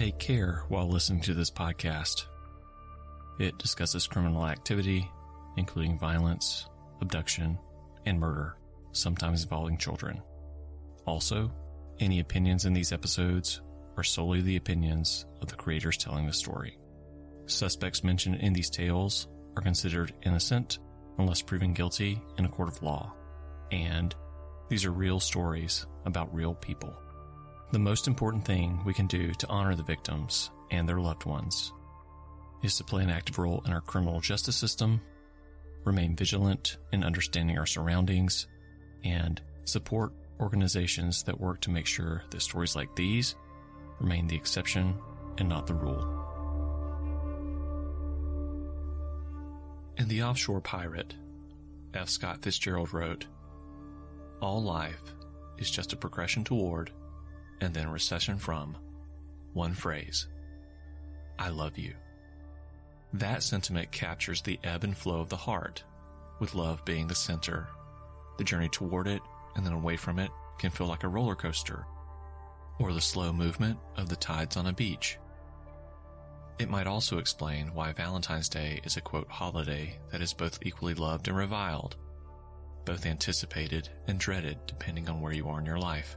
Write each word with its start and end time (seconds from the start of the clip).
Take 0.00 0.18
care 0.18 0.64
while 0.68 0.88
listening 0.88 1.20
to 1.24 1.34
this 1.34 1.50
podcast. 1.50 2.24
It 3.38 3.58
discusses 3.58 4.06
criminal 4.06 4.46
activity, 4.46 5.06
including 5.58 5.98
violence, 5.98 6.66
abduction, 7.02 7.58
and 8.06 8.18
murder, 8.18 8.56
sometimes 8.92 9.42
involving 9.42 9.76
children. 9.76 10.22
Also, 11.04 11.52
any 11.98 12.18
opinions 12.18 12.64
in 12.64 12.72
these 12.72 12.92
episodes 12.92 13.60
are 13.98 14.02
solely 14.02 14.40
the 14.40 14.56
opinions 14.56 15.26
of 15.42 15.48
the 15.48 15.56
creators 15.56 15.98
telling 15.98 16.26
the 16.26 16.32
story. 16.32 16.78
Suspects 17.44 18.02
mentioned 18.02 18.36
in 18.36 18.54
these 18.54 18.70
tales 18.70 19.28
are 19.54 19.62
considered 19.62 20.14
innocent 20.22 20.78
unless 21.18 21.42
proven 21.42 21.74
guilty 21.74 22.18
in 22.38 22.46
a 22.46 22.48
court 22.48 22.70
of 22.70 22.82
law. 22.82 23.12
And 23.70 24.14
these 24.70 24.86
are 24.86 24.92
real 24.92 25.20
stories 25.20 25.84
about 26.06 26.34
real 26.34 26.54
people. 26.54 26.96
The 27.72 27.78
most 27.78 28.08
important 28.08 28.44
thing 28.44 28.80
we 28.84 28.92
can 28.92 29.06
do 29.06 29.32
to 29.32 29.48
honor 29.48 29.76
the 29.76 29.84
victims 29.84 30.50
and 30.72 30.88
their 30.88 30.98
loved 30.98 31.24
ones 31.24 31.72
is 32.64 32.76
to 32.76 32.84
play 32.84 33.04
an 33.04 33.10
active 33.10 33.38
role 33.38 33.62
in 33.64 33.72
our 33.72 33.80
criminal 33.80 34.20
justice 34.20 34.56
system, 34.56 35.00
remain 35.84 36.16
vigilant 36.16 36.78
in 36.90 37.04
understanding 37.04 37.58
our 37.58 37.66
surroundings, 37.66 38.48
and 39.04 39.40
support 39.66 40.12
organizations 40.40 41.22
that 41.22 41.40
work 41.40 41.60
to 41.60 41.70
make 41.70 41.86
sure 41.86 42.24
that 42.30 42.42
stories 42.42 42.74
like 42.74 42.96
these 42.96 43.36
remain 44.00 44.26
the 44.26 44.34
exception 44.34 44.96
and 45.38 45.48
not 45.48 45.68
the 45.68 45.74
rule. 45.74 46.02
In 49.96 50.08
The 50.08 50.24
Offshore 50.24 50.60
Pirate, 50.60 51.14
F. 51.94 52.08
Scott 52.08 52.42
Fitzgerald 52.42 52.92
wrote, 52.92 53.26
All 54.40 54.60
life 54.60 55.14
is 55.56 55.70
just 55.70 55.92
a 55.92 55.96
progression 55.96 56.42
toward 56.42 56.90
and 57.60 57.74
then 57.74 57.90
recession 57.90 58.38
from 58.38 58.76
one 59.52 59.74
phrase 59.74 60.28
I 61.38 61.48
love 61.48 61.78
you. 61.78 61.94
That 63.14 63.42
sentiment 63.42 63.90
captures 63.90 64.42
the 64.42 64.60
ebb 64.62 64.84
and 64.84 64.96
flow 64.96 65.20
of 65.20 65.30
the 65.30 65.36
heart, 65.36 65.82
with 66.38 66.54
love 66.54 66.84
being 66.84 67.06
the 67.06 67.14
center. 67.14 67.66
The 68.38 68.44
journey 68.44 68.68
toward 68.68 69.06
it 69.06 69.22
and 69.56 69.64
then 69.64 69.72
away 69.72 69.96
from 69.96 70.18
it 70.18 70.30
can 70.58 70.70
feel 70.70 70.86
like 70.86 71.02
a 71.02 71.08
roller 71.08 71.34
coaster, 71.34 71.86
or 72.78 72.92
the 72.92 73.00
slow 73.00 73.32
movement 73.32 73.78
of 73.96 74.08
the 74.08 74.16
tides 74.16 74.56
on 74.56 74.66
a 74.66 74.72
beach. 74.72 75.18
It 76.58 76.68
might 76.68 76.86
also 76.86 77.18
explain 77.18 77.72
why 77.72 77.92
Valentine's 77.92 78.50
Day 78.50 78.80
is 78.84 78.98
a 78.98 79.00
quote 79.00 79.30
holiday 79.30 79.98
that 80.12 80.20
is 80.20 80.34
both 80.34 80.58
equally 80.62 80.92
loved 80.92 81.26
and 81.26 81.36
reviled, 81.36 81.96
both 82.84 83.06
anticipated 83.06 83.88
and 84.06 84.20
dreaded 84.20 84.58
depending 84.66 85.08
on 85.08 85.22
where 85.22 85.32
you 85.32 85.48
are 85.48 85.58
in 85.58 85.64
your 85.66 85.78
life. 85.78 86.16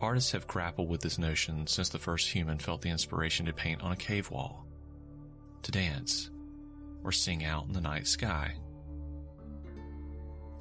Artists 0.00 0.32
have 0.32 0.46
grappled 0.46 0.88
with 0.88 1.02
this 1.02 1.18
notion 1.18 1.66
since 1.66 1.90
the 1.90 1.98
first 1.98 2.30
human 2.30 2.58
felt 2.58 2.80
the 2.80 2.88
inspiration 2.88 3.44
to 3.46 3.52
paint 3.52 3.82
on 3.82 3.92
a 3.92 3.96
cave 3.96 4.30
wall, 4.30 4.64
to 5.62 5.70
dance, 5.70 6.30
or 7.04 7.12
sing 7.12 7.44
out 7.44 7.66
in 7.66 7.74
the 7.74 7.82
night 7.82 8.06
sky. 8.06 8.54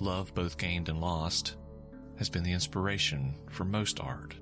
Love, 0.02 0.34
both 0.36 0.58
gained 0.58 0.90
and 0.90 1.00
lost, 1.00 1.56
has 2.18 2.30
been 2.30 2.44
the 2.44 2.52
inspiration 2.52 3.34
for 3.50 3.64
most 3.64 4.02
art, 4.02 4.36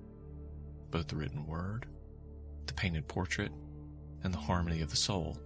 both 0.89 1.07
the 1.07 1.15
written 1.15 1.45
word, 1.45 1.85
the 2.65 2.73
painted 2.73 3.07
portrait, 3.07 3.51
and 4.23 4.33
the 4.33 4.39
harmony 4.39 4.81
of 4.81 4.89
the 4.89 4.95
soul. 4.95 5.37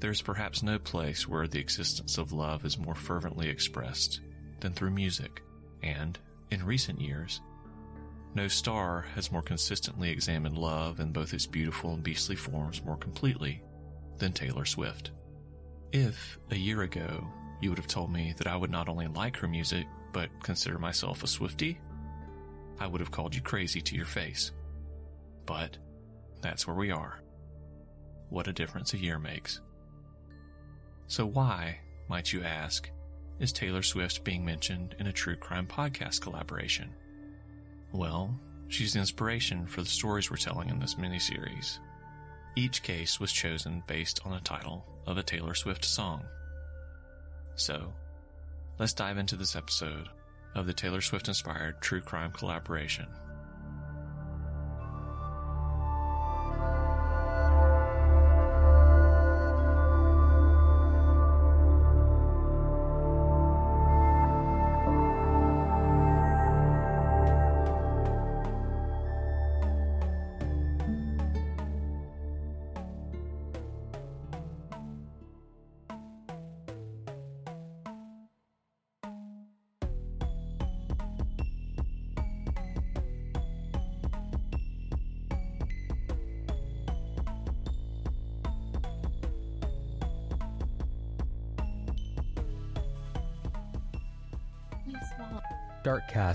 There 0.00 0.10
is 0.10 0.22
perhaps 0.22 0.62
no 0.62 0.78
place 0.78 1.28
where 1.28 1.46
the 1.46 1.60
existence 1.60 2.16
of 2.16 2.32
love 2.32 2.64
is 2.64 2.78
more 2.78 2.94
fervently 2.94 3.50
expressed 3.50 4.20
than 4.60 4.72
through 4.72 4.90
music, 4.90 5.42
and, 5.82 6.18
in 6.50 6.64
recent 6.64 7.00
years, 7.02 7.42
no 8.36 8.48
star 8.48 9.06
has 9.14 9.32
more 9.32 9.42
consistently 9.42 10.10
examined 10.10 10.58
love 10.58 11.00
in 11.00 11.10
both 11.10 11.32
its 11.32 11.46
beautiful 11.46 11.94
and 11.94 12.02
beastly 12.02 12.36
forms 12.36 12.84
more 12.84 12.98
completely 12.98 13.62
than 14.18 14.30
Taylor 14.30 14.66
Swift. 14.66 15.10
If, 15.90 16.38
a 16.50 16.56
year 16.56 16.82
ago, 16.82 17.26
you 17.62 17.70
would 17.70 17.78
have 17.78 17.86
told 17.86 18.12
me 18.12 18.34
that 18.36 18.46
I 18.46 18.54
would 18.54 18.70
not 18.70 18.90
only 18.90 19.06
like 19.06 19.36
her 19.38 19.48
music, 19.48 19.86
but 20.12 20.28
consider 20.42 20.78
myself 20.78 21.22
a 21.22 21.26
Swiftie, 21.26 21.78
I 22.78 22.86
would 22.86 23.00
have 23.00 23.10
called 23.10 23.34
you 23.34 23.40
crazy 23.40 23.80
to 23.80 23.96
your 23.96 24.04
face. 24.04 24.52
But 25.46 25.78
that's 26.42 26.66
where 26.66 26.76
we 26.76 26.90
are. 26.90 27.20
What 28.28 28.48
a 28.48 28.52
difference 28.52 28.92
a 28.92 28.98
year 28.98 29.18
makes. 29.18 29.62
So, 31.06 31.24
why, 31.24 31.78
might 32.08 32.32
you 32.32 32.42
ask, 32.42 32.90
is 33.40 33.52
Taylor 33.52 33.82
Swift 33.82 34.24
being 34.24 34.44
mentioned 34.44 34.94
in 34.98 35.06
a 35.06 35.12
true 35.12 35.36
crime 35.36 35.66
podcast 35.66 36.20
collaboration? 36.20 36.94
Well, 37.92 38.38
she's 38.68 38.92
the 38.92 39.00
inspiration 39.00 39.66
for 39.66 39.82
the 39.82 39.88
stories 39.88 40.30
we're 40.30 40.36
telling 40.36 40.68
in 40.68 40.78
this 40.80 40.96
miniseries. 40.96 41.78
Each 42.56 42.82
case 42.82 43.20
was 43.20 43.32
chosen 43.32 43.82
based 43.86 44.20
on 44.24 44.32
the 44.32 44.40
title 44.40 44.84
of 45.06 45.18
a 45.18 45.22
Taylor 45.22 45.54
Swift 45.54 45.84
song. 45.84 46.24
So, 47.54 47.92
let's 48.78 48.92
dive 48.92 49.18
into 49.18 49.36
this 49.36 49.56
episode 49.56 50.08
of 50.54 50.66
the 50.66 50.72
Taylor 50.72 51.00
Swift 51.00 51.28
inspired 51.28 51.80
true 51.80 52.00
crime 52.00 52.32
collaboration. 52.32 53.06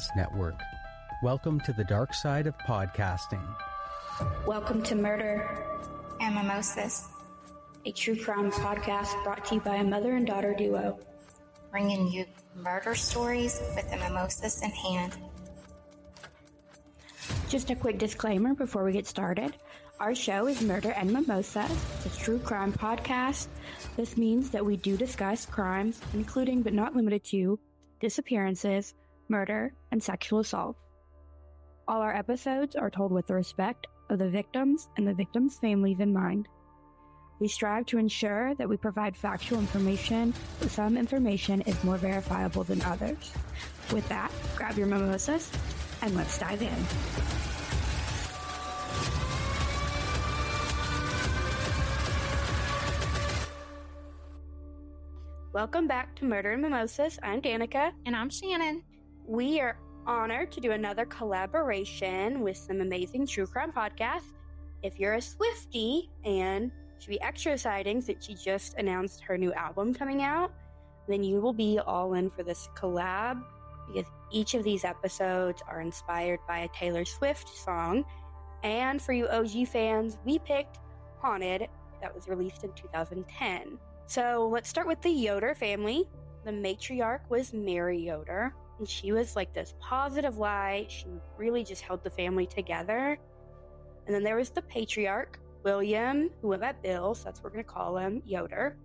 Darkcast 0.02 0.16
Network. 0.16 0.60
Welcome 1.22 1.60
to 1.62 1.74
the 1.74 1.84
dark 1.84 2.14
side 2.14 2.48
of 2.48 2.58
podcasting. 2.60 3.44
Welcome 4.46 4.82
to 4.84 4.96
Murder 4.96 5.80
and 6.20 6.34
Mimosas, 6.34 7.08
a 7.86 7.92
true 7.92 8.16
crime 8.16 8.52
podcast 8.52 9.24
brought 9.24 9.46
to 9.46 9.56
you 9.56 9.62
by 9.62 9.76
a 9.76 9.84
mother 9.84 10.16
and 10.16 10.26
daughter 10.26 10.56
duo. 10.58 11.00
Bringing 11.70 12.08
you 12.08 12.26
murder 12.56 12.96
stories 12.96 13.62
with 13.76 13.90
the 13.92 13.98
mimosas 13.98 14.62
in 14.64 14.72
hand. 14.72 15.18
Just 17.48 17.70
a 17.70 17.76
quick 17.76 17.98
disclaimer 17.98 18.54
before 18.54 18.84
we 18.84 18.94
get 18.94 19.06
started. 19.06 19.56
Our 20.00 20.16
show 20.16 20.48
is 20.48 20.62
Murder 20.62 20.92
and 20.92 21.12
Mimosa. 21.12 21.68
It's 22.04 22.18
a 22.18 22.20
true 22.20 22.40
crime 22.40 22.74
podcast. 22.74 23.48
This 23.98 24.18
means 24.18 24.50
that 24.50 24.66
we 24.66 24.78
do 24.78 24.98
discuss 24.98 25.46
crimes, 25.46 26.02
including 26.14 26.64
but 26.64 26.74
not 26.74 26.96
limited 26.96 27.24
to 27.26 27.60
disappearances, 28.00 28.96
murder, 29.32 29.74
and 29.92 30.04
sexual 30.04 30.40
assault. 30.40 30.76
All 31.88 32.02
our 32.02 32.16
episodes 32.16 32.76
are 32.76 32.92
told 32.92 33.12
with 33.12 33.26
the 33.26 33.34
respect 33.34 33.88
of 34.10 34.20
the 34.20 34.30
victims 34.30 34.90
and 34.98 35.08
the 35.08 35.14
victims' 35.14 35.58
families 35.58 36.00
in 36.02 36.14
mind. 36.14 36.48
We 37.40 37.48
strive 37.48 37.88
to 37.88 37.98
ensure 37.98 38.54
that 38.56 38.70
we 38.70 38.78
provide 38.78 39.18
factual 39.18 39.58
information, 39.58 40.34
but 40.60 40.70
some 40.70 40.96
information 40.96 41.62
is 41.62 41.84
more 41.84 41.98
verifiable 41.98 42.64
than 42.64 42.84
others. 42.84 43.32
With 43.92 44.08
that, 44.10 44.32
grab 44.56 44.78
your 44.78 44.86
mimosas 44.86 45.50
and 46.04 46.14
let's 46.16 46.38
dive 46.38 46.62
in. 46.62 46.86
Welcome 55.54 55.88
back 55.88 56.16
to 56.18 56.26
Murder 56.26 56.52
and 56.52 56.62
Mimosas. 56.62 57.20
I'm 57.22 57.42
Danica. 57.42 57.92
And 58.06 58.16
I'm 58.16 58.30
Shannon. 58.30 58.84
We 59.32 59.62
are 59.62 59.78
honored 60.06 60.52
to 60.52 60.60
do 60.60 60.72
another 60.72 61.06
collaboration 61.06 62.42
with 62.42 62.58
some 62.58 62.82
amazing 62.82 63.28
true 63.28 63.48
crime 63.48 63.72
podcasts. 63.72 64.34
If 64.84 65.00
you're 65.00 65.14
a 65.14 65.22
Swifty, 65.22 66.10
and 66.26 66.70
should 67.00 67.12
be 67.12 67.22
extra 67.22 67.54
exciting 67.54 68.02
since 68.02 68.26
she 68.26 68.34
just 68.34 68.74
announced 68.78 69.22
her 69.22 69.38
new 69.38 69.54
album 69.54 69.94
coming 69.94 70.22
out, 70.22 70.52
then 71.08 71.24
you 71.24 71.40
will 71.40 71.54
be 71.54 71.80
all 71.80 72.16
in 72.16 72.30
for 72.30 72.44
this 72.44 72.68
collab 72.76 73.42
because 73.88 74.12
each 74.34 74.54
of 74.54 74.66
these 74.66 74.84
episodes 74.84 75.64
are 75.66 75.80
inspired 75.80 76.40
by 76.46 76.60
a 76.60 76.68
Taylor 76.78 77.06
Swift 77.06 77.48
song. 77.48 78.04
And 78.64 79.02
for 79.02 79.14
you 79.14 79.30
OG 79.30 79.70
fans, 79.70 80.18
we 80.26 80.40
picked 80.40 80.80
Haunted 81.22 81.70
that 82.02 82.14
was 82.14 82.28
released 82.28 82.66
in 82.66 82.74
2010. 82.74 83.80
So 84.08 84.50
let's 84.52 84.68
start 84.68 84.88
with 84.88 85.02
the 85.02 85.10
Yoder 85.10 85.56
family. 85.56 86.04
The 86.44 86.52
matriarch 86.52 87.22
was 87.30 87.54
Mary 87.54 87.98
Yoder, 87.98 88.54
and 88.82 88.90
she 88.90 89.12
was 89.12 89.36
like 89.36 89.54
this 89.54 89.76
positive 89.80 90.40
light. 90.40 90.90
She 90.90 91.06
really 91.38 91.64
just 91.64 91.84
held 91.84 92.04
the 92.04 92.10
family 92.10 92.48
together. 92.48 93.20
And 94.08 94.16
then 94.16 94.24
there 94.24 94.36
was 94.36 94.50
the 94.50 94.64
patriarch, 94.64 95.40
William, 95.64 96.32
who 96.42 96.48
went 96.48 96.64
by 96.64 96.72
Bill, 96.72 97.14
so 97.14 97.26
that's 97.26 97.44
what 97.44 97.54
we're 97.54 97.62
going 97.62 97.64
to 97.64 97.72
call 97.72 97.96
him, 97.98 98.24
Yoder. 98.26 98.76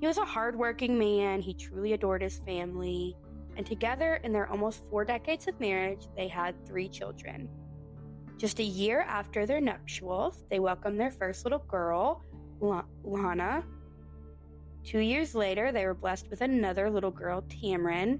He 0.00 0.06
was 0.06 0.16
a 0.16 0.24
hardworking 0.24 0.98
man. 0.98 1.42
He 1.42 1.52
truly 1.52 1.92
adored 1.92 2.22
his 2.22 2.38
family. 2.46 3.14
And 3.58 3.66
together, 3.66 4.20
in 4.24 4.32
their 4.32 4.48
almost 4.48 4.84
four 4.88 5.04
decades 5.04 5.46
of 5.48 5.60
marriage, 5.60 6.08
they 6.16 6.26
had 6.26 6.54
three 6.66 6.88
children. 6.88 7.46
Just 8.38 8.58
a 8.58 8.64
year 8.64 9.02
after 9.02 9.44
their 9.44 9.60
nuptials, 9.60 10.44
they 10.48 10.60
welcomed 10.60 10.98
their 10.98 11.10
first 11.10 11.44
little 11.44 11.58
girl, 11.68 12.24
Lana. 13.04 13.64
Two 14.82 15.00
years 15.00 15.34
later, 15.34 15.72
they 15.72 15.84
were 15.84 15.92
blessed 15.92 16.30
with 16.30 16.40
another 16.40 16.88
little 16.88 17.10
girl, 17.10 17.42
Tamron. 17.42 18.18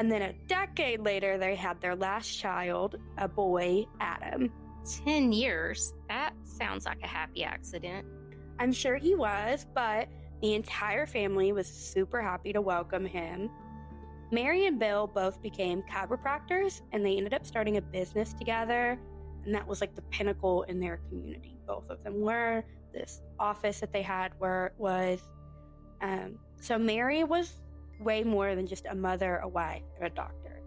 And 0.00 0.10
then 0.10 0.22
a 0.22 0.32
decade 0.46 1.00
later, 1.00 1.36
they 1.36 1.54
had 1.54 1.78
their 1.82 1.94
last 1.94 2.38
child, 2.38 2.96
a 3.18 3.28
boy, 3.28 3.84
Adam. 4.00 4.50
10 5.04 5.30
years? 5.30 5.92
That 6.08 6.32
sounds 6.42 6.86
like 6.86 7.02
a 7.02 7.06
happy 7.06 7.44
accident. 7.44 8.06
I'm 8.58 8.72
sure 8.72 8.96
he 8.96 9.14
was, 9.14 9.66
but 9.74 10.08
the 10.40 10.54
entire 10.54 11.04
family 11.04 11.52
was 11.52 11.66
super 11.66 12.22
happy 12.22 12.50
to 12.54 12.62
welcome 12.62 13.04
him. 13.04 13.50
Mary 14.32 14.64
and 14.64 14.78
Bill 14.78 15.06
both 15.06 15.42
became 15.42 15.82
chiropractors 15.82 16.80
and 16.92 17.04
they 17.04 17.18
ended 17.18 17.34
up 17.34 17.44
starting 17.44 17.76
a 17.76 17.82
business 17.82 18.32
together. 18.32 18.98
And 19.44 19.54
that 19.54 19.68
was 19.68 19.82
like 19.82 19.94
the 19.94 20.02
pinnacle 20.08 20.62
in 20.62 20.80
their 20.80 20.96
community. 21.10 21.58
Both 21.66 21.90
of 21.90 22.02
them 22.04 22.22
were. 22.22 22.64
This 22.94 23.20
office 23.38 23.80
that 23.80 23.92
they 23.92 24.00
had 24.00 24.32
where 24.38 24.68
it 24.68 24.74
was. 24.78 25.20
Um, 26.00 26.38
so 26.58 26.78
Mary 26.78 27.22
was 27.22 27.60
way 28.00 28.24
more 28.24 28.54
than 28.54 28.66
just 28.66 28.86
a 28.86 28.94
mother, 28.94 29.36
a 29.38 29.48
wife, 29.48 29.82
and 29.96 30.06
a 30.06 30.10
doctor. 30.10 30.60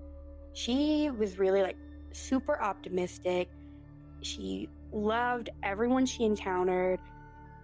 She 0.54 1.10
was 1.10 1.40
really 1.40 1.62
like 1.62 1.78
super 2.12 2.62
optimistic. 2.62 3.50
She 4.22 4.70
loved 4.92 5.50
everyone 5.64 6.06
she 6.06 6.24
encountered, 6.24 7.00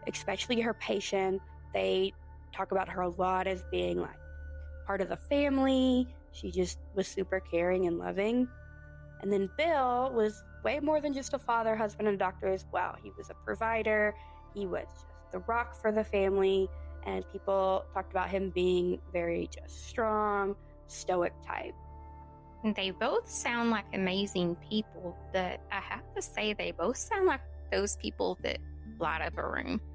especially 0.08 0.60
her 0.62 0.74
patient. 0.74 1.42
They 1.74 2.14
talk 2.54 2.72
about 2.72 2.90
her 2.90 3.02
a 3.02 3.10
lot 3.10 3.48
as 3.48 3.64
being 3.72 4.00
like 4.00 4.18
part 4.86 5.02
of 5.02 5.10
the 5.10 5.18
family. 5.18 6.08
She 6.32 6.52
just 6.52 6.80
was 6.96 7.08
super 7.08 7.40
caring 7.40 7.86
and 7.88 8.00
loving. 8.00 8.48
And 9.22 9.32
then 9.32 9.50
Bill 9.58 10.12
was 10.14 10.44
way 10.64 10.80
more 10.80 11.02
than 11.02 11.14
just 11.14 11.34
a 11.34 11.40
father, 11.40 11.76
husband, 11.76 12.08
and 12.08 12.18
doctor 12.18 12.48
as 12.48 12.66
well. 12.72 12.96
He 13.02 13.12
was 13.18 13.30
a 13.30 13.34
provider, 13.46 14.16
he 14.54 14.66
was 14.66 14.86
just 14.86 15.06
the 15.32 15.40
rock 15.40 15.76
for 15.80 15.92
the 15.92 16.04
family. 16.04 16.68
And 17.06 17.24
people 17.32 17.86
talked 17.94 18.12
about 18.12 18.30
him 18.30 18.50
being 18.50 19.00
very 19.12 19.50
just 19.54 19.88
strong, 19.88 20.56
stoic 20.88 21.34
type. 21.46 21.76
They 22.76 22.92
both 22.92 23.30
sound 23.30 23.70
like 23.70 23.86
amazing 23.94 24.58
people, 24.70 25.18
but 25.32 25.62
I 25.72 25.80
have 25.80 26.14
to 26.16 26.22
say, 26.22 26.54
they 26.54 26.72
both 26.72 26.98
sound 26.98 27.26
like 27.26 27.42
those 27.72 27.96
people 27.98 28.38
that 28.44 28.58
light 29.00 29.22
up 29.22 29.38
a 29.38 29.48
room. 29.48 29.82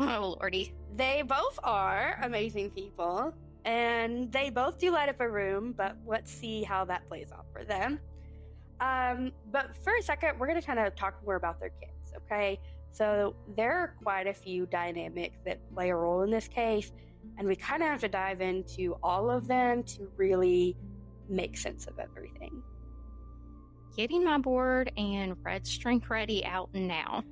Oh, 0.00 0.36
Lordy. 0.38 0.72
They 0.94 1.22
both 1.22 1.58
are 1.64 2.20
amazing 2.22 2.70
people, 2.70 3.34
and 3.64 4.30
they 4.30 4.48
both 4.48 4.78
do 4.78 4.92
light 4.92 5.08
up 5.08 5.18
a 5.18 5.28
room, 5.28 5.74
but 5.76 5.96
let's 6.06 6.30
see 6.30 6.62
how 6.62 6.84
that 6.84 7.08
plays 7.08 7.32
out 7.32 7.46
for 7.52 7.64
them. 7.64 7.98
Um, 8.80 9.32
but 9.50 9.76
for 9.82 9.96
a 9.96 10.02
second, 10.02 10.38
we're 10.38 10.46
going 10.46 10.60
to 10.60 10.64
kind 10.64 10.78
of 10.78 10.94
talk 10.94 11.14
more 11.24 11.34
about 11.34 11.58
their 11.58 11.70
kids, 11.80 12.12
okay? 12.16 12.60
So 12.98 13.36
there 13.56 13.72
are 13.74 13.94
quite 14.02 14.26
a 14.26 14.34
few 14.34 14.66
dynamics 14.66 15.38
that 15.44 15.60
play 15.72 15.90
a 15.90 15.94
role 15.94 16.22
in 16.22 16.32
this 16.32 16.48
case, 16.48 16.90
and 17.38 17.46
we 17.46 17.54
kind 17.54 17.80
of 17.80 17.88
have 17.88 18.00
to 18.00 18.08
dive 18.08 18.40
into 18.40 18.96
all 19.04 19.30
of 19.30 19.46
them 19.46 19.84
to 19.84 20.10
really 20.16 20.76
make 21.28 21.56
sense 21.56 21.86
of 21.86 21.96
everything. 22.00 22.60
Getting 23.96 24.24
my 24.24 24.38
board 24.38 24.90
and 24.96 25.36
red 25.44 25.64
strength 25.64 26.10
ready 26.10 26.44
out 26.44 26.70
now. 26.74 27.22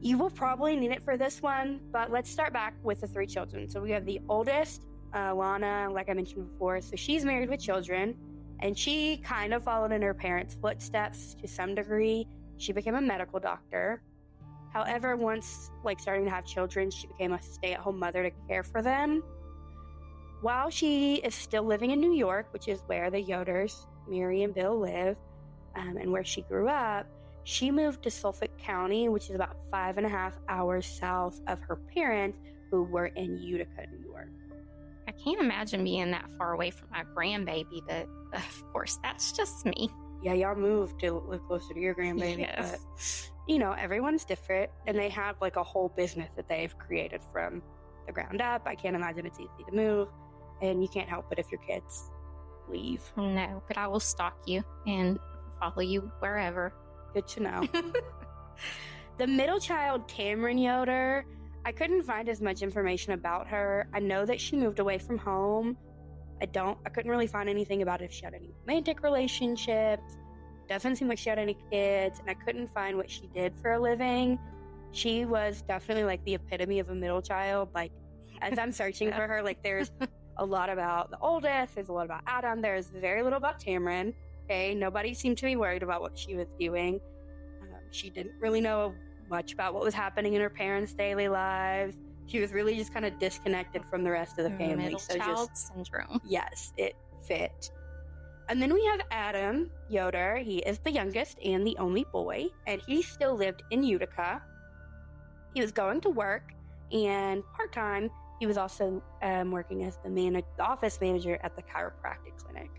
You 0.00 0.16
will 0.16 0.30
probably 0.30 0.74
need 0.74 0.90
it 0.90 1.04
for 1.04 1.18
this 1.18 1.42
one, 1.42 1.78
but 1.92 2.10
let's 2.10 2.30
start 2.30 2.54
back 2.54 2.72
with 2.82 3.02
the 3.02 3.08
three 3.08 3.26
children. 3.26 3.68
So 3.68 3.82
we 3.82 3.90
have 3.90 4.06
the 4.06 4.22
oldest, 4.26 4.86
uh, 5.14 5.34
Lana, 5.34 5.90
like 5.92 6.08
I 6.08 6.14
mentioned 6.14 6.50
before. 6.50 6.80
So 6.80 6.96
she's 6.96 7.26
married 7.26 7.50
with 7.50 7.60
children, 7.60 8.16
and 8.60 8.78
she 8.78 9.18
kind 9.18 9.52
of 9.52 9.64
followed 9.64 9.92
in 9.92 10.00
her 10.00 10.14
parents' 10.14 10.56
footsteps 10.62 11.34
to 11.42 11.46
some 11.46 11.74
degree. 11.74 12.26
She 12.56 12.72
became 12.72 12.94
a 12.94 13.02
medical 13.02 13.38
doctor. 13.38 14.00
However, 14.76 15.16
once 15.16 15.70
like 15.84 15.98
starting 15.98 16.26
to 16.26 16.30
have 16.30 16.44
children, 16.44 16.90
she 16.90 17.06
became 17.06 17.32
a 17.32 17.40
stay-at-home 17.40 17.98
mother 17.98 18.22
to 18.22 18.30
care 18.46 18.62
for 18.62 18.82
them. 18.82 19.22
While 20.42 20.68
she 20.68 21.14
is 21.14 21.34
still 21.34 21.62
living 21.62 21.92
in 21.92 22.00
New 22.00 22.12
York, 22.12 22.48
which 22.50 22.68
is 22.68 22.82
where 22.84 23.10
the 23.10 23.24
Yoders, 23.24 23.86
Mary 24.06 24.42
and 24.42 24.52
Bill, 24.54 24.78
live, 24.78 25.16
um, 25.76 25.96
and 25.96 26.12
where 26.12 26.24
she 26.24 26.42
grew 26.42 26.68
up, 26.68 27.06
she 27.44 27.70
moved 27.70 28.02
to 28.02 28.10
Suffolk 28.10 28.50
County, 28.58 29.08
which 29.08 29.30
is 29.30 29.34
about 29.34 29.56
five 29.70 29.96
and 29.96 30.04
a 30.04 30.10
half 30.10 30.34
hours 30.50 30.84
south 30.84 31.40
of 31.46 31.58
her 31.60 31.76
parents, 31.94 32.38
who 32.70 32.82
were 32.82 33.06
in 33.06 33.38
Utica, 33.38 33.86
New 33.90 34.10
York. 34.10 34.28
I 35.08 35.12
can't 35.12 35.40
imagine 35.40 35.84
being 35.84 36.10
that 36.10 36.28
far 36.36 36.52
away 36.52 36.70
from 36.70 36.90
my 36.90 37.04
grandbaby, 37.16 37.80
but 37.88 38.06
of 38.34 38.72
course, 38.74 38.98
that's 39.02 39.32
just 39.32 39.64
me. 39.64 39.88
Yeah, 40.22 40.34
y'all 40.34 40.54
moved 40.54 41.00
to 41.00 41.12
live 41.12 41.42
closer 41.46 41.72
to 41.72 41.80
your 41.80 41.94
grandbaby. 41.94 42.40
Yes. 42.40 43.30
You 43.46 43.58
know, 43.58 43.72
everyone's 43.72 44.24
different, 44.24 44.70
and 44.86 44.98
they 44.98 45.08
have 45.10 45.36
like 45.40 45.56
a 45.56 45.62
whole 45.62 45.88
business 45.96 46.30
that 46.36 46.48
they've 46.48 46.76
created 46.78 47.20
from 47.32 47.62
the 48.06 48.12
ground 48.12 48.40
up. 48.40 48.62
I 48.66 48.74
can't 48.74 48.96
imagine 48.96 49.26
it's 49.26 49.38
easy 49.38 49.64
to 49.68 49.74
move, 49.74 50.08
and 50.62 50.82
you 50.82 50.88
can't 50.88 51.08
help 51.08 51.30
it 51.32 51.38
if 51.38 51.50
your 51.50 51.60
kids 51.60 52.10
leave. 52.68 53.02
No, 53.16 53.62
but 53.68 53.78
I 53.78 53.86
will 53.86 54.00
stalk 54.00 54.36
you 54.46 54.64
and 54.86 55.18
follow 55.60 55.82
you 55.82 56.10
wherever. 56.20 56.72
Good 57.14 57.28
to 57.28 57.42
know. 57.42 57.68
the 59.18 59.26
middle 59.26 59.60
child, 59.60 60.08
Tamron 60.08 60.62
Yoder, 60.62 61.24
I 61.64 61.72
couldn't 61.72 62.02
find 62.02 62.28
as 62.28 62.40
much 62.40 62.62
information 62.62 63.12
about 63.12 63.48
her. 63.48 63.88
I 63.92 63.98
know 63.98 64.24
that 64.24 64.40
she 64.40 64.56
moved 64.56 64.78
away 64.78 64.98
from 64.98 65.18
home. 65.18 65.76
I 66.40 66.46
don't, 66.46 66.78
I 66.86 66.90
couldn't 66.90 67.10
really 67.10 67.26
find 67.26 67.48
anything 67.48 67.82
about 67.82 68.02
if 68.02 68.12
she 68.12 68.24
had 68.24 68.34
any 68.34 68.54
romantic 68.66 69.02
relationships. 69.02 70.16
Doesn't 70.68 70.96
seem 70.96 71.08
like 71.08 71.18
she 71.18 71.28
had 71.28 71.38
any 71.38 71.56
kids, 71.70 72.18
and 72.18 72.28
I 72.28 72.34
couldn't 72.34 72.72
find 72.74 72.96
what 72.96 73.10
she 73.10 73.28
did 73.34 73.54
for 73.60 73.72
a 73.72 73.78
living. 73.78 74.38
She 74.92 75.24
was 75.24 75.62
definitely 75.62 76.04
like 76.04 76.24
the 76.24 76.34
epitome 76.34 76.80
of 76.80 76.90
a 76.90 76.94
middle 76.94 77.22
child. 77.22 77.68
Like, 77.74 77.92
as 78.42 78.58
I'm 78.58 78.72
searching 78.72 79.08
yeah. 79.08 79.16
for 79.16 79.26
her, 79.26 79.42
like, 79.42 79.62
there's 79.62 79.92
a 80.38 80.44
lot 80.44 80.68
about 80.68 81.10
the 81.10 81.18
oldest, 81.20 81.74
there's 81.74 81.88
a 81.88 81.92
lot 81.92 82.06
about 82.06 82.22
Adam, 82.26 82.60
there's 82.60 82.88
very 82.88 83.22
little 83.22 83.36
about 83.36 83.60
Tamron. 83.60 84.12
Okay, 84.44 84.74
nobody 84.74 85.12
seemed 85.14 85.38
to 85.38 85.44
be 85.44 85.56
worried 85.56 85.82
about 85.82 86.00
what 86.00 86.16
she 86.16 86.36
was 86.36 86.46
doing. 86.58 87.00
Um, 87.62 87.80
she 87.90 88.10
didn't 88.10 88.34
really 88.40 88.60
know 88.60 88.94
much 89.28 89.52
about 89.52 89.74
what 89.74 89.82
was 89.82 89.94
happening 89.94 90.34
in 90.34 90.40
her 90.40 90.50
parents' 90.50 90.92
daily 90.92 91.28
lives. 91.28 91.96
She 92.26 92.40
was 92.40 92.52
really 92.52 92.76
just 92.76 92.92
kind 92.92 93.04
of 93.04 93.18
disconnected 93.18 93.84
from 93.90 94.04
the 94.04 94.10
rest 94.10 94.38
of 94.38 94.44
the 94.44 94.56
family. 94.56 94.84
Middle 94.84 94.98
so 94.98 95.16
child 95.16 95.48
just, 95.50 95.68
syndrome. 95.68 96.20
Yes, 96.24 96.72
it 96.76 96.96
fit. 97.26 97.70
And 98.48 98.62
then 98.62 98.72
we 98.72 98.84
have 98.86 99.00
Adam 99.10 99.70
Yoder. 99.88 100.36
He 100.36 100.58
is 100.58 100.78
the 100.78 100.92
youngest 100.92 101.38
and 101.44 101.66
the 101.66 101.76
only 101.78 102.04
boy, 102.12 102.46
and 102.66 102.80
he 102.86 103.02
still 103.02 103.34
lived 103.34 103.62
in 103.70 103.82
Utica. 103.82 104.40
He 105.54 105.60
was 105.60 105.72
going 105.72 106.00
to 106.02 106.10
work, 106.10 106.52
and 106.92 107.42
part 107.56 107.72
time, 107.72 108.10
he 108.38 108.46
was 108.46 108.56
also 108.56 109.02
um, 109.22 109.50
working 109.50 109.84
as 109.84 109.98
the, 110.04 110.10
man- 110.10 110.34
the 110.34 110.62
office 110.62 111.00
manager 111.00 111.38
at 111.42 111.56
the 111.56 111.62
chiropractic 111.62 112.36
clinic. 112.36 112.70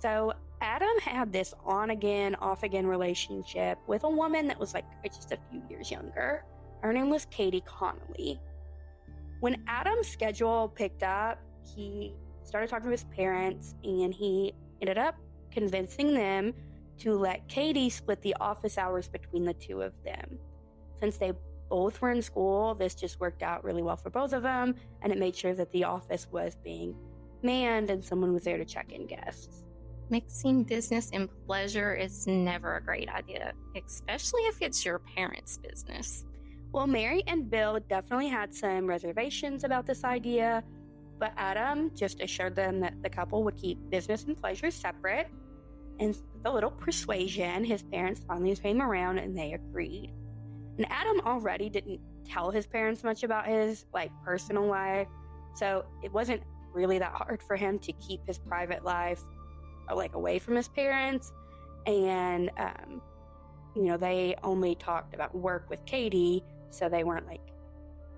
So 0.00 0.32
Adam 0.60 0.98
had 1.00 1.32
this 1.32 1.52
on 1.64 1.90
again, 1.90 2.34
off 2.36 2.62
again 2.62 2.86
relationship 2.86 3.78
with 3.86 4.04
a 4.04 4.10
woman 4.10 4.46
that 4.48 4.58
was 4.58 4.74
like 4.74 4.84
just 5.04 5.32
a 5.32 5.38
few 5.50 5.62
years 5.68 5.90
younger. 5.90 6.44
Her 6.80 6.92
name 6.92 7.10
was 7.10 7.26
Katie 7.26 7.62
Connolly. 7.66 8.40
When 9.40 9.62
Adam's 9.66 10.08
schedule 10.08 10.68
picked 10.74 11.02
up, 11.02 11.40
he 11.74 12.14
started 12.44 12.70
talking 12.70 12.86
to 12.86 12.90
his 12.90 13.04
parents 13.04 13.74
and 13.84 14.14
he 14.14 14.52
ended 14.80 14.98
up 14.98 15.16
convincing 15.50 16.14
them 16.14 16.54
to 16.98 17.14
let 17.14 17.46
Katie 17.48 17.90
split 17.90 18.20
the 18.22 18.34
office 18.40 18.76
hours 18.76 19.08
between 19.08 19.44
the 19.44 19.54
two 19.54 19.82
of 19.82 19.92
them. 20.04 20.38
Since 21.00 21.16
they 21.18 21.32
both 21.68 22.00
were 22.00 22.10
in 22.10 22.22
school, 22.22 22.74
this 22.74 22.94
just 22.94 23.20
worked 23.20 23.42
out 23.42 23.62
really 23.64 23.82
well 23.82 23.96
for 23.96 24.10
both 24.10 24.32
of 24.32 24.42
them 24.42 24.74
and 25.02 25.12
it 25.12 25.18
made 25.18 25.36
sure 25.36 25.54
that 25.54 25.70
the 25.72 25.84
office 25.84 26.26
was 26.30 26.56
being 26.64 26.94
manned 27.42 27.90
and 27.90 28.04
someone 28.04 28.32
was 28.32 28.44
there 28.44 28.58
to 28.58 28.64
check 28.64 28.92
in 28.92 29.06
guests. 29.06 29.64
Mixing 30.10 30.64
business 30.64 31.10
and 31.12 31.28
pleasure 31.46 31.94
is 31.94 32.26
never 32.26 32.76
a 32.76 32.82
great 32.82 33.10
idea, 33.10 33.52
especially 33.76 34.42
if 34.42 34.62
it's 34.62 34.84
your 34.84 35.00
parents' 35.00 35.58
business. 35.58 36.24
Well, 36.72 36.86
Mary 36.86 37.22
and 37.26 37.50
Bill 37.50 37.78
definitely 37.88 38.28
had 38.28 38.54
some 38.54 38.86
reservations 38.86 39.64
about 39.64 39.86
this 39.86 40.04
idea, 40.04 40.64
but 41.18 41.32
Adam 41.36 41.90
just 41.94 42.20
assured 42.20 42.54
them 42.54 42.80
that 42.80 42.94
the 43.02 43.10
couple 43.10 43.42
would 43.44 43.56
keep 43.56 43.78
business 43.90 44.24
and 44.24 44.36
pleasure 44.36 44.70
separate. 44.70 45.28
And 46.00 46.08
with 46.10 46.46
a 46.46 46.52
little 46.52 46.70
persuasion, 46.70 47.64
his 47.64 47.82
parents 47.82 48.22
finally 48.26 48.54
came 48.54 48.80
around 48.80 49.18
and 49.18 49.36
they 49.36 49.52
agreed. 49.52 50.12
And 50.76 50.86
Adam 50.90 51.20
already 51.26 51.68
didn't 51.68 52.00
tell 52.24 52.50
his 52.50 52.66
parents 52.66 53.02
much 53.02 53.24
about 53.24 53.46
his 53.46 53.86
like 53.92 54.10
personal 54.24 54.66
life, 54.66 55.08
so 55.54 55.84
it 56.04 56.12
wasn't 56.12 56.42
really 56.72 56.98
that 56.98 57.12
hard 57.12 57.42
for 57.42 57.56
him 57.56 57.78
to 57.80 57.92
keep 57.94 58.20
his 58.26 58.38
private 58.38 58.84
life 58.84 59.22
like 59.92 60.14
away 60.14 60.38
from 60.38 60.54
his 60.54 60.68
parents. 60.68 61.32
And 61.86 62.50
um, 62.58 63.02
you 63.74 63.84
know, 63.84 63.96
they 63.96 64.36
only 64.44 64.74
talked 64.76 65.14
about 65.14 65.34
work 65.34 65.68
with 65.68 65.84
Katie, 65.84 66.44
so 66.70 66.88
they 66.88 67.02
weren't 67.02 67.26
like 67.26 67.40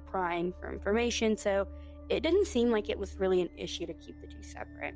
prying 0.07 0.53
for 0.61 0.73
information. 0.73 1.37
So 1.37 1.67
it 2.11 2.23
didn't 2.23 2.47
seem 2.47 2.71
like 2.71 2.91
it 2.91 2.99
was 2.99 3.19
really 3.19 3.41
an 3.41 3.49
issue 3.57 3.87
to 3.87 3.95
keep 3.95 4.21
the 4.21 4.27
two 4.27 4.43
separate. 4.43 4.95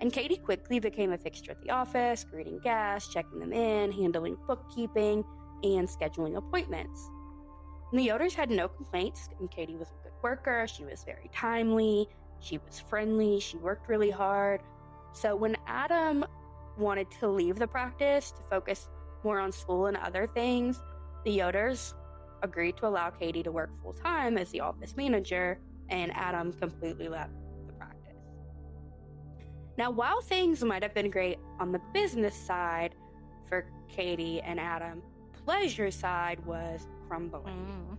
And 0.00 0.12
Katie 0.12 0.36
quickly 0.36 0.80
became 0.80 1.12
a 1.12 1.18
fixture 1.18 1.52
at 1.52 1.62
the 1.62 1.70
office, 1.70 2.24
greeting 2.24 2.58
guests, 2.58 3.12
checking 3.12 3.38
them 3.38 3.52
in, 3.52 3.92
handling 3.92 4.36
bookkeeping, 4.46 5.22
and 5.62 5.88
scheduling 5.88 6.36
appointments. 6.36 7.08
And 7.92 8.00
the 8.00 8.08
Yoders 8.08 8.32
had 8.32 8.50
no 8.50 8.66
complaints, 8.68 9.28
and 9.38 9.50
Katie 9.50 9.76
was 9.76 9.88
a 9.88 10.02
good 10.02 10.12
worker. 10.22 10.66
She 10.66 10.84
was 10.84 11.04
very 11.04 11.30
timely, 11.32 12.08
she 12.40 12.58
was 12.58 12.80
friendly, 12.80 13.38
she 13.38 13.56
worked 13.58 13.88
really 13.88 14.10
hard. 14.10 14.62
So 15.12 15.36
when 15.36 15.56
Adam 15.66 16.24
wanted 16.76 17.10
to 17.20 17.28
leave 17.28 17.58
the 17.58 17.68
practice 17.68 18.32
to 18.32 18.42
focus 18.50 18.88
more 19.22 19.38
on 19.38 19.52
school 19.52 19.86
and 19.86 19.96
other 19.98 20.26
things, 20.26 20.82
the 21.24 21.38
Yoders 21.38 21.94
agreed 22.42 22.76
to 22.78 22.86
allow 22.86 23.10
Katie 23.10 23.42
to 23.42 23.52
work 23.52 23.70
full 23.82 23.92
time 23.92 24.36
as 24.36 24.50
the 24.50 24.60
office 24.60 24.96
manager, 24.96 25.60
and 25.88 26.12
Adam 26.14 26.52
completely 26.52 27.08
left 27.08 27.32
the 27.66 27.72
practice. 27.74 28.16
Now, 29.76 29.90
while 29.90 30.20
things 30.20 30.62
might 30.64 30.82
have 30.82 30.94
been 30.94 31.10
great 31.10 31.38
on 31.60 31.72
the 31.72 31.80
business 31.92 32.34
side 32.34 32.94
for 33.48 33.66
Katie 33.88 34.40
and 34.40 34.58
Adam, 34.60 35.02
pleasure 35.44 35.90
side 35.90 36.44
was 36.46 36.86
crumbling. 37.08 37.44
Mm. 37.44 37.98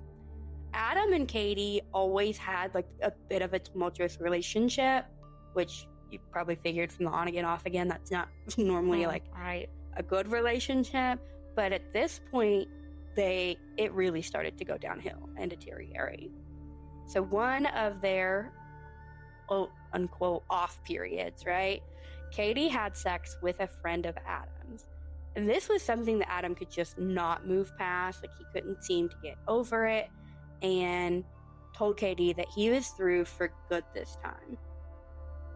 Adam 0.74 1.14
and 1.14 1.28
Katie 1.28 1.82
always 1.94 2.38
had 2.38 2.74
like 2.74 2.88
a 3.02 3.12
bit 3.30 3.42
of 3.42 3.54
a 3.54 3.60
tumultuous 3.60 4.20
relationship, 4.20 5.06
which 5.54 5.88
you 6.12 6.20
probably 6.32 6.56
figured 6.56 6.92
from 6.92 7.06
the 7.06 7.12
on 7.12 7.28
again, 7.28 7.46
off 7.46 7.66
again. 7.66 7.88
That's 7.88 8.12
not 8.12 8.28
normally 8.58 9.04
Mm, 9.04 9.08
like 9.08 9.24
right. 9.34 9.70
a 9.96 10.04
good 10.04 10.32
relationship. 10.32 11.20
But 11.56 11.72
at 11.72 11.94
this 11.94 12.20
point, 12.32 12.68
they 13.16 13.58
it 13.78 13.94
really 13.94 14.22
started 14.22 14.58
to 14.58 14.66
go 14.66 14.78
downhill 14.78 15.30
and 15.38 15.50
deteriorate. 15.50 16.32
So 17.06 17.22
one 17.24 17.66
of 17.68 18.02
their 18.02 18.52
quote 19.48 19.72
unquote 19.94 20.44
off 20.50 20.84
periods, 20.84 21.46
right? 21.46 21.82
Katie 22.32 22.68
had 22.68 22.98
sex 22.98 23.38
with 23.42 23.60
a 23.60 23.68
friend 23.68 24.06
of 24.06 24.18
Adam's. 24.28 24.88
And 25.36 25.48
this 25.50 25.70
was 25.70 25.82
something 25.82 26.20
that 26.20 26.30
Adam 26.30 26.56
could 26.56 26.72
just 26.72 26.98
not 26.98 27.48
move 27.48 27.72
past. 27.78 28.22
Like 28.24 28.32
he 28.38 28.46
couldn't 28.54 28.84
seem 28.84 29.10
to 29.10 29.16
get 29.22 29.36
over 29.48 29.86
it 29.86 30.10
and 30.62 31.24
told 31.76 31.98
Katie 31.98 32.34
that 32.34 32.48
he 32.56 32.70
was 32.70 32.88
through 32.90 33.26
for 33.26 33.52
good 33.70 33.84
this 33.94 34.18
time. 34.24 34.58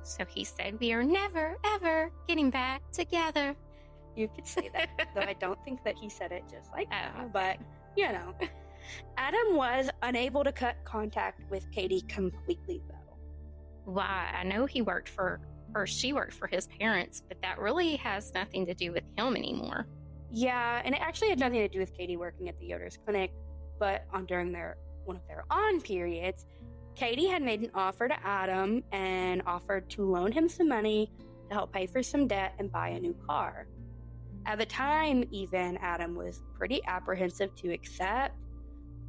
So 0.04 0.26
he 0.26 0.44
said, 0.44 0.80
We 0.80 0.92
are 0.94 1.04
never, 1.04 1.58
ever 1.66 2.12
getting 2.28 2.50
back 2.50 2.82
together. 2.92 3.56
You 4.16 4.28
could 4.28 4.48
say 4.48 4.70
that, 4.74 4.90
though 5.16 5.22
I 5.22 5.34
don't 5.34 5.64
think 5.64 5.84
that 5.86 5.96
he 5.96 6.10
said 6.10 6.32
it 6.32 6.44
just 6.52 6.72
like 6.72 6.90
that. 6.90 7.14
Oh, 7.20 7.30
But, 7.32 7.58
you 7.96 8.12
know, 8.12 8.34
Adam 9.18 9.56
was 9.56 9.90
unable 10.02 10.44
to 10.44 10.52
cut 10.52 10.78
contact 10.86 11.50
with 11.50 11.70
Katie 11.72 12.02
completely, 12.08 12.82
though. 12.88 13.92
Why? 13.92 14.30
I 14.34 14.44
know 14.44 14.66
he 14.66 14.82
worked 14.82 15.10
for, 15.10 15.40
or 15.76 15.88
she 15.88 16.14
worked 16.14 16.34
for 16.34 16.48
his 16.48 16.68
parents, 16.80 17.22
but 17.28 17.42
that 17.42 17.60
really 17.60 17.96
has 17.98 18.34
nothing 18.34 18.66
to 18.66 18.74
do 18.74 18.92
with 18.92 19.04
him 19.18 19.36
anymore. 19.36 19.88
Yeah, 20.32 20.82
and 20.84 20.94
it 20.94 21.02
actually 21.02 21.30
had 21.30 21.40
nothing 21.40 21.60
to 21.60 21.68
do 21.68 21.80
with 21.80 21.96
Katie 21.98 22.18
working 22.18 22.50
at 22.50 22.60
the 22.60 22.68
Yoder's 22.68 22.98
clinic, 23.04 23.32
but 23.80 24.06
on 24.14 24.26
during 24.26 24.52
their 24.52 24.78
one 25.06 25.16
of 25.16 25.28
their 25.28 25.44
on 25.50 25.82
periods, 25.82 26.46
Katie 26.96 27.28
had 27.28 27.42
made 27.42 27.62
an 27.62 27.72
offer 27.74 28.08
to 28.08 28.26
Adam 28.26 28.84
and 28.92 29.42
offered 29.46 29.90
to 29.92 30.04
loan 30.04 30.32
him 30.32 30.48
some 30.48 30.68
money 30.68 31.12
to 31.48 31.54
help 31.56 31.74
pay 31.74 31.88
for 31.88 32.04
some 32.04 32.28
debt 32.28 32.54
and 32.60 32.72
buy 32.72 32.90
a 32.90 33.00
new 33.00 33.16
car. 33.26 33.68
At 34.46 34.60
the 34.60 34.66
time, 34.66 35.24
even 35.32 35.78
Adam 35.78 36.16
was 36.16 36.42
pretty 36.58 36.82
apprehensive 36.88 37.56
to 37.56 37.72
accept, 37.72 38.36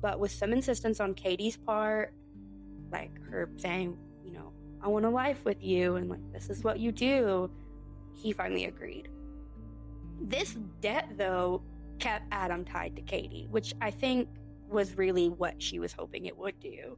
but 0.00 0.19
with 0.19 0.30
some 0.30 0.52
insistence 0.52 1.00
on 1.00 1.14
Katie's 1.14 1.57
part, 1.57 2.14
like 2.92 3.11
her 3.30 3.50
saying, 3.57 3.97
you 4.25 4.33
know, 4.33 4.52
I 4.83 4.88
want 4.88 5.04
a 5.04 5.11
life 5.11 5.45
with 5.45 5.62
you 5.62 5.97
and 5.97 6.09
like 6.09 6.33
this 6.33 6.50
is 6.50 6.64
what 6.64 6.78
you 6.78 6.92
do, 6.92 7.50
he 8.14 8.33
finally 8.33 8.64
agreed. 8.64 9.09
This 10.21 10.54
debt, 10.80 11.09
though, 11.16 11.62
kept 11.99 12.26
Adam 12.33 12.64
tied 12.64 12.97
to 12.97 13.02
Katie, 13.02 13.47
which 13.50 13.75
I 13.80 13.90
think 13.90 14.28
was 14.69 14.97
really 14.97 15.28
what 15.28 15.61
she 15.62 15.78
was 15.78 15.92
hoping 15.92 16.26
it 16.26 16.37
would 16.37 16.59
do. 16.61 16.97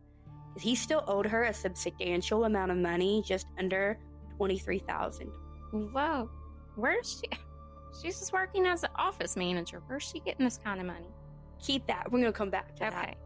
He 0.59 0.75
still 0.75 1.04
owed 1.06 1.26
her 1.26 1.44
a 1.44 1.54
substantial 1.54 2.44
amount 2.44 2.71
of 2.71 2.76
money, 2.76 3.23
just 3.25 3.47
under 3.59 3.99
twenty-three 4.37 4.80
thousand. 4.80 5.30
Whoa. 5.73 6.28
Where's 6.76 7.21
she? 7.21 7.38
She's 8.02 8.18
just 8.18 8.32
working 8.32 8.66
as 8.66 8.82
an 8.82 8.90
office 8.97 9.37
manager. 9.37 9.82
Where's 9.87 10.02
she 10.02 10.21
getting 10.21 10.44
this 10.44 10.59
kind 10.59 10.80
of 10.80 10.87
money? 10.87 11.09
Keep 11.62 11.87
that. 11.87 12.11
We're 12.11 12.21
gonna 12.21 12.33
come 12.33 12.50
back 12.50 12.75
to 12.76 12.88
Okay. 12.88 12.97
that. 12.97 13.16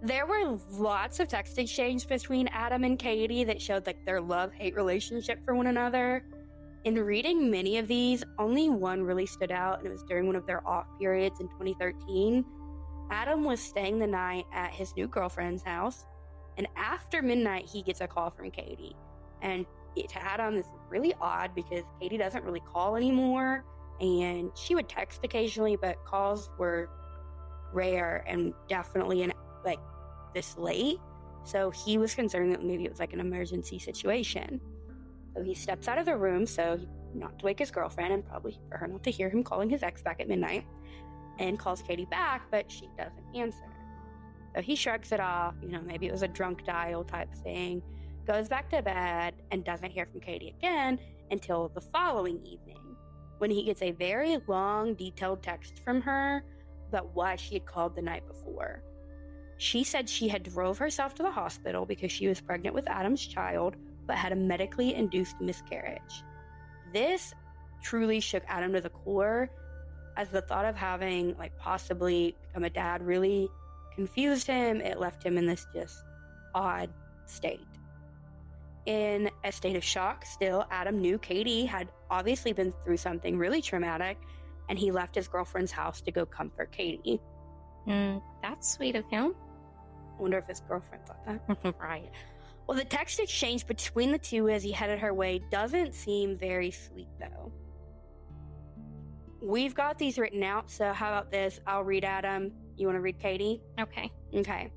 There 0.00 0.26
were 0.26 0.56
lots 0.70 1.18
of 1.18 1.26
text 1.26 1.58
exchange 1.58 2.06
between 2.06 2.46
Adam 2.48 2.84
and 2.84 2.98
Katie 2.98 3.42
that 3.44 3.60
showed 3.60 3.84
like 3.86 4.04
their 4.04 4.20
love-hate 4.20 4.76
relationship 4.76 5.44
for 5.44 5.54
one 5.54 5.66
another. 5.66 6.24
In 6.84 6.94
reading 6.94 7.50
many 7.50 7.78
of 7.78 7.88
these, 7.88 8.22
only 8.38 8.68
one 8.68 9.02
really 9.02 9.26
stood 9.26 9.50
out, 9.50 9.78
and 9.78 9.86
it 9.88 9.90
was 9.90 10.04
during 10.04 10.28
one 10.28 10.36
of 10.36 10.46
their 10.46 10.66
off 10.66 10.86
periods 11.00 11.40
in 11.40 11.48
2013. 11.48 12.44
Adam 13.10 13.42
was 13.42 13.60
staying 13.60 13.98
the 13.98 14.06
night 14.06 14.44
at 14.52 14.70
his 14.70 14.94
new 14.96 15.08
girlfriend's 15.08 15.64
house, 15.64 16.06
and 16.56 16.68
after 16.76 17.20
midnight, 17.20 17.66
he 17.66 17.82
gets 17.82 18.00
a 18.00 18.06
call 18.06 18.30
from 18.30 18.50
Katie. 18.52 18.94
And 19.42 19.66
it, 19.96 20.08
to 20.10 20.22
Adam, 20.22 20.54
this 20.54 20.66
is 20.66 20.72
really 20.88 21.14
odd 21.20 21.54
because 21.56 21.82
Katie 22.00 22.18
doesn't 22.18 22.44
really 22.44 22.60
call 22.60 22.94
anymore, 22.94 23.64
and 24.00 24.52
she 24.54 24.76
would 24.76 24.88
text 24.88 25.24
occasionally, 25.24 25.76
but 25.76 25.96
calls 26.04 26.50
were 26.58 26.88
rare 27.72 28.24
and 28.26 28.52
definitely 28.68 29.22
in 29.22 29.32
like 29.64 29.80
this 30.34 30.56
late. 30.56 30.98
So 31.44 31.70
he 31.70 31.98
was 31.98 32.14
concerned 32.14 32.52
that 32.52 32.64
maybe 32.64 32.84
it 32.84 32.90
was 32.90 33.00
like 33.00 33.12
an 33.12 33.20
emergency 33.20 33.78
situation. 33.78 34.60
So 35.34 35.42
he 35.42 35.54
steps 35.54 35.88
out 35.88 35.98
of 35.98 36.06
the 36.06 36.16
room, 36.16 36.46
so 36.46 36.78
not 37.14 37.38
to 37.38 37.44
wake 37.44 37.58
his 37.58 37.70
girlfriend 37.70 38.12
and 38.12 38.26
probably 38.26 38.58
for 38.68 38.76
her 38.76 38.86
not 38.86 39.02
to 39.04 39.10
hear 39.10 39.30
him 39.30 39.42
calling 39.42 39.70
his 39.70 39.82
ex 39.82 40.02
back 40.02 40.20
at 40.20 40.28
midnight, 40.28 40.66
and 41.38 41.58
calls 41.58 41.82
Katie 41.82 42.06
back, 42.06 42.42
but 42.50 42.70
she 42.70 42.88
doesn't 42.98 43.24
answer. 43.34 43.64
So 44.54 44.62
he 44.62 44.74
shrugs 44.74 45.12
it 45.12 45.20
off, 45.20 45.54
you 45.62 45.68
know, 45.68 45.80
maybe 45.80 46.06
it 46.06 46.12
was 46.12 46.22
a 46.22 46.28
drunk 46.28 46.64
dial 46.64 47.04
type 47.04 47.32
thing, 47.34 47.82
goes 48.26 48.48
back 48.48 48.68
to 48.70 48.82
bed, 48.82 49.34
and 49.50 49.64
doesn't 49.64 49.90
hear 49.90 50.06
from 50.06 50.20
Katie 50.20 50.54
again 50.58 50.98
until 51.30 51.68
the 51.68 51.80
following 51.80 52.44
evening, 52.44 52.96
when 53.38 53.50
he 53.50 53.62
gets 53.62 53.82
a 53.82 53.92
very 53.92 54.38
long, 54.48 54.94
detailed 54.94 55.42
text 55.42 55.80
from 55.84 56.00
her 56.00 56.42
about 56.88 57.14
why 57.14 57.36
she 57.36 57.54
had 57.54 57.66
called 57.66 57.94
the 57.94 58.02
night 58.02 58.26
before. 58.26 58.82
She 59.58 59.84
said 59.84 60.08
she 60.08 60.28
had 60.28 60.42
drove 60.42 60.78
herself 60.78 61.14
to 61.16 61.22
the 61.22 61.30
hospital 61.30 61.84
because 61.84 62.12
she 62.12 62.28
was 62.28 62.40
pregnant 62.40 62.74
with 62.74 62.88
Adam's 62.88 63.26
child, 63.26 63.76
but 64.06 64.16
had 64.16 64.32
a 64.32 64.36
medically 64.36 64.94
induced 64.94 65.40
miscarriage. 65.40 66.22
This 66.92 67.34
truly 67.82 68.20
shook 68.20 68.42
Adam 68.48 68.72
to 68.72 68.80
the 68.80 68.90
core, 68.90 69.50
as 70.16 70.28
the 70.28 70.40
thought 70.42 70.64
of 70.64 70.76
having 70.76 71.36
like 71.38 71.56
possibly 71.58 72.34
become 72.46 72.64
a 72.64 72.70
dad 72.70 73.02
really 73.02 73.48
confused 73.94 74.46
him. 74.46 74.80
It 74.80 74.98
left 74.98 75.22
him 75.22 75.38
in 75.38 75.46
this 75.46 75.66
just 75.72 76.02
odd 76.54 76.90
state. 77.26 77.60
In 78.86 79.30
a 79.44 79.52
state 79.52 79.76
of 79.76 79.84
shock, 79.84 80.24
still, 80.24 80.64
Adam 80.70 81.00
knew 81.00 81.18
Katie 81.18 81.66
had 81.66 81.88
obviously 82.10 82.52
been 82.52 82.72
through 82.84 82.96
something 82.96 83.36
really 83.36 83.60
traumatic, 83.60 84.18
and 84.68 84.78
he 84.78 84.90
left 84.90 85.14
his 85.14 85.28
girlfriend's 85.28 85.72
house 85.72 86.00
to 86.02 86.12
go 86.12 86.26
comfort 86.26 86.72
Katie. 86.72 87.20
Mm, 87.86 88.22
that's 88.42 88.72
sweet 88.72 88.96
of 88.96 89.04
him. 89.06 89.34
I 90.18 90.22
wonder 90.22 90.38
if 90.38 90.46
his 90.46 90.60
girlfriend 90.60 91.04
thought 91.06 91.24
that. 91.26 91.74
right. 91.80 92.10
Well, 92.66 92.76
the 92.76 92.84
text 92.84 93.18
exchange 93.18 93.66
between 93.66 94.12
the 94.12 94.18
two 94.18 94.48
as 94.50 94.62
he 94.62 94.70
headed 94.70 94.98
her 94.98 95.14
way 95.14 95.40
doesn't 95.50 95.94
seem 95.94 96.36
very 96.36 96.70
sweet, 96.70 97.08
though. 97.18 97.50
We've 99.40 99.74
got 99.74 99.98
these 99.98 100.18
written 100.18 100.42
out, 100.42 100.70
so 100.70 100.92
how 100.92 101.08
about 101.08 101.30
this? 101.30 101.60
I'll 101.66 101.84
read 101.84 102.04
Adam. 102.04 102.52
You 102.76 102.86
want 102.86 102.96
to 102.96 103.00
read 103.00 103.18
Katie? 103.18 103.62
Okay. 103.80 104.12
Okay. 104.34 104.70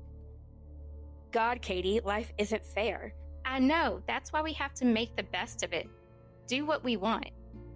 God, 1.32 1.60
Katie, 1.60 2.00
life 2.00 2.32
isn't 2.38 2.64
fair. 2.64 3.14
I 3.44 3.58
know. 3.58 4.02
That's 4.06 4.32
why 4.32 4.40
we 4.40 4.52
have 4.54 4.72
to 4.74 4.84
make 4.84 5.16
the 5.16 5.24
best 5.24 5.62
of 5.62 5.72
it. 5.72 5.88
Do 6.46 6.64
what 6.64 6.84
we 6.84 6.96
want. 6.96 7.30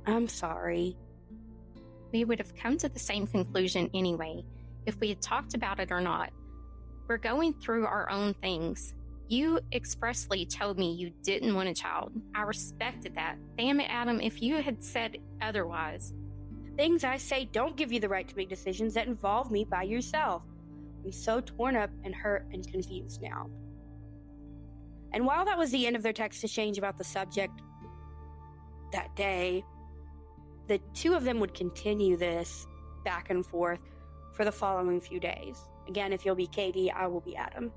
I'm 0.06 0.28
sorry. 0.28 0.96
We 2.16 2.24
would 2.24 2.38
have 2.38 2.56
come 2.56 2.78
to 2.78 2.88
the 2.88 2.98
same 2.98 3.26
conclusion 3.26 3.90
anyway, 3.92 4.42
if 4.86 4.98
we 5.00 5.10
had 5.10 5.20
talked 5.20 5.52
about 5.52 5.80
it 5.80 5.92
or 5.92 6.00
not. 6.00 6.30
We're 7.06 7.18
going 7.18 7.52
through 7.52 7.84
our 7.84 8.08
own 8.08 8.32
things. 8.32 8.94
You 9.28 9.60
expressly 9.74 10.46
told 10.46 10.78
me 10.78 10.94
you 10.94 11.12
didn't 11.22 11.54
want 11.54 11.68
a 11.68 11.74
child. 11.74 12.12
I 12.34 12.40
respected 12.44 13.14
that. 13.16 13.36
Damn 13.58 13.80
it, 13.80 13.90
Adam, 13.90 14.22
if 14.22 14.40
you 14.40 14.62
had 14.62 14.82
said 14.82 15.18
otherwise. 15.42 16.14
Things 16.76 17.04
I 17.04 17.18
say 17.18 17.50
don't 17.52 17.76
give 17.76 17.92
you 17.92 18.00
the 18.00 18.08
right 18.08 18.26
to 18.26 18.34
make 18.34 18.48
decisions 18.48 18.94
that 18.94 19.08
involve 19.08 19.50
me 19.50 19.66
by 19.66 19.82
yourself. 19.82 20.42
I'm 21.04 21.12
so 21.12 21.42
torn 21.42 21.76
up 21.76 21.90
and 22.02 22.14
hurt 22.14 22.46
and 22.50 22.66
confused 22.66 23.20
now. 23.20 23.50
And 25.12 25.26
while 25.26 25.44
that 25.44 25.58
was 25.58 25.70
the 25.70 25.86
end 25.86 25.96
of 25.96 26.02
their 26.02 26.14
text 26.14 26.42
exchange 26.42 26.78
about 26.78 26.96
the 26.96 27.04
subject 27.04 27.60
that 28.94 29.14
day, 29.16 29.64
the 30.68 30.80
two 30.94 31.14
of 31.14 31.24
them 31.24 31.40
would 31.40 31.54
continue 31.54 32.16
this 32.16 32.66
back 33.04 33.30
and 33.30 33.44
forth 33.44 33.80
for 34.32 34.44
the 34.44 34.52
following 34.52 35.00
few 35.00 35.20
days. 35.20 35.58
Again, 35.88 36.12
if 36.12 36.24
you'll 36.24 36.34
be 36.34 36.46
Katie, 36.46 36.90
I 36.90 37.06
will 37.06 37.20
be 37.20 37.36
Adam. 37.36 37.72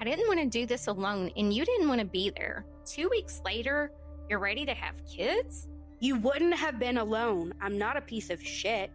I 0.00 0.04
didn't 0.04 0.26
want 0.28 0.40
to 0.40 0.46
do 0.46 0.66
this 0.66 0.86
alone, 0.86 1.30
and 1.36 1.52
you 1.52 1.64
didn't 1.64 1.88
want 1.88 2.00
to 2.00 2.06
be 2.06 2.30
there. 2.30 2.66
Two 2.84 3.08
weeks 3.08 3.40
later, 3.44 3.92
you're 4.28 4.38
ready 4.38 4.64
to 4.66 4.74
have 4.74 5.02
kids? 5.06 5.68
You 6.00 6.16
wouldn't 6.16 6.54
have 6.54 6.78
been 6.78 6.98
alone. 6.98 7.54
I'm 7.60 7.78
not 7.78 7.96
a 7.96 8.00
piece 8.00 8.30
of 8.30 8.42
shit. 8.42 8.90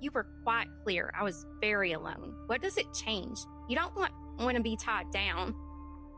You 0.00 0.10
were 0.12 0.28
quite 0.44 0.68
clear. 0.84 1.12
I 1.18 1.24
was 1.24 1.46
very 1.60 1.92
alone. 1.92 2.34
What 2.46 2.62
does 2.62 2.76
it 2.76 2.86
change? 2.94 3.38
You 3.68 3.76
don't 3.76 3.94
want, 3.96 4.12
want 4.38 4.56
to 4.56 4.62
be 4.62 4.76
tied 4.76 5.10
down. 5.10 5.54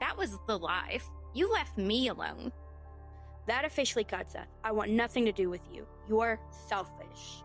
That 0.01 0.17
was 0.17 0.37
the 0.47 0.59
life. 0.59 1.09
You 1.35 1.51
left 1.51 1.79
me 1.79 2.09
alone. 2.09 2.53
That 3.47 3.65
officially 3.65 4.05
cuts 4.05 4.35
us. 4.35 4.47
I 4.63 4.73
want 4.73 4.91
nothing 4.91 5.25
to 5.25 5.33
do 5.33 5.51
with 5.51 5.63
you. 5.73 5.87
You're 6.09 6.41
selfish. 6.69 7.43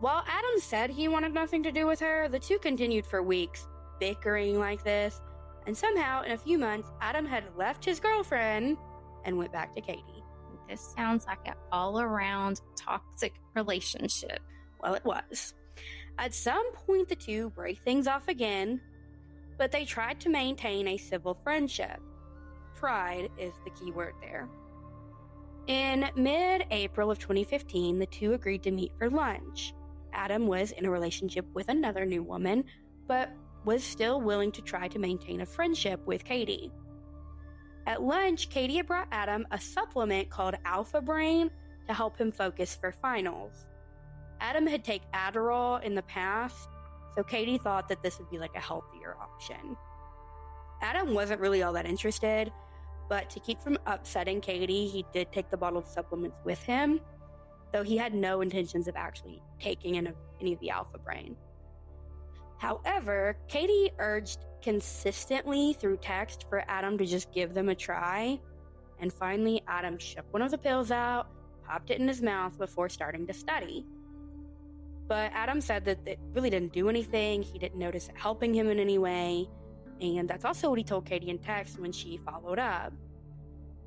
While 0.00 0.24
Adam 0.26 0.60
said 0.60 0.90
he 0.90 1.08
wanted 1.08 1.34
nothing 1.34 1.62
to 1.64 1.72
do 1.72 1.86
with 1.86 2.00
her, 2.00 2.28
the 2.28 2.38
two 2.38 2.58
continued 2.58 3.04
for 3.04 3.22
weeks, 3.22 3.66
bickering 3.98 4.58
like 4.58 4.82
this, 4.82 5.20
and 5.66 5.76
somehow, 5.76 6.22
in 6.22 6.32
a 6.32 6.38
few 6.38 6.58
months, 6.58 6.90
Adam 7.00 7.26
had 7.26 7.44
left 7.56 7.84
his 7.84 8.00
girlfriend 8.00 8.78
and 9.24 9.36
went 9.36 9.52
back 9.52 9.74
to 9.74 9.80
Katie. 9.80 10.24
This 10.68 10.80
sounds 10.96 11.26
like 11.26 11.46
an 11.46 11.54
all 11.70 12.00
around 12.00 12.60
toxic 12.76 13.34
relationship. 13.54 14.40
Well, 14.80 14.94
it 14.94 15.04
was. 15.04 15.54
At 16.18 16.32
some 16.32 16.72
point, 16.72 17.08
the 17.08 17.16
two 17.16 17.50
break 17.50 17.80
things 17.80 18.06
off 18.06 18.28
again, 18.28 18.80
but 19.58 19.70
they 19.70 19.84
tried 19.84 20.20
to 20.20 20.30
maintain 20.30 20.88
a 20.88 20.96
civil 20.96 21.34
friendship. 21.42 22.00
Tried 22.80 23.28
is 23.36 23.52
the 23.64 23.70
key 23.70 23.92
word 23.92 24.14
there. 24.22 24.48
In 25.66 26.08
mid 26.16 26.64
April 26.70 27.10
of 27.10 27.18
2015, 27.18 27.98
the 27.98 28.06
two 28.06 28.32
agreed 28.32 28.62
to 28.62 28.70
meet 28.70 28.92
for 28.98 29.10
lunch. 29.10 29.74
Adam 30.14 30.46
was 30.46 30.72
in 30.72 30.86
a 30.86 30.90
relationship 30.90 31.44
with 31.52 31.68
another 31.68 32.06
new 32.06 32.22
woman, 32.22 32.64
but 33.06 33.30
was 33.66 33.84
still 33.84 34.22
willing 34.22 34.50
to 34.52 34.62
try 34.62 34.88
to 34.88 34.98
maintain 34.98 35.42
a 35.42 35.46
friendship 35.46 36.00
with 36.06 36.24
Katie. 36.24 36.72
At 37.86 38.02
lunch, 38.02 38.48
Katie 38.48 38.78
had 38.78 38.86
brought 38.86 39.08
Adam 39.12 39.46
a 39.50 39.60
supplement 39.60 40.30
called 40.30 40.54
Alpha 40.64 41.02
Brain 41.02 41.50
to 41.86 41.92
help 41.92 42.16
him 42.16 42.32
focus 42.32 42.74
for 42.74 42.92
finals. 42.92 43.66
Adam 44.40 44.66
had 44.66 44.84
taken 44.84 45.06
Adderall 45.12 45.82
in 45.82 45.94
the 45.94 46.02
past, 46.02 46.68
so 47.14 47.22
Katie 47.22 47.58
thought 47.58 47.88
that 47.88 48.02
this 48.02 48.18
would 48.18 48.30
be 48.30 48.38
like 48.38 48.54
a 48.54 48.60
healthier 48.60 49.16
option. 49.20 49.76
Adam 50.80 51.12
wasn't 51.12 51.40
really 51.40 51.62
all 51.62 51.74
that 51.74 51.84
interested, 51.84 52.50
but 53.10 53.28
to 53.28 53.40
keep 53.40 53.60
from 53.60 53.76
upsetting 53.86 54.40
Katie, 54.40 54.86
he 54.86 55.04
did 55.12 55.32
take 55.32 55.50
the 55.50 55.56
bottle 55.56 55.80
of 55.80 55.86
supplements 55.86 56.36
with 56.44 56.62
him, 56.62 57.00
though 57.72 57.82
he 57.82 57.96
had 57.96 58.14
no 58.14 58.40
intentions 58.40 58.86
of 58.86 58.94
actually 58.94 59.42
taking 59.60 59.96
any 59.96 60.52
of 60.52 60.60
the 60.60 60.70
Alpha 60.70 60.96
Brain. 60.96 61.36
However, 62.58 63.36
Katie 63.48 63.90
urged 63.98 64.46
consistently 64.62 65.72
through 65.72 65.96
text 65.96 66.46
for 66.48 66.64
Adam 66.68 66.96
to 66.98 67.04
just 67.04 67.32
give 67.32 67.52
them 67.52 67.68
a 67.68 67.74
try, 67.74 68.38
and 69.00 69.12
finally, 69.12 69.60
Adam 69.66 69.98
shook 69.98 70.32
one 70.32 70.42
of 70.42 70.52
the 70.52 70.58
pills 70.58 70.92
out, 70.92 71.26
popped 71.66 71.90
it 71.90 71.98
in 71.98 72.06
his 72.06 72.22
mouth 72.22 72.56
before 72.58 72.88
starting 72.88 73.26
to 73.26 73.32
study. 73.32 73.84
But 75.08 75.32
Adam 75.34 75.60
said 75.60 75.84
that 75.86 75.98
it 76.06 76.20
really 76.32 76.50
didn't 76.50 76.72
do 76.72 76.88
anything, 76.88 77.42
he 77.42 77.58
didn't 77.58 77.78
notice 77.78 78.08
it 78.08 78.14
helping 78.16 78.54
him 78.54 78.68
in 78.68 78.78
any 78.78 78.98
way, 78.98 79.48
and 80.00 80.28
that's 80.28 80.44
also 80.44 80.70
what 80.70 80.78
he 80.78 80.84
told 80.84 81.04
Katie 81.06 81.30
in 81.30 81.38
text 81.38 81.78
when 81.78 81.92
she 81.92 82.18
followed 82.18 82.58
up. 82.58 82.92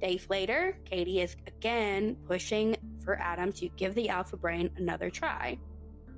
Days 0.02 0.28
later, 0.30 0.78
Katie 0.86 1.22
is 1.22 1.36
again 1.48 2.18
pushing 2.28 2.76
for 3.04 3.20
Adam 3.20 3.52
to 3.54 3.70
give 3.70 3.96
the 3.96 4.10
Alpha 4.10 4.38
Brain 4.38 4.70
another 4.78 5.10
try. 5.10 5.58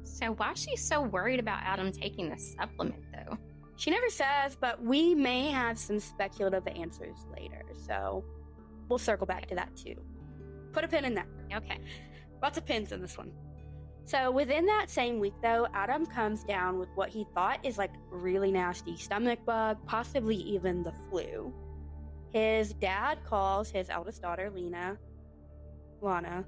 So, 0.04 0.34
why 0.34 0.52
is 0.52 0.60
she 0.60 0.76
so 0.76 1.02
worried 1.02 1.40
about 1.40 1.62
Adam 1.64 1.92
taking 1.92 2.30
the 2.30 2.38
supplement, 2.38 3.04
though? 3.12 3.38
She 3.78 3.92
never 3.92 4.10
says, 4.10 4.56
but 4.56 4.82
we 4.82 5.14
may 5.14 5.50
have 5.52 5.78
some 5.78 6.00
speculative 6.00 6.68
answers 6.68 7.18
later, 7.38 7.64
so 7.86 8.24
we'll 8.88 9.00
circle 9.00 9.28
back 9.28 9.48
to 9.48 9.56
that 9.56 9.76
too. 9.76 9.96
Put 10.72 10.84
a 10.84 10.88
pin 10.88 11.06
in 11.06 11.16
that. 11.16 11.28
Okay. 11.54 11.80
Lots 12.42 12.58
of 12.58 12.66
pins 12.66 12.92
in 12.92 13.02
this 13.02 13.18
one. 13.18 13.32
So, 14.06 14.30
within 14.30 14.68
that 14.68 14.89
same 14.89 15.20
week, 15.20 15.34
though, 15.41 15.68
Adam 15.74 16.06
comes 16.06 16.44
down 16.44 16.78
with 16.78 16.89
what 16.94 17.10
he 17.10 17.26
thought 17.34 17.60
is 17.65 17.80
like 17.80 17.91
really 18.12 18.52
nasty 18.52 18.96
stomach 18.98 19.39
bug, 19.46 19.78
possibly 19.88 20.36
even 20.36 20.84
the 20.84 20.94
flu. 21.10 21.52
His 22.32 22.74
dad 22.74 23.20
calls 23.26 23.72
his 23.72 23.89
eldest 23.89 24.22
daughter, 24.22 24.52
Lena, 24.54 24.98
Lana, 26.02 26.46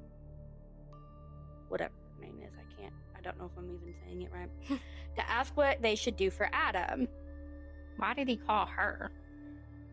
whatever 1.70 1.94
her 2.16 2.26
name 2.26 2.40
is, 2.46 2.54
I 2.54 2.82
can't, 2.82 2.94
I 3.18 3.22
don't 3.22 3.40
know 3.40 3.46
if 3.46 3.58
I'm 3.58 3.72
even 3.72 3.96
saying 4.06 4.22
it 4.22 4.32
right, 4.32 4.50
to 5.16 5.30
ask 5.30 5.56
what 5.58 5.82
they 5.82 5.96
should 5.96 6.16
do 6.16 6.30
for 6.30 6.50
Adam. 6.54 7.08
Why 7.98 8.14
did 8.14 8.28
he 8.28 8.38
call 8.38 8.68
her? 8.68 9.12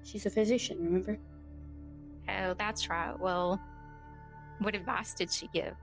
She's 0.03 0.27
a 0.27 0.31
physician, 0.31 0.85
remember? 0.85 1.18
Oh, 2.29 2.55
that's 2.59 2.90
right. 2.90 3.18
Well, 3.18 3.59
what 4.59 4.74
advice 4.74 5.14
did 5.14 5.33
she 5.33 5.48
give? 5.55 5.74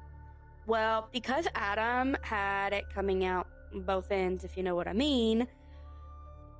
Well, 0.67 1.09
because 1.11 1.47
Adam 1.55 2.15
had 2.21 2.73
it 2.73 2.85
coming 2.93 3.25
out 3.25 3.47
both 3.73 4.11
ends, 4.11 4.43
if 4.43 4.57
you 4.57 4.63
know 4.63 4.75
what 4.75 4.87
I 4.87 4.93
mean, 4.93 5.47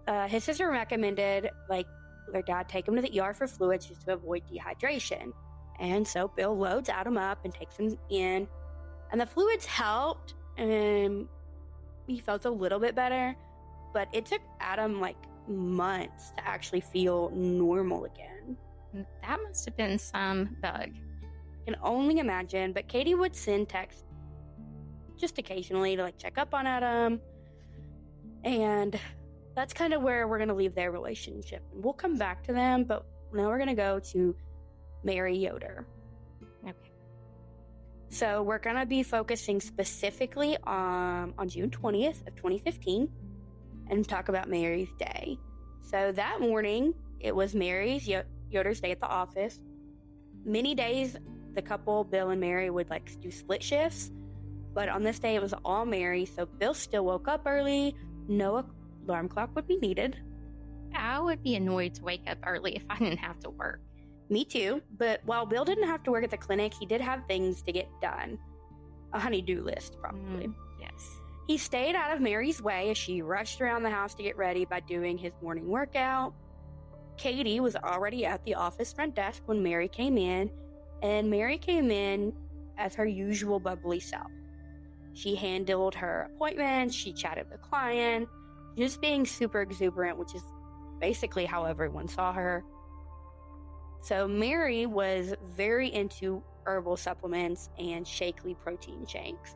uh, 0.08 0.28
his 0.28 0.44
sister 0.44 0.70
recommended, 0.70 1.50
like, 1.70 1.88
their 2.32 2.42
dad 2.42 2.68
take 2.70 2.88
him 2.88 2.96
to 2.96 3.02
the 3.02 3.20
ER 3.20 3.34
for 3.34 3.48
fluids 3.48 3.86
just 3.86 4.06
to 4.06 4.14
avoid 4.14 4.44
dehydration. 4.52 5.34
And 5.80 6.08
so 6.08 6.28
Bill 6.28 6.58
loads 6.58 6.90
Adam 6.90 7.18
up 7.18 7.44
and 7.44 7.54
takes 7.54 7.78
him 7.78 7.98
in. 8.10 8.48
And 9.12 9.20
the 9.20 9.26
fluids 9.26 9.66
helped, 9.66 10.36
and 10.58 11.28
he 12.08 12.20
felt 12.20 12.46
a 12.46 12.50
little 12.50 12.80
bit 12.80 12.96
better. 12.96 13.36
But 13.94 14.08
it 14.14 14.26
took 14.26 14.42
Adam 14.60 15.02
like 15.02 15.18
months 15.48 16.32
to 16.38 16.48
actually 16.48 16.82
feel 16.82 17.30
normal 17.32 18.06
again. 18.06 18.58
That 19.22 19.40
must 19.44 19.66
have 19.66 19.76
been 19.76 19.98
some 19.98 20.58
bug. 20.62 20.92
Can 21.66 21.76
only 21.84 22.20
imagine, 22.20 22.74
but 22.74 22.88
Katie 22.88 23.16
would 23.16 23.36
send 23.36 23.70
texts 23.70 24.04
just 25.18 25.38
occasionally 25.38 25.96
to 25.96 26.04
like 26.04 26.18
check 26.18 26.38
up 26.38 26.54
on 26.54 26.66
Adam. 26.66 27.22
And 28.44 29.00
that's 29.56 29.74
kind 29.74 29.94
of 29.94 30.02
where 30.02 30.28
we're 30.28 30.38
going 30.38 30.50
to 30.50 30.56
leave 30.56 30.74
their 30.74 30.92
relationship. 30.92 31.64
And 31.74 31.84
we'll 31.84 31.94
come 31.94 32.18
back 32.18 32.44
to 32.46 32.54
them, 32.54 32.84
but 32.84 33.06
now 33.34 33.48
we're 33.48 33.58
going 33.58 33.70
to 33.70 33.76
go 33.76 34.00
to 34.12 34.36
Mary 35.04 35.38
Yoder. 35.38 35.86
Okay. 36.64 36.92
So 38.10 38.42
we're 38.42 38.60
going 38.60 38.76
to 38.76 38.86
be 38.86 39.04
focusing 39.04 39.62
specifically 39.62 40.58
on, 40.64 41.34
on 41.38 41.48
June 41.48 41.70
20th 41.70 42.28
of 42.28 42.36
2015 42.36 43.10
and 43.90 44.08
talk 44.08 44.30
about 44.30 44.50
Mary's 44.50 44.92
day. 44.98 45.38
So 45.84 46.12
that 46.14 46.42
morning, 46.42 46.94
it 47.20 47.36
was 47.36 47.54
Mary's 47.54 48.10
Yoder's 48.50 48.80
day 48.80 48.92
at 48.92 49.00
the 49.00 49.08
office. 49.08 49.60
Many 50.46 50.74
days, 50.74 51.18
the 51.54 51.62
couple, 51.62 52.04
Bill 52.04 52.30
and 52.30 52.42
Mary, 52.42 52.70
would 52.70 52.90
like 52.90 53.20
do 53.22 53.32
split 53.32 53.64
shifts. 53.64 54.12
But 54.74 54.90
on 54.90 55.04
this 55.04 55.20
day, 55.20 55.36
it 55.36 55.42
was 55.42 55.54
all 55.66 55.86
Mary. 55.86 56.26
So 56.26 56.46
Bill 56.46 56.74
still 56.74 57.06
woke 57.06 57.28
up 57.28 57.44
early. 57.46 57.96
No 58.28 58.66
alarm 59.06 59.28
clock 59.28 59.56
would 59.56 59.68
be 59.68 59.78
needed. 59.78 60.18
I 60.96 61.20
would 61.20 61.44
be 61.44 61.56
annoyed 61.56 61.96
to 61.96 62.04
wake 62.04 62.24
up 62.28 62.38
early 62.46 62.76
if 62.76 62.84
I 62.90 62.98
didn't 62.98 63.18
have 63.18 63.40
to 63.42 63.50
work. 63.50 63.82
Me 64.30 64.46
too. 64.46 64.82
But 64.98 65.22
while 65.26 65.46
Bill 65.46 65.66
didn't 65.66 65.88
have 65.88 66.04
to 66.04 66.12
work 66.12 66.24
at 66.24 66.32
the 66.32 66.38
clinic, 66.38 66.74
he 66.74 66.86
did 66.86 67.02
have 67.02 67.26
things 67.28 67.62
to 67.64 67.72
get 67.72 67.90
done. 68.02 68.38
A 69.14 69.20
honey-do 69.20 69.62
list, 69.62 69.98
probably. 70.00 70.48
Mm, 70.48 70.56
yes. 70.80 71.20
He 71.48 71.58
stayed 71.58 71.96
out 71.96 72.14
of 72.14 72.22
Mary's 72.22 72.62
way 72.62 72.92
as 72.92 72.98
she 72.98 73.22
rushed 73.22 73.60
around 73.60 73.84
the 73.84 73.90
house 73.90 74.16
to 74.16 74.24
get 74.24 74.38
ready 74.38 74.64
by 74.64 74.80
doing 74.80 75.18
his 75.18 75.34
morning 75.42 75.68
workout. 75.68 76.34
Katie 77.18 77.60
was 77.60 77.76
already 77.76 78.26
at 78.26 78.44
the 78.46 78.56
office 78.56 78.94
front 78.94 79.16
desk 79.16 79.44
when 79.48 79.62
Mary 79.62 79.90
came 79.90 80.18
in, 80.18 80.50
and 81.02 81.30
Mary 81.30 81.58
came 81.58 81.92
in 81.92 82.34
as 82.78 82.96
her 82.96 83.06
usual 83.06 83.60
bubbly 83.60 84.00
self. 84.00 84.32
She 85.14 85.36
handled 85.36 85.96
her 85.96 86.30
appointments, 86.34 86.96
she 86.96 87.12
chatted 87.14 87.48
with 87.52 87.62
clients, 87.62 88.32
just 88.78 89.02
being 89.02 89.26
super 89.26 89.62
exuberant, 89.62 90.18
which 90.18 90.34
is 90.34 90.44
basically 91.00 91.46
how 91.46 91.66
everyone 91.66 92.08
saw 92.08 92.32
her. 92.32 92.64
So, 94.02 94.28
Mary 94.28 94.86
was 94.86 95.36
very 95.56 95.94
into 95.94 96.42
herbal 96.66 96.98
supplements 96.98 97.70
and 97.78 98.08
shakely 98.08 98.56
protein 98.56 99.06
shakes. 99.06 99.56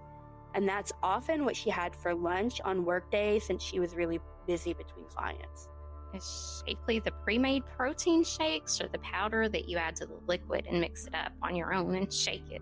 And 0.54 0.68
that's 0.68 0.92
often 1.04 1.46
what 1.46 1.56
she 1.56 1.70
had 1.70 1.96
for 1.96 2.14
lunch 2.14 2.62
on 2.64 2.86
work 2.86 3.12
days 3.12 3.46
since 3.46 3.64
she 3.64 3.80
was 3.80 3.96
really 3.96 4.20
busy 4.48 4.74
between 4.74 5.06
clients. 5.06 5.68
Is 6.16 6.64
shakely 6.66 7.00
the 7.00 7.12
pre 7.12 7.38
made 7.38 7.64
protein 7.66 8.24
shakes 8.24 8.80
or 8.80 8.88
the 8.88 9.00
powder 9.00 9.50
that 9.50 9.68
you 9.68 9.78
add 9.78 9.96
to 9.98 10.06
the 10.06 10.18
liquid 10.28 10.66
and 10.70 10.80
mix 10.80 11.08
it 11.08 11.16
up 11.16 11.34
on 11.42 11.56
your 11.56 11.74
own 11.74 11.96
and 11.96 12.12
shake 12.12 12.50
it? 12.50 12.62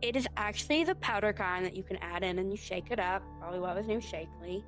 It 0.00 0.16
is 0.16 0.26
actually 0.36 0.84
the 0.84 0.94
powder 0.96 1.32
kind 1.32 1.64
that 1.64 1.76
you 1.76 1.82
can 1.82 1.96
add 1.98 2.22
in 2.22 2.38
and 2.38 2.50
you 2.50 2.56
shake 2.56 2.90
it 2.90 2.98
up. 2.98 3.22
Probably 3.40 3.58
why 3.60 3.72
it 3.72 3.76
was 3.76 3.86
named 3.86 4.04
Shakely. 4.04 4.64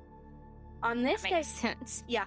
On 0.83 1.01
this 1.01 1.21
That 1.23 1.29
day, 1.29 1.35
makes 1.35 1.47
sense. 1.47 2.03
yeah. 2.07 2.25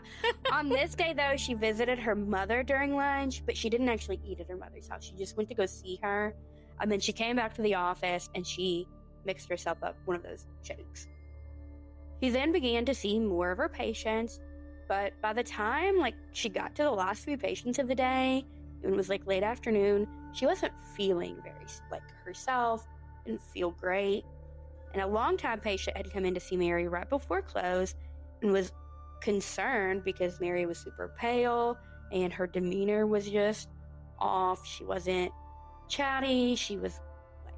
On 0.53 0.69
this 0.69 0.95
day, 0.95 1.13
though, 1.13 1.37
she 1.37 1.55
visited 1.55 1.99
her 1.99 2.15
mother 2.15 2.63
during 2.63 2.95
lunch, 2.97 3.45
but 3.47 3.57
she 3.57 3.71
didn't 3.71 3.89
actually 3.89 4.21
eat 4.25 4.41
at 4.41 4.49
her 4.49 4.57
mother's 4.57 4.89
house. 4.89 5.05
She 5.05 5.15
just 5.15 5.37
went 5.37 5.49
to 5.51 5.55
go 5.55 5.67
see 5.67 5.99
her. 6.03 6.35
And 6.81 6.91
then 6.91 6.99
she 6.99 7.13
came 7.13 7.37
back 7.37 7.55
to 7.55 7.63
the 7.63 7.75
office 7.75 8.29
and 8.35 8.47
she 8.47 8.87
mixed 9.25 9.49
herself 9.49 9.79
up 9.83 9.97
one 10.05 10.17
of 10.17 10.23
those 10.23 10.47
shakes. 10.63 11.07
She 12.23 12.31
then 12.31 12.53
began 12.53 12.85
to 12.85 12.95
see 12.95 13.19
more 13.19 13.51
of 13.51 13.59
her 13.59 13.69
patients, 13.69 14.41
but 14.91 15.13
by 15.23 15.33
the 15.33 15.45
time 15.45 15.99
like 15.99 16.17
she 16.33 16.49
got 16.49 16.75
to 16.75 16.83
the 16.83 16.91
last 16.91 17.25
few 17.25 17.39
patients 17.39 17.79
of 17.79 17.87
the 17.87 17.95
day, 17.95 18.45
it 18.83 18.91
was 18.91 19.09
like 19.09 19.25
late 19.25 19.45
afternoon, 19.45 20.05
she 20.33 20.47
wasn't 20.47 20.73
feeling 20.97 21.37
very 21.45 21.65
like 21.93 22.03
herself, 22.25 22.89
didn't 23.25 23.41
feel 23.41 23.71
great. 23.71 24.25
And 24.93 25.01
a 25.01 25.07
longtime 25.07 25.61
patient 25.61 25.97
had 25.97 26.13
come 26.13 26.25
in 26.25 26.35
to 26.35 26.41
see 26.41 26.57
Mary 26.57 26.89
right 26.89 27.09
before 27.09 27.41
close 27.41 27.95
and 28.43 28.51
was 28.51 28.73
concerned 29.23 30.03
because 30.03 30.41
Mary 30.41 30.67
was 30.67 30.79
super 30.79 31.15
pale 31.17 31.79
and 32.11 32.33
her 32.33 32.49
demeanor 32.49 33.07
was 33.07 33.31
just 33.31 33.69
off. 34.19 34.67
She 34.67 34.83
wasn't 34.83 35.31
chatty. 35.89 36.57
She 36.57 36.79
was 36.79 36.99
like 37.45 37.55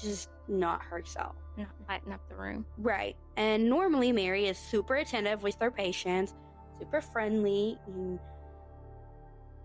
just 0.00 0.30
not 0.48 0.80
herself. 0.80 1.36
Not 1.60 1.88
lighting 1.88 2.12
up 2.12 2.28
the 2.28 2.36
room. 2.36 2.66
Right. 2.78 3.16
And 3.36 3.68
normally 3.68 4.12
Mary 4.12 4.46
is 4.46 4.58
super 4.58 4.96
attentive 4.96 5.42
with 5.42 5.56
her 5.60 5.70
patients, 5.70 6.34
super 6.78 7.00
friendly. 7.00 7.78
And 7.86 8.18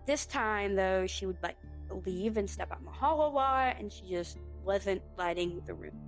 this 0.06 0.26
time 0.26 0.74
though, 0.76 1.06
she 1.06 1.26
would 1.26 1.42
like 1.42 1.56
leave 2.04 2.36
and 2.36 2.48
step 2.48 2.72
out 2.72 2.80
in 2.80 2.84
the 2.84 2.90
hall 2.90 3.28
a 3.28 3.30
lot 3.30 3.76
and 3.78 3.92
she 3.92 4.08
just 4.08 4.38
wasn't 4.64 5.02
lighting 5.16 5.62
the 5.66 5.74
room. 5.74 5.98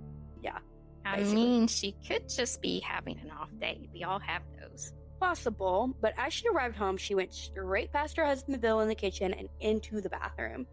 Yeah. 0.43 0.59
I 1.05 1.17
Basically. 1.17 1.35
mean, 1.35 1.67
she 1.67 1.95
could 2.07 2.27
just 2.29 2.61
be 2.61 2.81
having 2.81 3.17
an 3.19 3.31
off 3.31 3.49
day. 3.59 3.87
We 3.93 4.03
all 4.03 4.19
have 4.19 4.41
those. 4.59 4.93
Possible, 5.19 5.93
but 5.99 6.13
as 6.17 6.33
she 6.33 6.47
arrived 6.47 6.77
home, 6.77 6.95
she 6.95 7.13
went 7.13 7.33
straight 7.33 7.91
past 7.91 8.15
her 8.15 8.25
husband 8.25 8.61
Bill 8.61 8.79
in 8.79 8.87
the 8.87 8.95
kitchen 8.95 9.33
and 9.33 9.49
into 9.59 9.99
the 9.99 10.09
bathroom. 10.09 10.65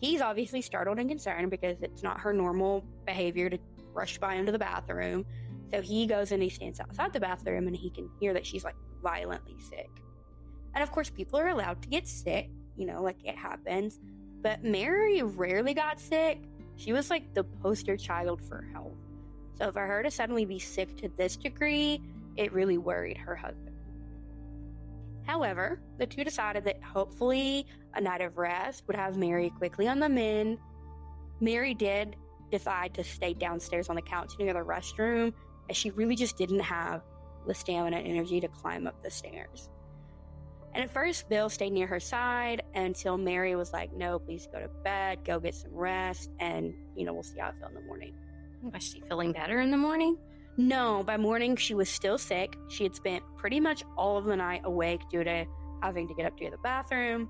He's 0.00 0.22
obviously 0.22 0.62
startled 0.62 0.98
and 0.98 1.10
concerned 1.10 1.50
because 1.50 1.76
it's 1.82 2.02
not 2.02 2.20
her 2.20 2.32
normal 2.32 2.84
behavior 3.04 3.50
to 3.50 3.58
rush 3.92 4.18
by 4.18 4.34
into 4.34 4.52
the 4.52 4.58
bathroom. 4.58 5.24
So 5.72 5.80
he 5.80 6.06
goes 6.06 6.32
and 6.32 6.42
he 6.42 6.48
stands 6.48 6.80
outside 6.80 7.12
the 7.12 7.20
bathroom 7.20 7.66
and 7.66 7.76
he 7.76 7.90
can 7.90 8.08
hear 8.18 8.32
that 8.32 8.44
she's 8.44 8.64
like 8.64 8.76
violently 9.02 9.56
sick. 9.58 9.90
And 10.74 10.82
of 10.82 10.90
course, 10.90 11.10
people 11.10 11.38
are 11.38 11.48
allowed 11.48 11.82
to 11.82 11.88
get 11.88 12.06
sick, 12.06 12.48
you 12.76 12.86
know, 12.86 13.02
like 13.02 13.16
it 13.24 13.36
happens. 13.36 13.98
But 14.42 14.64
Mary 14.64 15.22
rarely 15.22 15.74
got 15.74 16.00
sick. 16.00 16.40
She 16.76 16.92
was 16.92 17.10
like 17.10 17.34
the 17.34 17.44
poster 17.44 17.96
child 17.96 18.40
for 18.42 18.66
health. 18.72 18.96
So 19.58 19.70
for 19.70 19.86
her 19.86 20.02
to 20.02 20.10
suddenly 20.10 20.44
be 20.44 20.58
sick 20.58 20.96
to 20.98 21.10
this 21.16 21.36
degree, 21.36 22.00
it 22.36 22.52
really 22.52 22.78
worried 22.78 23.18
her 23.18 23.36
husband. 23.36 23.76
However, 25.26 25.80
the 25.98 26.06
two 26.06 26.24
decided 26.24 26.64
that 26.64 26.82
hopefully 26.82 27.66
a 27.94 28.00
night 28.00 28.22
of 28.22 28.38
rest 28.38 28.84
would 28.86 28.96
have 28.96 29.16
Mary 29.16 29.50
quickly 29.50 29.86
on 29.86 30.00
the 30.00 30.08
mend. 30.08 30.58
Mary 31.40 31.74
did 31.74 32.16
decide 32.50 32.94
to 32.94 33.04
stay 33.04 33.34
downstairs 33.34 33.88
on 33.88 33.96
the 33.96 34.02
couch 34.02 34.34
near 34.38 34.52
the 34.52 34.60
restroom, 34.60 35.32
as 35.68 35.76
she 35.76 35.90
really 35.90 36.16
just 36.16 36.36
didn't 36.36 36.60
have 36.60 37.02
the 37.46 37.54
stamina 37.54 37.96
and 37.96 38.06
energy 38.06 38.40
to 38.40 38.48
climb 38.48 38.86
up 38.86 39.02
the 39.02 39.10
stairs. 39.10 39.70
And 40.72 40.84
at 40.84 40.90
first, 40.90 41.28
Bill 41.28 41.48
stayed 41.48 41.72
near 41.72 41.86
her 41.86 41.98
side 41.98 42.62
until 42.74 43.18
Mary 43.18 43.56
was 43.56 43.72
like, 43.72 43.92
No, 43.92 44.18
please 44.18 44.46
go 44.52 44.60
to 44.60 44.68
bed, 44.84 45.24
go 45.24 45.40
get 45.40 45.54
some 45.54 45.74
rest, 45.74 46.30
and, 46.38 46.72
you 46.94 47.04
know, 47.04 47.12
we'll 47.12 47.22
see 47.22 47.40
how 47.40 47.48
I 47.48 47.52
feel 47.52 47.68
in 47.68 47.74
the 47.74 47.80
morning. 47.82 48.14
Was 48.62 48.84
she 48.84 49.00
feeling 49.08 49.32
better 49.32 49.60
in 49.60 49.70
the 49.70 49.76
morning? 49.76 50.16
No, 50.56 51.02
by 51.02 51.16
morning 51.16 51.56
she 51.56 51.74
was 51.74 51.88
still 51.88 52.18
sick. 52.18 52.54
She 52.68 52.84
had 52.84 52.94
spent 52.94 53.24
pretty 53.36 53.60
much 53.60 53.82
all 53.96 54.18
of 54.18 54.26
the 54.26 54.36
night 54.36 54.62
awake 54.64 55.00
due 55.10 55.24
to 55.24 55.46
having 55.82 56.06
to 56.08 56.14
get 56.14 56.26
up 56.26 56.36
to 56.38 56.50
the 56.50 56.58
bathroom. 56.58 57.28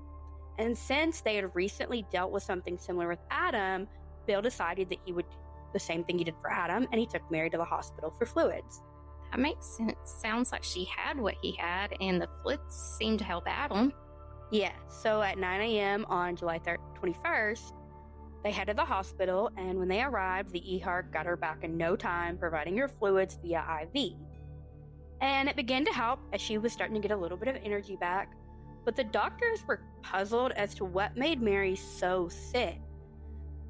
And 0.59 0.77
since 0.77 1.21
they 1.21 1.35
had 1.35 1.55
recently 1.55 2.05
dealt 2.11 2.31
with 2.31 2.43
something 2.43 2.77
similar 2.77 3.07
with 3.07 3.19
Adam, 3.31 3.87
Bill 4.31 4.41
decided 4.41 4.89
that 4.89 4.99
he 5.03 5.11
would 5.11 5.29
do 5.29 5.35
the 5.73 5.79
same 5.79 6.05
thing 6.05 6.17
he 6.17 6.23
did 6.23 6.35
for 6.39 6.49
Adam 6.49 6.87
and 6.89 7.01
he 7.01 7.05
took 7.05 7.29
Mary 7.29 7.49
to 7.49 7.57
the 7.57 7.65
hospital 7.65 8.15
for 8.17 8.25
fluids. 8.25 8.81
That 9.29 9.41
makes 9.41 9.65
sense. 9.65 9.97
Sounds 10.05 10.53
like 10.53 10.63
she 10.63 10.85
had 10.85 11.19
what 11.19 11.35
he 11.41 11.51
had, 11.51 11.93
and 11.99 12.21
the 12.21 12.29
fluids 12.41 12.95
seemed 12.97 13.19
to 13.19 13.25
help 13.25 13.43
Adam. 13.45 13.91
Yeah, 14.49 14.71
so 14.87 15.21
at 15.21 15.37
9 15.37 15.61
a.m. 15.61 16.05
on 16.05 16.37
July 16.37 16.59
3rd, 16.59 16.77
21st, 17.01 17.73
they 18.41 18.51
headed 18.51 18.77
to 18.77 18.81
the 18.81 18.85
hospital, 18.85 19.51
and 19.57 19.77
when 19.77 19.89
they 19.89 20.01
arrived, 20.01 20.51
the 20.53 20.61
EHARC 20.61 21.11
got 21.11 21.25
her 21.25 21.35
back 21.35 21.65
in 21.65 21.75
no 21.75 21.97
time, 21.97 22.37
providing 22.37 22.77
her 22.77 22.87
fluids 22.87 23.37
via 23.41 23.65
IV. 23.83 24.13
And 25.19 25.49
it 25.49 25.57
began 25.57 25.83
to 25.85 25.91
help 25.91 26.21
as 26.31 26.39
she 26.39 26.57
was 26.57 26.71
starting 26.71 26.95
to 26.95 27.05
get 27.05 27.11
a 27.11 27.19
little 27.21 27.37
bit 27.37 27.49
of 27.49 27.57
energy 27.63 27.97
back, 27.97 28.31
but 28.85 28.95
the 28.95 29.03
doctors 29.03 29.65
were 29.67 29.81
puzzled 30.01 30.53
as 30.53 30.73
to 30.75 30.85
what 30.85 31.17
made 31.17 31.41
Mary 31.41 31.75
so 31.75 32.29
sick. 32.29 32.79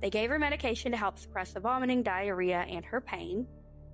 They 0.02 0.10
gave 0.10 0.30
her 0.30 0.40
medication 0.40 0.92
to 0.92 0.98
help 0.98 1.20
suppress 1.20 1.54
the 1.54 1.60
vomiting, 1.60 2.02
diarrhea, 2.04 2.66
and 2.68 2.84
her 2.86 3.02
pain. 3.02 3.48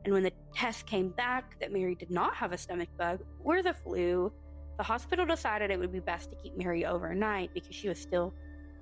And 0.06 0.14
when 0.14 0.24
the 0.24 0.32
test 0.56 0.86
came 0.88 1.10
back 1.10 1.60
that 1.60 1.74
Mary 1.74 1.96
did 1.96 2.10
not 2.10 2.34
have 2.36 2.54
a 2.54 2.58
stomach 2.58 2.90
bug 2.98 3.20
or 3.44 3.62
the 3.62 3.74
flu, 3.74 4.32
the 4.78 4.84
hospital 4.84 5.26
decided 5.26 5.70
it 5.70 5.80
would 5.80 5.92
be 5.92 6.00
best 6.00 6.30
to 6.30 6.38
keep 6.38 6.56
Mary 6.56 6.86
overnight 6.86 7.54
because 7.54 7.76
she 7.76 7.90
was 7.90 8.00
still 8.00 8.34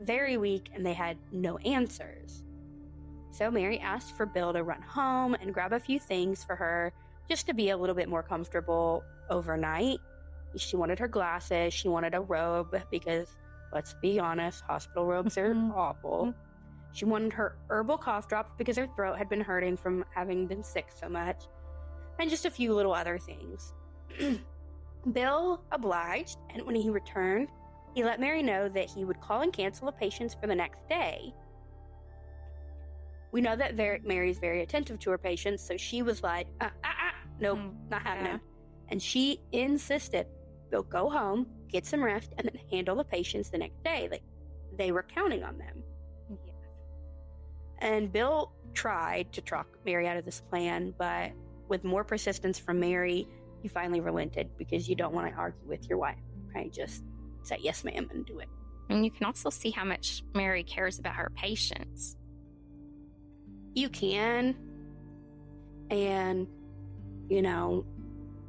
very 0.01 0.37
weak 0.37 0.69
and 0.75 0.85
they 0.85 0.93
had 0.93 1.17
no 1.31 1.57
answers. 1.59 2.43
So 3.31 3.49
Mary 3.49 3.79
asked 3.79 4.15
for 4.15 4.25
Bill 4.25 4.53
to 4.53 4.63
run 4.63 4.81
home 4.81 5.33
and 5.35 5.53
grab 5.53 5.73
a 5.73 5.79
few 5.79 5.99
things 5.99 6.43
for 6.43 6.55
her 6.55 6.93
just 7.27 7.47
to 7.47 7.53
be 7.53 7.71
a 7.71 7.77
little 7.77 7.95
bit 7.95 8.07
more 8.07 8.23
comfortable 8.23 9.03
overnight. 9.29 9.97
She 10.57 10.77
wanted 10.77 10.99
her 10.99 11.07
glasses, 11.07 11.73
she 11.73 11.87
wanted 11.87 12.13
a 12.13 12.21
robe 12.21 12.79
because 12.91 13.27
let's 13.73 13.95
be 14.01 14.19
honest, 14.19 14.63
hospital 14.63 15.05
robes 15.05 15.37
are 15.37 15.53
Mhm. 15.53 15.75
awful. 15.75 16.33
She 16.95 17.03
wanted 17.03 17.33
her 17.33 17.57
herbal 17.69 17.97
cough 17.97 18.29
drops 18.29 18.53
because 18.57 18.77
her 18.77 18.87
throat 18.95 19.17
had 19.17 19.27
been 19.27 19.41
hurting 19.41 19.75
from 19.75 20.05
having 20.15 20.47
been 20.47 20.63
sick 20.63 20.87
so 20.97 21.09
much, 21.09 21.43
and 22.19 22.29
just 22.29 22.45
a 22.45 22.49
few 22.49 22.73
little 22.73 22.93
other 22.93 23.17
things. 23.19 23.73
Bill 25.11 25.61
obliged, 25.73 26.37
and 26.53 26.65
when 26.65 26.73
he 26.75 26.89
returned, 26.89 27.49
he 27.93 28.05
let 28.05 28.21
Mary 28.21 28.41
know 28.41 28.69
that 28.69 28.89
he 28.89 29.03
would 29.03 29.19
call 29.19 29.41
and 29.41 29.51
cancel 29.51 29.87
the 29.87 29.91
patients 29.91 30.33
for 30.39 30.47
the 30.47 30.55
next 30.55 30.87
day. 30.87 31.33
We 33.33 33.41
know 33.41 33.57
that 33.57 33.75
Ver- 33.75 33.99
Mary's 34.05 34.39
very 34.39 34.61
attentive 34.63 34.97
to 34.99 35.09
her 35.11 35.17
patients, 35.17 35.61
so 35.67 35.75
she 35.75 36.01
was 36.01 36.23
like, 36.23 36.47
uh, 36.61 36.69
ah, 36.85 36.95
ah, 36.97 37.13
nope, 37.41 37.59
Mm, 37.59 37.73
not 37.91 38.03
happening. 38.03 38.31
yeah. 38.31 38.37
And 38.87 39.01
she 39.01 39.41
insisted 39.51 40.27
Bill 40.71 40.83
go 40.83 41.09
home, 41.09 41.45
get 41.69 41.85
some 41.85 42.01
rest, 42.01 42.33
and 42.37 42.47
then 42.47 42.57
handle 42.71 42.95
the 42.95 43.03
patients 43.03 43.49
the 43.49 43.57
next 43.57 43.83
day. 43.83 44.07
Like 44.09 44.23
they 44.77 44.93
were 44.93 45.03
counting 45.03 45.43
on 45.43 45.57
them. 45.57 45.83
And 47.79 48.11
Bill 48.11 48.51
tried 48.73 49.33
to 49.33 49.41
talk 49.41 49.67
Mary 49.85 50.07
out 50.07 50.17
of 50.17 50.25
this 50.25 50.41
plan, 50.41 50.93
but 50.97 51.31
with 51.67 51.83
more 51.83 52.03
persistence 52.03 52.59
from 52.59 52.79
Mary, 52.79 53.27
he 53.61 53.67
finally 53.67 53.99
relented 53.99 54.49
because 54.57 54.87
you 54.87 54.95
don't 54.95 55.13
want 55.13 55.27
to 55.27 55.35
argue 55.35 55.67
with 55.67 55.87
your 55.89 55.97
wife. 55.97 56.19
Right? 56.53 56.71
Just 56.71 57.03
say 57.43 57.57
yes, 57.61 57.83
ma'am, 57.83 58.07
and 58.11 58.25
do 58.25 58.39
it. 58.39 58.49
And 58.89 59.03
you 59.03 59.11
can 59.11 59.25
also 59.25 59.49
see 59.49 59.71
how 59.71 59.83
much 59.83 60.23
Mary 60.33 60.63
cares 60.63 60.99
about 60.99 61.15
her 61.15 61.31
patients. 61.35 62.15
You 63.73 63.89
can, 63.89 64.55
and 65.89 66.47
you 67.27 67.41
know, 67.41 67.85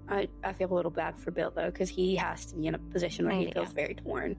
I 0.09 0.29
I 0.45 0.53
feel 0.53 0.73
a 0.73 0.75
little 0.75 0.91
bad 0.91 1.19
for 1.19 1.31
Bill 1.31 1.53
though 1.55 1.71
because 1.71 1.89
he 1.89 2.17
has 2.17 2.47
to 2.47 2.57
be 2.57 2.67
in 2.67 2.75
a 2.75 2.79
position 2.79 3.27
where 3.27 3.35
he 3.35 3.51
feels 3.51 3.73
very 3.73 3.95
torn. 3.95 4.37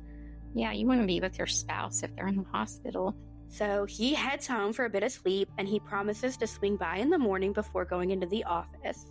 Yeah, 0.54 0.72
you 0.72 0.88
want 0.88 1.02
to 1.02 1.08
be 1.08 1.20
with 1.20 1.38
your 1.38 1.48
spouse 1.48 2.04
if 2.04 2.16
they're 2.16 2.28
in 2.28 2.38
the 2.38 2.50
hospital. 2.52 3.16
So 3.50 3.86
he 3.86 4.14
heads 4.14 4.48
home 4.48 4.74
for 4.74 4.86
a 4.86 4.90
bit 4.90 5.04
of 5.04 5.12
sleep 5.12 5.50
and 5.58 5.68
he 5.68 5.80
promises 5.80 6.38
to 6.38 6.48
swing 6.48 6.76
by 6.76 6.98
in 6.98 7.10
the 7.10 7.18
morning 7.18 7.54
before 7.54 7.86
going 7.86 8.12
into 8.12 8.28
the 8.28 8.44
office. 8.44 9.06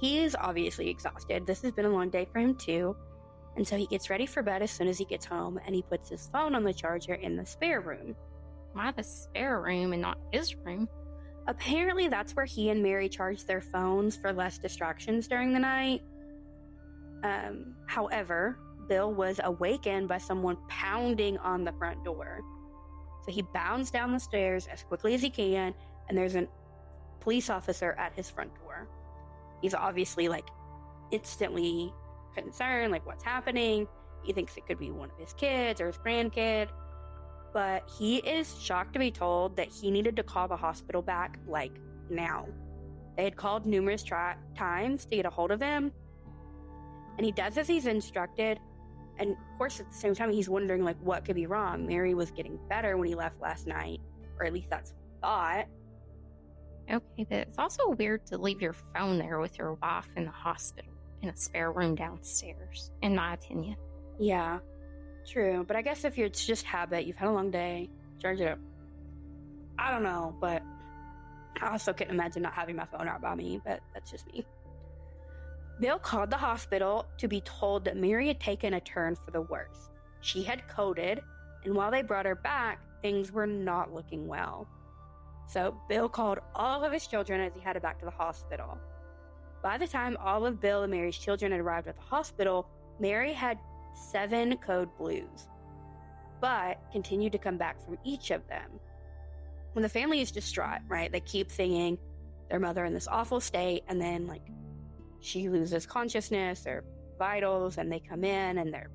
He 0.00 0.18
is 0.18 0.36
obviously 0.38 0.88
exhausted. 0.88 1.46
This 1.46 1.62
has 1.62 1.72
been 1.72 1.84
a 1.84 1.90
long 1.90 2.10
day 2.10 2.26
for 2.32 2.40
him 2.40 2.56
too. 2.56 2.96
And 3.56 3.66
so 3.66 3.76
he 3.76 3.86
gets 3.86 4.10
ready 4.10 4.26
for 4.26 4.42
bed 4.42 4.62
as 4.62 4.70
soon 4.70 4.88
as 4.88 4.98
he 4.98 5.04
gets 5.04 5.24
home 5.24 5.60
and 5.64 5.74
he 5.74 5.82
puts 5.82 6.08
his 6.08 6.28
phone 6.32 6.54
on 6.54 6.64
the 6.64 6.72
charger 6.72 7.14
in 7.14 7.36
the 7.36 7.46
spare 7.46 7.80
room. 7.80 8.16
Why 8.72 8.90
the 8.90 9.04
spare 9.04 9.60
room 9.60 9.92
and 9.92 10.02
not 10.02 10.18
his 10.32 10.56
room? 10.56 10.88
Apparently, 11.46 12.08
that's 12.08 12.34
where 12.34 12.44
he 12.44 12.70
and 12.70 12.82
Mary 12.82 13.08
charge 13.08 13.44
their 13.44 13.60
phones 13.60 14.16
for 14.16 14.32
less 14.32 14.58
distractions 14.58 15.28
during 15.28 15.52
the 15.52 15.58
night. 15.58 16.02
Um, 17.24 17.74
however, 17.86 18.58
Bill 18.88 19.12
was 19.12 19.40
awakened 19.42 20.08
by 20.08 20.18
someone 20.18 20.56
pounding 20.68 21.38
on 21.38 21.64
the 21.64 21.72
front 21.72 22.04
door. 22.04 22.40
So 23.24 23.32
he 23.32 23.42
bounds 23.42 23.90
down 23.90 24.12
the 24.12 24.20
stairs 24.20 24.66
as 24.70 24.82
quickly 24.82 25.14
as 25.14 25.22
he 25.22 25.30
can, 25.30 25.74
and 26.08 26.18
there's 26.18 26.34
a 26.34 26.46
police 27.20 27.50
officer 27.50 27.94
at 27.98 28.12
his 28.14 28.28
front 28.28 28.52
door. 28.56 28.88
He's 29.60 29.74
obviously 29.74 30.28
like 30.28 30.48
instantly 31.10 31.92
concerned, 32.34 32.90
like 32.90 33.06
what's 33.06 33.22
happening. 33.22 33.86
He 34.24 34.32
thinks 34.32 34.56
it 34.56 34.66
could 34.66 34.78
be 34.78 34.90
one 34.90 35.10
of 35.10 35.18
his 35.18 35.32
kids 35.34 35.80
or 35.80 35.86
his 35.86 35.98
grandkid 35.98 36.68
but 37.52 37.88
he 37.98 38.16
is 38.18 38.58
shocked 38.60 38.94
to 38.94 38.98
be 38.98 39.10
told 39.10 39.56
that 39.56 39.68
he 39.68 39.90
needed 39.90 40.16
to 40.16 40.22
call 40.22 40.48
the 40.48 40.56
hospital 40.56 41.02
back 41.02 41.38
like 41.46 41.72
now. 42.08 42.46
They 43.16 43.24
had 43.24 43.36
called 43.36 43.66
numerous 43.66 44.02
tri- 44.02 44.36
times 44.56 45.04
to 45.06 45.16
get 45.16 45.26
a 45.26 45.30
hold 45.30 45.50
of 45.50 45.60
him, 45.60 45.92
and 47.18 47.26
he 47.26 47.32
does 47.32 47.58
as 47.58 47.68
he's 47.68 47.86
instructed. 47.86 48.58
And 49.22 49.30
of 49.30 49.56
course, 49.56 49.78
at 49.78 49.88
the 49.88 49.96
same 49.96 50.16
time, 50.16 50.32
he's 50.32 50.48
wondering 50.48 50.82
like 50.82 50.96
what 51.00 51.24
could 51.24 51.36
be 51.36 51.46
wrong. 51.46 51.86
Mary 51.86 52.12
was 52.12 52.32
getting 52.32 52.58
better 52.68 52.96
when 52.96 53.06
he 53.06 53.14
left 53.14 53.40
last 53.40 53.68
night, 53.68 54.00
or 54.38 54.46
at 54.46 54.52
least 54.52 54.68
that's 54.68 54.90
what 54.90 54.98
he 55.00 55.20
thought. 55.20 55.66
Okay, 56.90 57.26
but 57.30 57.38
it's 57.38 57.58
also 57.58 57.90
weird 57.90 58.26
to 58.26 58.38
leave 58.38 58.60
your 58.60 58.72
phone 58.72 59.18
there 59.18 59.38
with 59.38 59.56
your 59.58 59.74
wife 59.74 60.08
in 60.16 60.24
the 60.24 60.32
hospital 60.32 60.90
in 61.22 61.28
a 61.28 61.36
spare 61.36 61.70
room 61.70 61.94
downstairs, 61.94 62.90
in 63.00 63.14
my 63.14 63.34
opinion. 63.34 63.76
Yeah, 64.18 64.58
true. 65.24 65.64
But 65.68 65.76
I 65.76 65.82
guess 65.82 66.04
if 66.04 66.18
you're, 66.18 66.26
it's 66.26 66.44
just 66.44 66.64
habit, 66.64 67.06
you've 67.06 67.16
had 67.16 67.28
a 67.28 67.32
long 67.32 67.52
day, 67.52 67.90
charge 68.20 68.40
it 68.40 68.48
up. 68.48 68.58
I 69.78 69.92
don't 69.92 70.02
know, 70.02 70.34
but 70.40 70.64
I 71.60 71.70
also 71.70 71.92
couldn't 71.92 72.12
imagine 72.12 72.42
not 72.42 72.54
having 72.54 72.74
my 72.74 72.86
phone 72.86 73.06
out 73.06 73.22
by 73.22 73.36
me, 73.36 73.60
but 73.64 73.78
that's 73.94 74.10
just 74.10 74.26
me. 74.26 74.44
Bill 75.80 75.98
called 75.98 76.30
the 76.30 76.36
hospital 76.36 77.06
to 77.18 77.28
be 77.28 77.40
told 77.40 77.84
that 77.84 77.96
Mary 77.96 78.28
had 78.28 78.40
taken 78.40 78.74
a 78.74 78.80
turn 78.80 79.16
for 79.16 79.30
the 79.30 79.42
worse. 79.42 79.90
She 80.20 80.42
had 80.42 80.68
coded, 80.68 81.20
and 81.64 81.74
while 81.74 81.90
they 81.90 82.02
brought 82.02 82.26
her 82.26 82.36
back, 82.36 82.80
things 83.02 83.32
were 83.32 83.46
not 83.46 83.92
looking 83.92 84.28
well. 84.28 84.68
So 85.48 85.76
Bill 85.88 86.08
called 86.08 86.38
all 86.54 86.84
of 86.84 86.92
his 86.92 87.06
children 87.06 87.40
as 87.40 87.52
he 87.54 87.60
headed 87.60 87.82
back 87.82 87.98
to 87.98 88.04
the 88.04 88.10
hospital. 88.10 88.78
By 89.62 89.78
the 89.78 89.86
time 89.86 90.16
all 90.20 90.46
of 90.46 90.60
Bill 90.60 90.82
and 90.82 90.90
Mary's 90.90 91.18
children 91.18 91.52
had 91.52 91.60
arrived 91.60 91.88
at 91.88 91.96
the 91.96 92.02
hospital, 92.02 92.68
Mary 93.00 93.32
had 93.32 93.58
seven 93.94 94.56
code 94.58 94.88
blues, 94.96 95.48
but 96.40 96.78
continued 96.92 97.32
to 97.32 97.38
come 97.38 97.56
back 97.56 97.84
from 97.84 97.98
each 98.04 98.30
of 98.30 98.46
them. 98.48 98.70
When 99.72 99.82
the 99.82 99.88
family 99.88 100.20
is 100.20 100.30
distraught, 100.30 100.80
right, 100.88 101.10
they 101.10 101.20
keep 101.20 101.50
seeing 101.50 101.98
their 102.50 102.60
mother 102.60 102.84
in 102.84 102.94
this 102.94 103.08
awful 103.08 103.40
state, 103.40 103.84
and 103.88 104.00
then, 104.00 104.26
like, 104.26 104.42
she 105.22 105.48
loses 105.48 105.86
consciousness 105.86 106.66
or 106.66 106.84
vitals, 107.18 107.78
and 107.78 107.90
they 107.90 108.00
come 108.00 108.24
in 108.24 108.58
and 108.58 108.72
they're 108.72 108.90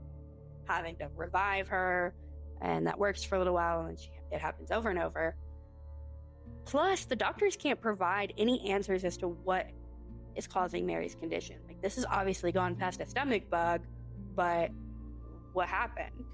having 0.66 0.96
to 0.98 1.10
revive 1.16 1.68
her, 1.68 2.14
and 2.62 2.86
that 2.86 3.00
works 3.00 3.24
for 3.24 3.36
a 3.36 3.38
little 3.38 3.54
while, 3.54 3.86
and 3.86 3.98
she, 3.98 4.10
it 4.32 4.40
happens 4.40 4.72
over 4.72 4.90
and 4.90 5.00
over. 5.00 5.36
Plus, 6.66 7.06
the 7.06 7.16
doctors 7.16 7.56
can't 7.56 7.80
provide 7.80 8.34
any 8.38 8.70
answers 8.70 9.06
as 9.06 9.18
to 9.18 9.30
what 9.30 9.68
is 10.36 10.48
causing 10.48 10.86
Mary's 10.86 11.16
condition. 11.16 11.56
Like, 11.68 11.82
this 11.82 11.96
has 11.96 12.06
obviously 12.06 12.52
gone 12.52 12.76
past 12.76 13.00
a 13.00 13.06
stomach 13.06 13.50
bug, 13.50 13.82
but 14.36 14.70
what 15.54 15.68
happened? 15.68 16.26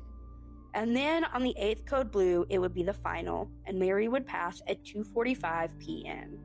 And 0.74 0.96
then 0.96 1.24
on 1.26 1.44
the 1.44 1.54
eighth 1.58 1.86
code 1.86 2.12
blue, 2.12 2.48
it 2.50 2.58
would 2.58 2.74
be 2.74 2.82
the 2.82 2.94
final, 2.94 3.52
and 3.66 3.78
Mary 3.78 4.08
would 4.08 4.26
pass 4.26 4.60
at 4.68 4.84
2:45 4.84 5.78
p.m. 5.78 6.40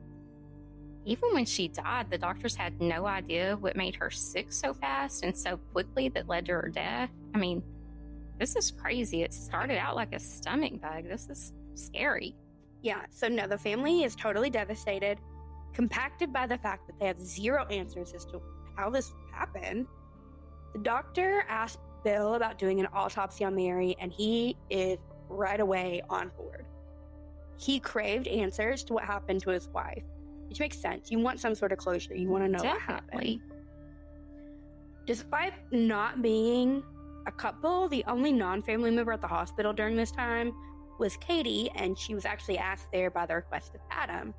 Even 1.05 1.33
when 1.33 1.45
she 1.45 1.67
died, 1.67 2.09
the 2.09 2.17
doctors 2.17 2.55
had 2.55 2.79
no 2.81 3.05
idea 3.05 3.57
what 3.59 3.75
made 3.75 3.95
her 3.95 4.09
sick 4.09 4.51
so 4.51 4.73
fast 4.73 5.23
and 5.23 5.35
so 5.35 5.57
quickly 5.71 6.09
that 6.09 6.27
led 6.27 6.45
to 6.45 6.53
her 6.53 6.69
death. 6.69 7.09
I 7.33 7.37
mean, 7.37 7.63
this 8.37 8.55
is 8.55 8.71
crazy. 8.71 9.23
It 9.23 9.33
started 9.33 9.77
out 9.77 9.95
like 9.95 10.13
a 10.13 10.19
stomach 10.19 10.81
bug. 10.81 11.05
This 11.07 11.29
is 11.29 11.53
scary. 11.75 12.35
Yeah, 12.81 13.01
so 13.09 13.27
no, 13.27 13.47
the 13.47 13.57
family 13.57 14.03
is 14.03 14.15
totally 14.15 14.49
devastated, 14.49 15.19
compacted 15.73 16.31
by 16.31 16.47
the 16.47 16.57
fact 16.57 16.87
that 16.87 16.99
they 16.99 17.07
have 17.07 17.19
zero 17.19 17.65
answers 17.65 18.13
as 18.13 18.25
to 18.25 18.41
how 18.75 18.89
this 18.89 19.13
happened. 19.33 19.87
The 20.73 20.79
doctor 20.79 21.43
asked 21.49 21.79
Bill 22.03 22.35
about 22.35 22.57
doing 22.57 22.79
an 22.79 22.87
autopsy 22.93 23.43
on 23.43 23.55
Mary, 23.55 23.95
and 23.99 24.11
he 24.11 24.55
is 24.69 24.97
right 25.27 25.59
away 25.59 26.01
on 26.09 26.31
board. 26.37 26.65
He 27.57 27.79
craved 27.79 28.27
answers 28.27 28.83
to 28.85 28.93
what 28.93 29.03
happened 29.03 29.41
to 29.41 29.49
his 29.49 29.67
wife, 29.69 30.03
which 30.49 30.59
makes 30.59 30.77
sense. 30.77 31.11
You 31.11 31.19
want 31.19 31.39
some 31.39 31.55
sort 31.55 31.71
of 31.71 31.77
closure. 31.77 32.15
You 32.15 32.27
want 32.27 32.43
to 32.43 32.49
know 32.49 32.63
what 32.63 32.81
happened. 32.81 33.07
Definitely. 33.11 33.41
Despite 35.05 35.53
not 35.71 36.21
being 36.21 36.83
a 37.27 37.31
couple, 37.31 37.87
the 37.87 38.03
only 38.07 38.31
non 38.31 38.61
family 38.63 38.91
member 38.91 39.11
at 39.11 39.21
the 39.21 39.27
hospital 39.27 39.73
during 39.73 39.95
this 39.95 40.11
time 40.11 40.51
was 40.99 41.15
Katie, 41.17 41.69
and 41.75 41.97
she 41.97 42.13
was 42.13 42.25
actually 42.25 42.57
asked 42.57 42.87
there 42.91 43.09
by 43.09 43.25
the 43.25 43.35
request 43.35 43.73
of 43.75 43.81
Adam. 43.89 44.33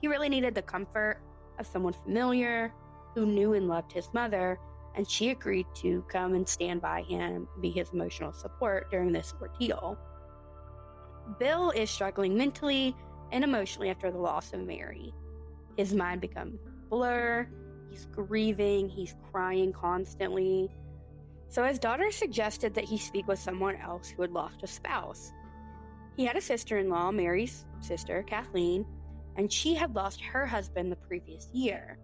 He 0.00 0.08
really 0.08 0.28
needed 0.28 0.54
the 0.54 0.62
comfort 0.62 1.20
of 1.58 1.66
someone 1.66 1.92
familiar 1.92 2.72
who 3.14 3.26
knew 3.26 3.54
and 3.54 3.66
loved 3.66 3.92
his 3.92 4.08
mother, 4.14 4.58
and 4.94 5.08
she 5.08 5.30
agreed 5.30 5.66
to 5.76 6.04
come 6.08 6.34
and 6.34 6.48
stand 6.48 6.80
by 6.80 7.02
him, 7.02 7.48
be 7.60 7.70
his 7.70 7.90
emotional 7.92 8.32
support 8.32 8.90
during 8.90 9.12
this 9.12 9.34
ordeal. 9.40 9.98
Bill 11.38 11.70
is 11.72 11.90
struggling 11.90 12.36
mentally 12.36 12.94
and 13.32 13.44
emotionally 13.44 13.90
after 13.90 14.10
the 14.10 14.18
loss 14.18 14.52
of 14.52 14.60
Mary. 14.60 15.12
His 15.76 15.94
mind 15.94 16.20
becomes 16.20 16.58
blur, 16.88 17.48
he's 17.88 18.06
grieving, 18.06 18.88
he's 18.88 19.14
crying 19.30 19.72
constantly. 19.72 20.70
So 21.48 21.64
his 21.64 21.78
daughter 21.78 22.10
suggested 22.10 22.74
that 22.74 22.84
he 22.84 22.98
speak 22.98 23.26
with 23.26 23.38
someone 23.38 23.76
else 23.76 24.08
who 24.08 24.22
had 24.22 24.32
lost 24.32 24.62
a 24.62 24.66
spouse. 24.66 25.32
He 26.16 26.24
had 26.24 26.36
a 26.36 26.40
sister 26.40 26.78
in 26.78 26.88
law, 26.88 27.10
Mary's 27.10 27.64
sister, 27.80 28.22
Kathleen, 28.24 28.84
and 29.36 29.52
she 29.52 29.74
had 29.74 29.94
lost 29.94 30.20
her 30.20 30.46
husband 30.46 30.90
the 30.90 30.96
previous 30.96 31.48
year. 31.52 31.98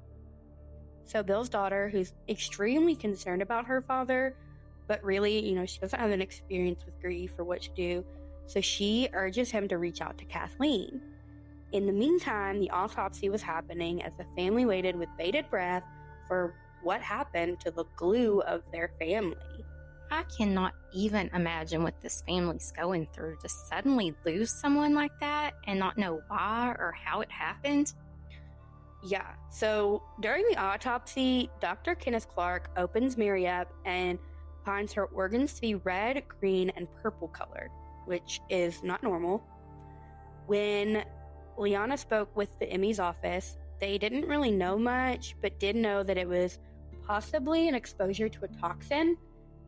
So 1.04 1.22
Bill's 1.22 1.48
daughter, 1.48 1.88
who's 1.88 2.14
extremely 2.28 2.94
concerned 2.94 3.42
about 3.42 3.66
her 3.66 3.82
father, 3.82 4.36
but 4.86 5.02
really, 5.02 5.46
you 5.46 5.54
know, 5.54 5.66
she 5.66 5.80
doesn't 5.80 5.98
have 5.98 6.10
an 6.10 6.22
experience 6.22 6.84
with 6.86 7.00
grief 7.00 7.32
or 7.38 7.44
what 7.44 7.62
to 7.62 7.70
do, 7.74 8.04
so 8.46 8.60
she 8.60 9.08
urges 9.12 9.50
him 9.50 9.68
to 9.68 9.78
reach 9.78 10.00
out 10.00 10.18
to 10.18 10.24
Kathleen. 10.24 11.00
In 11.74 11.86
the 11.86 11.92
meantime, 11.92 12.60
the 12.60 12.70
autopsy 12.70 13.28
was 13.28 13.42
happening 13.42 14.00
as 14.04 14.14
the 14.14 14.24
family 14.36 14.64
waited 14.64 14.94
with 14.94 15.08
bated 15.18 15.50
breath 15.50 15.82
for 16.28 16.54
what 16.84 17.00
happened 17.02 17.58
to 17.62 17.72
the 17.72 17.84
glue 17.96 18.40
of 18.42 18.62
their 18.70 18.92
family. 19.00 19.64
I 20.08 20.22
cannot 20.38 20.72
even 20.92 21.28
imagine 21.34 21.82
what 21.82 22.00
this 22.00 22.22
family's 22.28 22.72
going 22.76 23.08
through 23.12 23.38
to 23.42 23.48
suddenly 23.48 24.14
lose 24.24 24.52
someone 24.52 24.94
like 24.94 25.18
that 25.18 25.54
and 25.66 25.76
not 25.76 25.98
know 25.98 26.20
why 26.28 26.76
or 26.78 26.92
how 26.92 27.22
it 27.22 27.30
happened. 27.32 27.92
Yeah, 29.04 29.32
so 29.50 30.00
during 30.20 30.44
the 30.48 30.56
autopsy, 30.56 31.50
Dr. 31.60 31.96
Kenneth 31.96 32.28
Clark 32.28 32.70
opens 32.76 33.16
Mary 33.16 33.48
up 33.48 33.72
and 33.84 34.20
finds 34.64 34.92
her 34.92 35.06
organs 35.06 35.54
to 35.54 35.60
be 35.60 35.74
red, 35.74 36.22
green, 36.38 36.70
and 36.76 36.86
purple 37.02 37.26
colored, 37.26 37.70
which 38.04 38.40
is 38.48 38.80
not 38.84 39.02
normal. 39.02 39.42
When 40.46 41.04
Liana 41.58 41.96
spoke 41.96 42.34
with 42.36 42.58
the 42.58 42.76
ME's 42.76 42.98
office, 42.98 43.56
they 43.80 43.98
didn't 43.98 44.26
really 44.26 44.50
know 44.50 44.78
much, 44.78 45.36
but 45.40 45.58
did 45.58 45.76
know 45.76 46.02
that 46.02 46.16
it 46.16 46.28
was 46.28 46.58
possibly 47.06 47.68
an 47.68 47.74
exposure 47.74 48.28
to 48.28 48.44
a 48.44 48.48
toxin, 48.48 49.16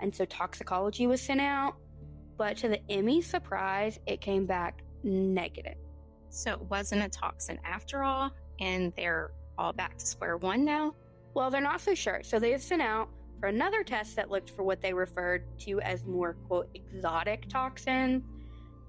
and 0.01 0.15
so 0.15 0.25
toxicology 0.25 1.07
was 1.07 1.21
sent 1.21 1.41
out. 1.41 1.75
But 2.37 2.57
to 2.59 2.69
the 2.69 3.03
ME's 3.03 3.27
surprise, 3.27 3.99
it 4.07 4.21
came 4.21 4.47
back 4.47 4.83
negative. 5.03 5.77
So 6.29 6.53
it 6.53 6.63
wasn't 6.63 7.03
a 7.03 7.09
toxin 7.09 7.59
after 7.65 8.03
all, 8.03 8.31
and 8.61 8.93
they're 8.97 9.33
all 9.59 9.73
back 9.73 9.97
to 9.99 10.07
square 10.07 10.37
one 10.37 10.65
now. 10.65 10.95
Well, 11.35 11.51
they're 11.51 11.61
not 11.61 11.81
so 11.81 11.95
sure, 11.95 12.21
so 12.23 12.39
they 12.39 12.53
have 12.53 12.63
sent 12.63 12.83
out 12.83 13.09
for 13.41 13.49
another 13.49 13.83
test 13.83 14.17
that 14.17 14.31
looked 14.31 14.51
for 14.51 14.63
what 14.63 14.81
they 14.81 14.95
referred 14.95 15.45
to 15.61 15.81
as 15.81 16.05
more 16.05 16.35
quote 16.47 16.69
exotic 16.75 17.49
toxins. 17.49 18.23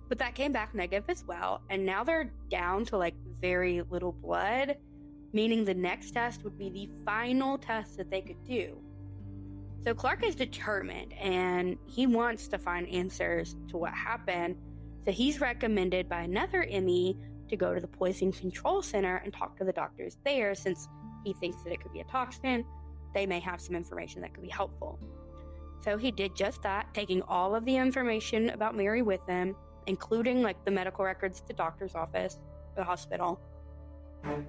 But 0.10 0.20
that 0.20 0.36
came 0.36 0.52
back 0.52 0.74
negative 0.74 1.10
as 1.10 1.26
well, 1.26 1.62
and 1.70 1.86
now 1.86 2.04
they're 2.04 2.32
down 2.50 2.86
to 2.86 2.98
like 2.98 3.16
very 3.42 3.82
little 3.90 4.14
blood, 4.14 4.78
meaning 5.34 5.66
the 5.66 5.74
next 5.74 6.12
test 6.12 6.44
would 6.44 6.58
be 6.58 6.70
the 6.70 6.90
final 7.06 7.58
test 7.58 7.98
that 7.98 8.10
they 8.10 8.22
could 8.22 8.44
do. 8.44 8.78
So 9.84 9.94
Clark 9.94 10.26
is 10.26 10.36
determined 10.36 11.14
and 11.14 11.78
he 11.86 12.08
wants 12.08 12.48
to 12.50 12.58
find 12.58 12.88
answers 12.90 13.56
to 13.70 13.78
what 13.78 13.94
happened. 13.94 14.58
So 15.06 15.12
he's 15.12 15.40
recommended 15.40 16.10
by 16.10 16.22
another 16.22 16.66
ME 16.70 17.16
to 17.50 17.56
go 17.56 17.74
to 17.74 17.80
the 17.80 17.88
Poison 17.88 18.32
Control 18.32 18.82
Center 18.82 19.18
and 19.18 19.34
talk 19.34 19.58
to 19.58 19.64
the 19.64 19.72
doctors 19.72 20.18
there 20.26 20.56
since 20.56 20.90
he 21.24 21.34
thinks 21.34 21.64
that 21.64 21.72
it 21.72 21.82
could 21.82 21.94
be 21.94 22.02
a 22.02 22.06
toxin. 22.06 22.66
They 23.14 23.26
may 23.26 23.40
have 23.40 23.62
some 23.62 23.76
information 23.76 24.22
that 24.22 24.34
could 24.34 24.44
be 24.44 24.50
helpful. 24.50 25.00
So 25.82 25.98
he 25.98 26.12
did 26.12 26.36
just 26.36 26.64
that, 26.64 26.94
taking 26.94 27.22
all 27.22 27.56
of 27.56 27.64
the 27.64 27.78
information 27.78 28.50
about 28.50 28.76
Mary 28.76 29.02
with 29.02 29.26
him, 29.28 29.56
including 29.88 30.44
like 30.44 30.64
the 30.66 30.72
medical 30.72 31.04
records 31.04 31.42
the 31.48 31.54
doctor's 31.54 31.96
office, 31.96 32.38
the 32.76 32.84
hospital. 32.84 33.40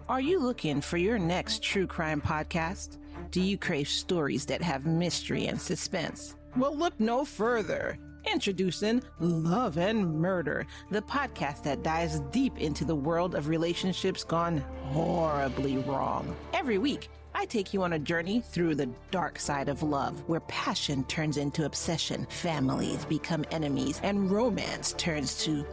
Are 0.09 0.21
you 0.21 0.41
looking 0.41 0.81
for 0.81 0.97
your 0.97 1.19
next 1.19 1.63
true 1.63 1.87
crime 1.87 2.21
podcast? 2.21 2.99
Do 3.31 3.41
you 3.41 3.57
crave 3.57 3.89
stories 3.89 4.45
that 4.47 4.63
have 4.63 4.87
mystery 4.87 5.47
and 5.47 5.61
suspense? 5.61 6.37
Well, 6.57 6.77
look 6.77 6.99
no 6.99 7.25
further. 7.25 7.99
Introducing 8.31 9.03
Love 9.21 9.79
and 9.79 10.21
Murder, 10.21 10.67
the 10.91 11.03
podcast 11.03 11.63
that 11.63 11.83
dives 11.83 12.21
deep 12.33 12.59
into 12.59 12.85
the 12.85 12.95
world 12.95 13.35
of 13.35 13.49
relationships 13.49 14.25
gone 14.25 14.59
horribly 14.87 15.79
wrong. 15.79 16.35
Every 16.53 16.79
week, 16.79 17.09
I 17.39 17.45
take 17.45 17.73
you 17.73 17.85
on 17.85 17.93
a 17.93 18.01
journey 18.01 18.41
through 18.41 18.75
the 18.75 18.91
dark 19.13 19.39
side 19.39 19.69
of 19.69 19.85
love, 19.85 20.29
where 20.29 20.41
passion 20.41 21.05
turns 21.05 21.37
into 21.37 21.67
obsession, 21.67 22.27
families 22.31 23.05
become 23.05 23.45
enemies, 23.53 24.01
and 24.03 24.29
romance 24.29 24.93
turns 24.99 25.45
to 25.45 25.65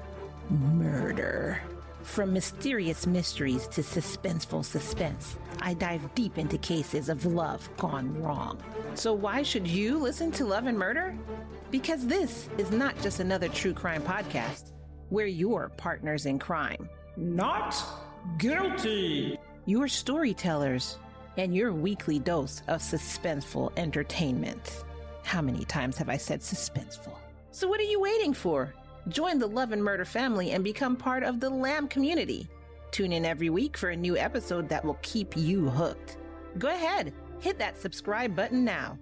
murder. 0.51 1.59
From 2.03 2.31
mysterious 2.31 3.07
mysteries 3.07 3.65
to 3.69 3.81
suspenseful 3.81 4.63
suspense, 4.63 5.37
I 5.59 5.73
dive 5.73 6.13
deep 6.13 6.37
into 6.37 6.59
cases 6.59 7.09
of 7.09 7.25
love 7.25 7.67
gone 7.77 8.21
wrong. 8.21 8.61
So, 8.93 9.11
why 9.11 9.41
should 9.41 9.65
you 9.65 9.97
listen 9.97 10.31
to 10.33 10.45
Love 10.45 10.67
and 10.67 10.77
Murder? 10.77 11.17
Because 11.71 12.05
this 12.05 12.47
is 12.59 12.69
not 12.69 12.95
just 13.01 13.19
another 13.19 13.47
true 13.49 13.73
crime 13.73 14.03
podcast. 14.03 14.71
We're 15.09 15.25
your 15.25 15.69
partners 15.77 16.27
in 16.27 16.37
crime, 16.37 16.87
not 17.17 17.75
Guilty! 18.37 19.39
Your 19.65 19.87
storytellers 19.87 20.99
and 21.37 21.55
your 21.55 21.73
weekly 21.73 22.19
dose 22.19 22.61
of 22.67 22.81
suspenseful 22.81 23.71
entertainment. 23.77 24.83
How 25.23 25.41
many 25.41 25.65
times 25.65 25.97
have 25.97 26.09
I 26.09 26.17
said 26.17 26.41
suspenseful? 26.41 27.15
So, 27.51 27.67
what 27.67 27.79
are 27.79 27.83
you 27.83 27.99
waiting 27.99 28.33
for? 28.33 28.73
Join 29.07 29.39
the 29.39 29.47
Love 29.47 29.71
and 29.71 29.83
Murder 29.83 30.05
family 30.05 30.51
and 30.51 30.63
become 30.63 30.95
part 30.95 31.23
of 31.23 31.39
the 31.39 31.49
Lamb 31.49 31.87
community. 31.87 32.49
Tune 32.91 33.11
in 33.11 33.25
every 33.25 33.49
week 33.49 33.77
for 33.77 33.89
a 33.89 33.95
new 33.95 34.17
episode 34.17 34.69
that 34.69 34.83
will 34.83 34.97
keep 35.01 35.35
you 35.35 35.69
hooked. 35.69 36.17
Go 36.57 36.69
ahead, 36.69 37.13
hit 37.39 37.59
that 37.59 37.77
subscribe 37.77 38.35
button 38.35 38.63
now. 38.63 38.97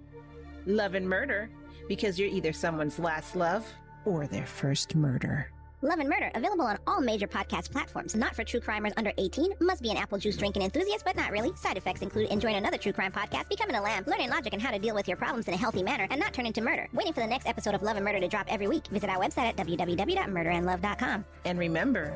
Love 0.66 0.94
and 0.94 1.08
Murder, 1.08 1.48
because 1.88 2.18
you're 2.18 2.28
either 2.28 2.52
someone's 2.52 2.98
last 2.98 3.36
love 3.36 3.66
or 4.04 4.26
their 4.26 4.46
first 4.46 4.94
murder. 4.94 5.50
Love 5.84 5.98
and 5.98 6.08
Murder, 6.08 6.30
available 6.34 6.64
on 6.64 6.78
all 6.86 7.02
major 7.02 7.26
podcast 7.26 7.70
platforms. 7.70 8.14
Not 8.14 8.34
for 8.34 8.42
true 8.42 8.58
crimers 8.58 8.94
under 8.96 9.12
18. 9.18 9.52
Must 9.60 9.82
be 9.82 9.90
an 9.90 9.98
apple 9.98 10.16
juice 10.16 10.34
drinking 10.34 10.62
enthusiast, 10.62 11.04
but 11.04 11.14
not 11.14 11.30
really. 11.30 11.54
Side 11.56 11.76
effects 11.76 12.00
include 12.00 12.30
enjoying 12.30 12.56
another 12.56 12.78
true 12.78 12.92
crime 12.92 13.12
podcast, 13.12 13.50
becoming 13.50 13.76
a 13.76 13.82
lamb, 13.82 14.02
learning 14.06 14.30
logic 14.30 14.54
and 14.54 14.62
how 14.62 14.70
to 14.70 14.78
deal 14.78 14.94
with 14.94 15.06
your 15.06 15.18
problems 15.18 15.46
in 15.46 15.52
a 15.52 15.58
healthy 15.58 15.82
manner, 15.82 16.06
and 16.10 16.18
not 16.18 16.32
turn 16.32 16.46
into 16.46 16.62
murder. 16.62 16.88
Waiting 16.94 17.12
for 17.12 17.20
the 17.20 17.26
next 17.26 17.46
episode 17.46 17.74
of 17.74 17.82
Love 17.82 17.96
and 17.96 18.04
Murder 18.04 18.18
to 18.20 18.28
drop 18.28 18.46
every 18.48 18.66
week. 18.66 18.86
Visit 18.86 19.10
our 19.10 19.18
website 19.18 19.44
at 19.44 19.56
www.murderandlove.com. 19.56 21.24
And 21.44 21.58
remember, 21.58 22.14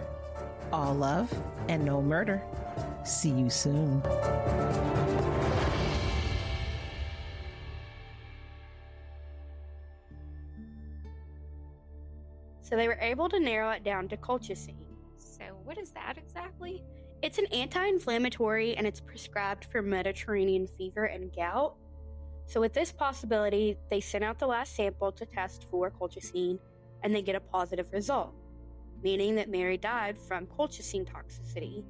all 0.72 0.94
love 0.94 1.30
and 1.68 1.84
no 1.84 2.00
murder. 2.00 2.42
See 3.04 3.30
you 3.30 3.50
soon. 3.50 4.02
So 12.68 12.76
they 12.76 12.86
were 12.86 12.98
able 13.00 13.30
to 13.30 13.40
narrow 13.40 13.70
it 13.70 13.82
down 13.82 14.08
to 14.08 14.16
colchicine. 14.18 14.84
So, 15.16 15.44
what 15.64 15.78
is 15.78 15.90
that 15.92 16.18
exactly? 16.18 16.84
It's 17.22 17.38
an 17.38 17.46
anti 17.46 17.86
inflammatory 17.86 18.76
and 18.76 18.86
it's 18.86 19.00
prescribed 19.00 19.64
for 19.64 19.80
Mediterranean 19.80 20.66
fever 20.66 21.04
and 21.04 21.34
gout. 21.34 21.76
So, 22.44 22.60
with 22.60 22.74
this 22.74 22.92
possibility, 22.92 23.78
they 23.90 24.00
sent 24.00 24.22
out 24.22 24.38
the 24.38 24.46
last 24.46 24.76
sample 24.76 25.12
to 25.12 25.24
test 25.24 25.66
for 25.70 25.90
colchicine 25.90 26.58
and 27.02 27.14
they 27.14 27.22
get 27.22 27.36
a 27.36 27.40
positive 27.40 27.90
result, 27.90 28.34
meaning 29.02 29.34
that 29.36 29.48
Mary 29.48 29.78
died 29.78 30.18
from 30.18 30.46
colchicine 30.46 31.06
toxicity. 31.06 31.84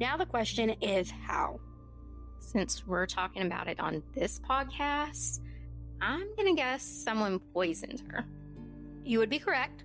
Now, 0.00 0.16
the 0.16 0.26
question 0.26 0.70
is 0.80 1.10
how? 1.10 1.60
Since 2.40 2.86
we're 2.86 3.06
talking 3.06 3.42
about 3.42 3.68
it 3.68 3.80
on 3.80 4.02
this 4.14 4.40
podcast, 4.48 5.40
I'm 6.00 6.34
going 6.36 6.54
to 6.54 6.54
guess 6.54 6.82
someone 6.82 7.38
poisoned 7.52 8.02
her. 8.08 8.24
You 9.04 9.18
would 9.18 9.30
be 9.30 9.38
correct. 9.38 9.84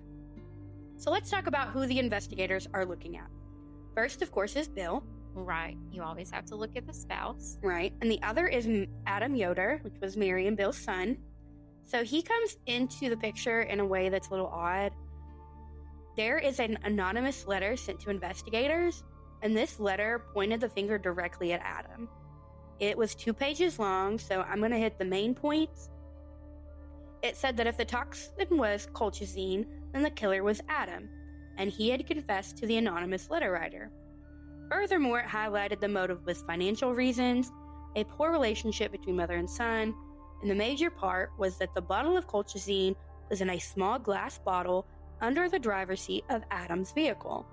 So 1.02 1.10
let's 1.10 1.28
talk 1.28 1.48
about 1.48 1.70
who 1.70 1.84
the 1.84 1.98
investigators 1.98 2.68
are 2.72 2.86
looking 2.86 3.16
at. 3.16 3.26
First, 3.92 4.22
of 4.22 4.30
course, 4.30 4.54
is 4.54 4.68
Bill. 4.68 5.02
Right. 5.34 5.76
You 5.90 6.04
always 6.04 6.30
have 6.30 6.44
to 6.44 6.54
look 6.54 6.76
at 6.76 6.86
the 6.86 6.92
spouse. 6.94 7.58
Right. 7.60 7.92
And 8.00 8.08
the 8.08 8.22
other 8.22 8.46
is 8.46 8.68
Adam 9.08 9.34
Yoder, 9.34 9.80
which 9.82 9.96
was 10.00 10.16
Mary 10.16 10.46
and 10.46 10.56
Bill's 10.56 10.78
son. 10.78 11.18
So 11.82 12.04
he 12.04 12.22
comes 12.22 12.56
into 12.66 13.10
the 13.10 13.16
picture 13.16 13.62
in 13.62 13.80
a 13.80 13.84
way 13.84 14.10
that's 14.10 14.28
a 14.28 14.30
little 14.30 14.46
odd. 14.46 14.92
There 16.16 16.38
is 16.38 16.60
an 16.60 16.78
anonymous 16.84 17.48
letter 17.48 17.76
sent 17.76 17.98
to 18.02 18.10
investigators, 18.10 19.02
and 19.42 19.56
this 19.56 19.80
letter 19.80 20.22
pointed 20.32 20.60
the 20.60 20.68
finger 20.68 20.98
directly 20.98 21.52
at 21.52 21.62
Adam. 21.64 22.08
It 22.78 22.96
was 22.96 23.16
two 23.16 23.32
pages 23.32 23.80
long, 23.80 24.20
so 24.20 24.42
I'm 24.42 24.60
going 24.60 24.70
to 24.70 24.78
hit 24.78 25.00
the 25.00 25.04
main 25.04 25.34
points. 25.34 25.90
It 27.22 27.36
said 27.36 27.56
that 27.56 27.66
if 27.66 27.76
the 27.76 27.84
toxin 27.84 28.58
was 28.58 28.88
colchicine, 28.92 29.66
then 29.92 30.02
the 30.02 30.10
killer 30.10 30.42
was 30.42 30.60
Adam, 30.68 31.08
and 31.56 31.70
he 31.70 31.90
had 31.90 32.06
confessed 32.06 32.56
to 32.58 32.66
the 32.66 32.78
anonymous 32.78 33.30
letter 33.30 33.52
writer. 33.52 33.90
Furthermore, 34.70 35.20
it 35.20 35.26
highlighted 35.26 35.80
the 35.80 35.88
motive 35.88 36.24
was 36.26 36.42
financial 36.42 36.94
reasons, 36.94 37.52
a 37.94 38.04
poor 38.04 38.32
relationship 38.32 38.90
between 38.90 39.16
mother 39.16 39.36
and 39.36 39.48
son, 39.48 39.94
and 40.40 40.50
the 40.50 40.54
major 40.54 40.90
part 40.90 41.30
was 41.38 41.58
that 41.58 41.74
the 41.74 41.80
bottle 41.80 42.16
of 42.16 42.26
colchicine 42.26 42.96
was 43.30 43.40
in 43.40 43.50
a 43.50 43.58
small 43.58 43.98
glass 43.98 44.38
bottle 44.38 44.86
under 45.20 45.48
the 45.48 45.58
driver's 45.58 46.00
seat 46.00 46.24
of 46.30 46.42
Adam's 46.50 46.90
vehicle. 46.92 47.46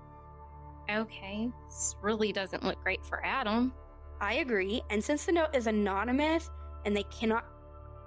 Okay, 0.90 1.48
this 1.68 1.94
really 2.02 2.32
doesn't 2.32 2.64
look 2.64 2.82
great 2.82 3.04
for 3.04 3.24
Adam. 3.24 3.72
I 4.20 4.34
agree, 4.34 4.82
and 4.90 5.02
since 5.02 5.24
the 5.24 5.32
note 5.32 5.54
is 5.54 5.68
anonymous 5.68 6.50
and 6.84 6.96
they 6.96 7.04
cannot 7.04 7.44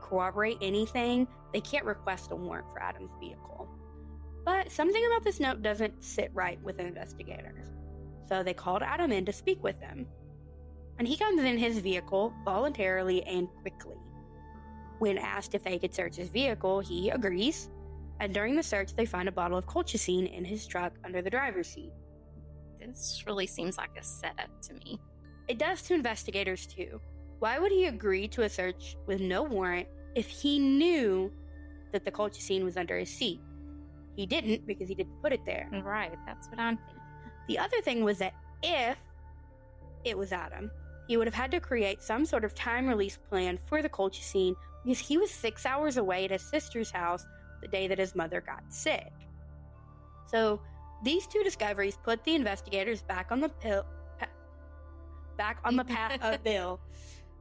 corroborate 0.02 0.58
anything, 0.62 1.28
they 1.54 1.62
can't 1.62 1.86
request 1.86 2.32
a 2.32 2.36
warrant 2.36 2.68
for 2.74 2.82
Adam's 2.82 3.12
vehicle. 3.20 3.70
But 4.44 4.72
something 4.72 5.06
about 5.06 5.24
this 5.24 5.40
note 5.40 5.62
doesn't 5.62 6.04
sit 6.04 6.32
right 6.34 6.62
with 6.62 6.80
investigators. 6.80 7.68
So 8.28 8.44
they 8.44 8.54
called 8.54 8.82
Adam 8.82 9.12
in 9.12 9.26
to 9.26 9.34
speak 9.34 9.64
with 9.64 9.80
them. 9.80 10.08
And 11.00 11.08
he 11.08 11.18
comes 11.18 11.42
in 11.42 11.58
his 11.58 11.80
vehicle 11.80 12.34
voluntarily 12.44 13.24
and 13.24 13.48
quickly. 13.62 13.98
When 15.00 15.18
asked 15.18 15.56
if 15.56 15.64
they 15.64 15.80
could 15.80 15.94
search 15.94 16.16
his 16.16 16.30
vehicle, 16.30 16.80
he 16.80 17.10
agrees. 17.10 17.70
And 18.20 18.34
during 18.34 18.56
the 18.56 18.64
search, 18.64 18.96
they 18.96 19.06
find 19.06 19.28
a 19.28 19.32
bottle 19.32 19.58
of 19.58 19.66
colchicine 19.66 20.32
in 20.32 20.46
his 20.46 20.68
truck 20.68 20.94
under 21.04 21.22
the 21.22 21.30
driver's 21.30 21.68
seat. 21.68 21.92
This 22.80 23.24
really 23.26 23.48
seems 23.48 23.78
like 23.78 23.98
a 23.98 24.04
setup 24.04 24.50
to 24.64 24.74
me. 24.74 25.00
It 25.48 25.58
does 25.58 25.82
to 25.84 25.94
investigators 25.94 26.66
too. 26.68 27.02
Why 27.40 27.60
would 27.60 27.72
he 27.72 27.86
agree 27.86 28.28
to 28.30 28.44
a 28.44 28.50
search 28.50 28.96
with 29.08 29.20
no 29.20 29.44
warrant 29.44 29.88
if 30.16 30.28
he 30.28 30.60
knew 30.60 31.32
that 31.94 32.04
the 32.06 32.12
colchicine 32.12 32.64
was 32.64 32.76
under 32.78 32.98
his 32.98 33.10
seat? 33.10 33.40
He 34.16 34.26
didn't 34.26 34.68
because 34.68 34.90
he 34.90 34.96
didn't 34.96 35.22
put 35.22 35.34
it 35.34 35.42
there. 35.46 35.68
Right, 35.84 36.14
that's 36.26 36.48
what 36.50 36.60
I'm 36.60 36.78
thinking. 36.78 37.02
The 37.48 37.58
other 37.60 37.82
thing 37.82 38.04
was 38.04 38.20
that 38.20 38.34
if 38.62 38.98
it 40.04 40.18
was 40.18 40.32
Adam, 40.32 40.70
he 41.08 41.18
would 41.18 41.28
have 41.28 41.34
had 41.34 41.52
to 41.52 41.60
create 41.60 42.02
some 42.02 42.26
sort 42.26 42.44
of 42.46 42.54
time 42.54 42.88
release 42.88 43.18
plan 43.30 43.58
for 43.66 43.82
the 43.82 43.90
colchicine 43.90 44.56
because 44.84 45.00
he 45.00 45.18
was 45.18 45.32
six 45.32 45.66
hours 45.66 45.98
away 45.98 46.26
at 46.26 46.32
his 46.32 46.42
sister's 46.42 46.92
house 46.92 47.26
the 47.62 47.68
day 47.68 47.88
that 47.88 47.98
his 47.98 48.16
mother 48.16 48.42
got 48.42 48.62
sick. 48.70 49.12
So 50.28 50.62
these 51.04 51.28
two 51.28 51.44
discoveries 51.44 51.98
put 52.04 52.24
the 52.24 52.36
investigators 52.36 53.02
back 53.02 53.32
on 53.32 53.40
the 53.40 53.50
pill, 53.50 53.86
pa- 54.20 54.28
back 55.38 55.60
on 55.66 55.76
the 55.76 55.84
path 55.86 56.22
of 56.22 56.44
Bill. 56.44 56.80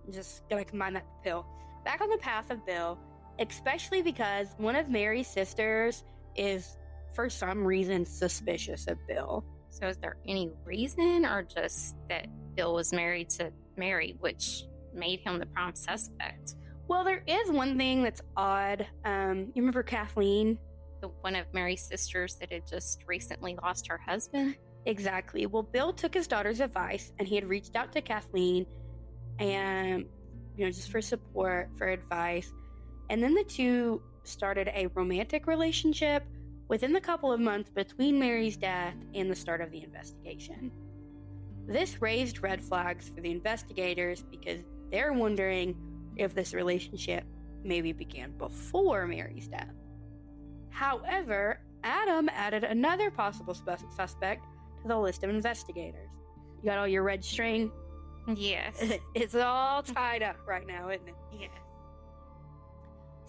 I'm 0.06 0.12
just 0.12 0.48
gonna 0.48 0.64
combine 0.64 0.94
that 0.94 1.06
pill. 1.22 1.46
Back 1.84 2.00
on 2.00 2.08
the 2.10 2.18
path 2.18 2.50
of 2.50 2.64
Bill, 2.66 2.98
especially 3.38 4.02
because 4.02 4.48
one 4.58 4.76
of 4.76 4.88
Mary's 4.88 5.28
sisters 5.28 6.04
is, 6.36 6.76
for 7.14 7.28
some 7.28 7.64
reason, 7.64 8.04
suspicious 8.04 8.86
of 8.86 8.98
Bill. 9.06 9.44
So, 9.70 9.86
is 9.86 9.96
there 9.96 10.16
any 10.26 10.50
reason, 10.64 11.24
or 11.24 11.42
just 11.42 11.96
that 12.08 12.26
Bill 12.54 12.74
was 12.74 12.92
married 12.92 13.30
to 13.30 13.50
Mary, 13.76 14.16
which 14.20 14.64
made 14.94 15.20
him 15.20 15.38
the 15.38 15.46
prime 15.46 15.74
suspect? 15.74 16.56
Well, 16.88 17.04
there 17.04 17.22
is 17.26 17.50
one 17.50 17.78
thing 17.78 18.02
that's 18.02 18.20
odd. 18.36 18.86
Um, 19.04 19.50
you 19.54 19.62
remember 19.62 19.82
Kathleen? 19.82 20.58
The 21.00 21.08
one 21.08 21.34
of 21.34 21.46
Mary's 21.52 21.82
sisters 21.82 22.36
that 22.36 22.52
had 22.52 22.66
just 22.66 23.02
recently 23.06 23.56
lost 23.62 23.88
her 23.88 23.98
husband? 23.98 24.56
Exactly. 24.86 25.46
Well, 25.46 25.62
Bill 25.62 25.92
took 25.92 26.12
his 26.12 26.26
daughter's 26.26 26.60
advice 26.60 27.12
and 27.18 27.26
he 27.26 27.34
had 27.34 27.44
reached 27.44 27.76
out 27.76 27.92
to 27.92 28.02
Kathleen 28.02 28.66
and, 29.38 30.04
you 30.56 30.64
know, 30.64 30.70
just 30.70 30.90
for 30.90 31.00
support, 31.00 31.70
for 31.76 31.88
advice. 31.88 32.52
And 33.12 33.22
then 33.22 33.34
the 33.34 33.44
two 33.44 34.00
started 34.24 34.68
a 34.68 34.86
romantic 34.94 35.46
relationship 35.46 36.24
within 36.68 36.94
the 36.94 37.00
couple 37.00 37.30
of 37.30 37.40
months 37.40 37.68
between 37.68 38.18
Mary's 38.18 38.56
death 38.56 38.94
and 39.14 39.30
the 39.30 39.36
start 39.36 39.60
of 39.60 39.70
the 39.70 39.84
investigation. 39.84 40.72
This 41.66 42.00
raised 42.00 42.42
red 42.42 42.64
flags 42.64 43.10
for 43.14 43.20
the 43.20 43.30
investigators 43.30 44.22
because 44.30 44.62
they're 44.90 45.12
wondering 45.12 45.76
if 46.16 46.34
this 46.34 46.54
relationship 46.54 47.24
maybe 47.62 47.92
began 47.92 48.30
before 48.38 49.06
Mary's 49.06 49.46
death. 49.46 49.74
However, 50.70 51.60
Adam 51.84 52.30
added 52.30 52.64
another 52.64 53.10
possible 53.10 53.52
spe- 53.52 53.92
suspect 53.94 54.46
to 54.80 54.88
the 54.88 54.98
list 54.98 55.22
of 55.22 55.28
investigators. 55.28 56.08
You 56.62 56.70
got 56.70 56.78
all 56.78 56.88
your 56.88 57.02
red 57.02 57.22
string? 57.22 57.72
Yes. 58.34 58.82
it's 59.14 59.34
all 59.34 59.82
tied 59.82 60.22
up 60.22 60.36
right 60.46 60.66
now, 60.66 60.88
isn't 60.88 61.08
it? 61.08 61.14
yes. 61.38 61.50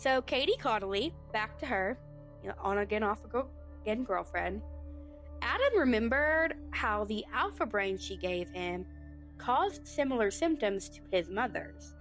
So 0.04 0.22
Katie 0.22 0.58
Connolly, 0.60 1.14
back 1.32 1.58
to 1.60 1.66
her, 1.66 1.98
you 2.42 2.50
know, 2.50 2.56
on 2.60 2.80
again, 2.80 3.04
off 3.04 3.22
again 3.82 4.04
girlfriend. 4.04 4.62
Adam 5.42 5.80
remembered 5.80 6.56
how 6.72 7.06
the 7.06 7.24
alpha 7.34 7.66
brain 7.66 7.98
she 7.98 8.18
gave 8.18 8.50
him 8.50 8.86
caused 9.38 9.88
similar 9.88 10.30
symptoms 10.30 10.90
to 10.90 11.00
his 11.10 11.30
mother's. 11.30 11.96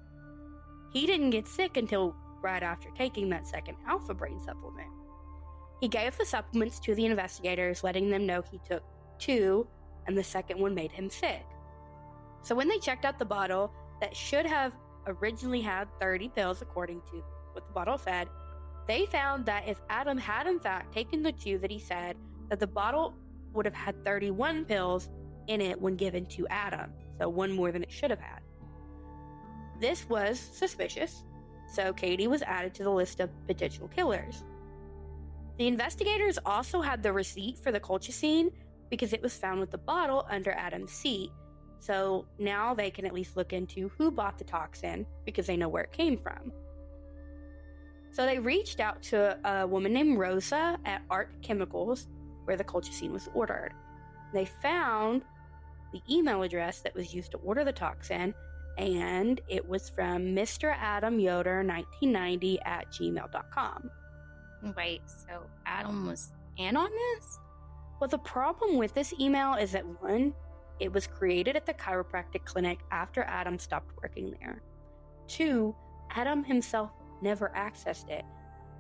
He 0.92 1.06
didn't 1.06 1.30
get 1.30 1.46
sick 1.46 1.76
until 1.76 2.16
right 2.42 2.64
after 2.64 2.88
taking 2.98 3.28
that 3.28 3.46
second 3.46 3.76
alpha 3.86 4.14
brain 4.14 4.40
supplement. 4.40 4.90
He 5.80 5.86
gave 5.86 6.18
the 6.18 6.26
supplements 6.26 6.80
to 6.80 6.96
the 6.96 7.06
investigators, 7.06 7.84
letting 7.84 8.10
them 8.10 8.26
know 8.26 8.42
he 8.42 8.58
took 8.68 8.82
two, 9.20 9.64
and 10.08 10.18
the 10.18 10.24
second 10.24 10.58
one 10.58 10.74
made 10.74 10.90
him 10.90 11.08
sick. 11.08 11.46
So 12.42 12.56
when 12.56 12.66
they 12.66 12.80
checked 12.80 13.04
out 13.04 13.20
the 13.20 13.24
bottle 13.24 13.70
that 14.00 14.16
should 14.16 14.46
have 14.46 14.72
originally 15.06 15.60
had 15.60 15.86
30 16.00 16.30
pills, 16.30 16.62
according 16.62 17.00
to 17.12 17.22
what 17.54 17.66
the 17.66 17.72
bottle 17.72 17.98
said, 17.98 18.28
they 18.86 19.06
found 19.06 19.46
that 19.46 19.68
if 19.68 19.80
Adam 19.88 20.18
had 20.18 20.46
in 20.46 20.58
fact 20.58 20.92
taken 20.92 21.22
the 21.22 21.32
two 21.32 21.58
that 21.58 21.70
he 21.70 21.78
said, 21.78 22.16
that 22.48 22.60
the 22.60 22.66
bottle 22.66 23.14
would 23.52 23.64
have 23.64 23.74
had 23.74 24.04
31 24.04 24.64
pills 24.64 25.08
in 25.46 25.60
it 25.60 25.80
when 25.80 25.96
given 25.96 26.26
to 26.26 26.46
Adam, 26.48 26.92
so 27.18 27.28
one 27.28 27.52
more 27.52 27.72
than 27.72 27.82
it 27.82 27.90
should 27.90 28.10
have 28.10 28.20
had. 28.20 28.40
This 29.80 30.08
was 30.08 30.38
suspicious, 30.38 31.24
so 31.72 31.92
Katie 31.92 32.28
was 32.28 32.42
added 32.42 32.74
to 32.74 32.84
the 32.84 32.90
list 32.90 33.20
of 33.20 33.30
potential 33.46 33.88
killers. 33.88 34.44
The 35.58 35.66
investigators 35.66 36.38
also 36.44 36.80
had 36.80 37.02
the 37.02 37.12
receipt 37.12 37.58
for 37.58 37.72
the 37.72 37.80
colchicine 37.80 38.52
because 38.90 39.12
it 39.12 39.22
was 39.22 39.36
found 39.36 39.60
with 39.60 39.70
the 39.70 39.78
bottle 39.78 40.26
under 40.30 40.52
Adam's 40.52 40.92
seat, 40.92 41.30
so 41.78 42.26
now 42.38 42.74
they 42.74 42.90
can 42.90 43.04
at 43.04 43.12
least 43.12 43.36
look 43.36 43.52
into 43.52 43.90
who 43.96 44.10
bought 44.10 44.38
the 44.38 44.44
toxin 44.44 45.06
because 45.24 45.46
they 45.46 45.56
know 45.56 45.68
where 45.68 45.84
it 45.84 45.92
came 45.92 46.16
from. 46.16 46.52
So 48.12 48.26
they 48.26 48.38
reached 48.38 48.78
out 48.78 49.02
to 49.04 49.38
a 49.44 49.66
woman 49.66 49.94
named 49.94 50.18
Rosa 50.18 50.78
at 50.84 51.02
Art 51.08 51.34
Chemicals, 51.42 52.08
where 52.44 52.58
the 52.58 52.64
colchicine 52.64 53.10
was 53.10 53.28
ordered. 53.32 53.72
They 54.34 54.44
found 54.44 55.22
the 55.92 56.02
email 56.10 56.42
address 56.42 56.80
that 56.80 56.94
was 56.94 57.14
used 57.14 57.30
to 57.32 57.38
order 57.38 57.64
the 57.64 57.72
toxin, 57.72 58.34
and 58.76 59.40
it 59.48 59.66
was 59.66 59.88
from 59.88 60.34
Mr. 60.34 60.74
Adam 60.76 61.18
Yoder 61.18 61.64
1990 61.64 62.60
at 62.62 62.90
gmail.com. 62.92 63.90
Wait, 64.76 65.00
so 65.06 65.42
Adam 65.64 66.06
was 66.06 66.32
in 66.58 66.76
on 66.76 66.90
this? 66.90 67.38
Well, 67.98 68.08
the 68.08 68.18
problem 68.18 68.76
with 68.76 68.92
this 68.92 69.14
email 69.18 69.54
is 69.54 69.72
that 69.72 69.84
one, 70.02 70.34
it 70.80 70.92
was 70.92 71.06
created 71.06 71.56
at 71.56 71.64
the 71.64 71.74
chiropractic 71.74 72.44
clinic 72.44 72.80
after 72.90 73.22
Adam 73.22 73.58
stopped 73.58 73.90
working 74.02 74.34
there. 74.40 74.62
Two, 75.28 75.74
Adam 76.10 76.44
himself 76.44 76.90
never 77.22 77.52
accessed 77.56 78.10
it. 78.10 78.24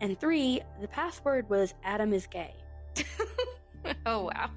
And 0.00 0.18
three, 0.18 0.60
the 0.80 0.88
password 0.88 1.48
was 1.48 1.74
Adam 1.84 2.12
is 2.12 2.26
gay. 2.26 2.54
oh, 4.06 4.24
wow. 4.24 4.50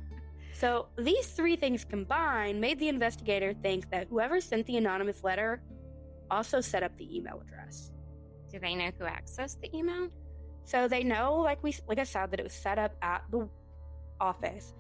So 0.54 0.88
these 0.98 1.28
three 1.28 1.56
things 1.56 1.84
combined 1.84 2.60
made 2.60 2.80
the 2.80 2.88
investigator 2.88 3.54
think 3.54 3.90
that 3.92 4.08
whoever 4.10 4.40
sent 4.40 4.66
the 4.66 4.78
anonymous 4.78 5.24
letter 5.24 5.62
also 6.32 6.62
set 6.62 6.82
up 6.82 6.96
the 6.98 7.16
email 7.16 7.42
address. 7.46 7.92
Do 8.52 8.60
they 8.60 8.74
know 8.74 8.90
who 8.98 9.06
accessed 9.06 9.60
the 9.62 9.76
email? 9.76 10.10
So 10.64 10.88
they 10.88 11.04
know, 11.04 11.36
like 11.36 11.62
we, 11.62 11.76
like 11.88 12.00
I 12.00 12.04
said, 12.04 12.32
that 12.32 12.40
it 12.40 12.44
was 12.44 12.54
set 12.54 12.80
up 12.80 12.96
at 13.02 13.24
the 13.30 13.48
office, 14.20 14.74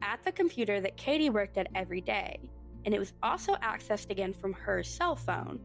at 0.00 0.22
the 0.24 0.32
computer 0.32 0.80
that 0.80 0.96
Katie 0.96 1.30
worked 1.30 1.58
at 1.58 1.66
every 1.74 2.00
day, 2.00 2.38
and 2.84 2.94
it 2.94 2.98
was 2.98 3.12
also 3.22 3.54
accessed 3.56 4.10
again 4.10 4.32
from 4.32 4.52
her 4.52 4.82
cell 4.82 5.16
phone. 5.16 5.60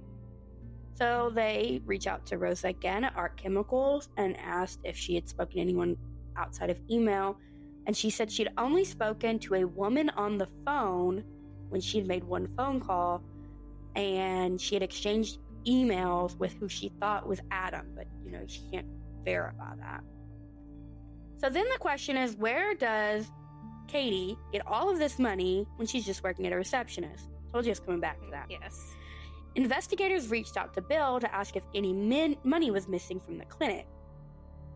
So 1.02 1.32
they 1.34 1.82
reach 1.88 2.06
out 2.06 2.28
to 2.28 2.38
Rosa 2.38 2.68
again 2.68 3.06
at 3.06 3.16
Art 3.16 3.36
Chemicals 3.36 4.10
and 4.18 4.38
asked 4.38 4.82
if 4.84 4.95
she 4.95 5.16
had 5.16 5.28
spoken 5.28 5.56
to 5.56 5.62
anyone 5.62 5.97
outside 6.38 6.70
of 6.70 6.80
email, 6.91 7.39
and 7.88 7.97
she 7.97 8.12
said 8.12 8.32
she'd 8.32 8.52
only 8.60 8.86
spoken 8.86 9.39
to 9.39 9.56
a 9.56 9.66
woman 9.66 10.12
on 10.12 10.38
the 10.38 10.47
phone 10.64 11.24
when 11.70 11.82
she 11.82 11.97
had 11.97 12.08
made 12.08 12.24
one 12.24 12.47
phone 12.56 12.80
call, 12.80 13.24
and 13.95 14.62
she 14.62 14.76
had 14.76 14.84
exchanged 14.84 15.39
emails 15.66 16.38
with 16.38 16.54
who 16.54 16.70
she 16.70 16.89
thought 16.99 17.28
was 17.28 17.41
Adam, 17.49 17.88
but 17.95 18.06
you 18.24 18.32
know 18.32 18.43
she 18.45 18.62
can't 18.72 18.86
verify 19.26 19.76
that. 19.78 20.04
So 21.38 21.49
then 21.49 21.66
the 21.74 21.80
question 21.80 22.16
is 22.16 22.36
where 22.36 22.76
does 22.76 23.26
Katie 23.88 24.38
get 24.52 24.62
all 24.68 24.88
of 24.88 24.99
this 24.99 25.18
money 25.18 25.66
when 25.78 25.88
she's 25.88 26.06
just 26.06 26.24
working 26.24 26.45
at 26.45 26.54
a 26.54 26.58
receptionist? 26.58 27.28
Told 27.52 27.66
you 27.66 27.72
it's 27.72 27.80
coming 27.80 28.02
back 28.02 28.22
to 28.22 28.30
that. 28.30 28.45
Yes. 28.52 28.93
Investigators 29.56 30.30
reached 30.30 30.56
out 30.56 30.74
to 30.74 30.82
Bill 30.82 31.20
to 31.20 31.36
ask 31.36 31.56
if 31.56 31.64
any 31.76 31.91
min- 31.91 32.38
money 32.43 32.72
was 32.72 32.88
missing 32.88 33.20
from 33.20 33.38
the 33.38 33.45
clinic. 33.45 33.86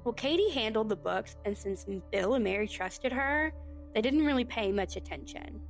Well, 0.03 0.13
Katie 0.13 0.51
handled 0.51 0.89
the 0.89 0.95
books, 0.95 1.37
and 1.45 1.57
since 1.57 1.85
Bill 2.11 2.35
and 2.35 2.43
Mary 2.43 2.67
trusted 2.67 3.11
her, 3.11 3.53
they 3.93 4.01
didn't 4.01 4.25
really 4.25 4.43
pay 4.43 4.71
much 4.71 4.97
attention. 4.97 5.61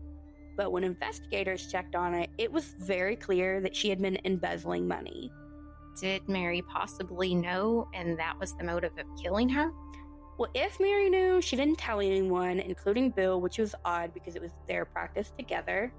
But 0.58 0.72
when 0.72 0.84
investigators 0.84 1.72
checked 1.72 1.96
on 1.96 2.16
it, 2.16 2.30
it 2.38 2.52
was 2.52 2.76
very 2.80 3.16
clear 3.16 3.62
that 3.62 3.76
she 3.76 3.90
had 3.90 4.02
been 4.02 4.18
embezzling 4.26 4.88
money. 4.88 5.32
Did 6.02 6.28
Mary 6.28 6.62
possibly 6.64 7.36
know, 7.36 7.88
and 7.94 8.18
that 8.18 8.40
was 8.40 8.56
the 8.56 8.64
motive 8.64 8.98
of 8.98 9.06
killing 9.22 9.48
her? 9.50 9.72
Well, 10.38 10.50
if 10.54 10.80
Mary 10.80 11.10
knew, 11.10 11.42
she 11.42 11.56
didn't 11.56 11.78
tell 11.78 12.02
anyone, 12.02 12.60
including 12.60 13.12
Bill, 13.12 13.40
which 13.40 13.58
was 13.58 13.76
odd 13.86 14.14
because 14.14 14.36
it 14.36 14.42
was 14.42 14.52
their 14.68 14.84
practice 14.84 15.32
together. 15.38 15.94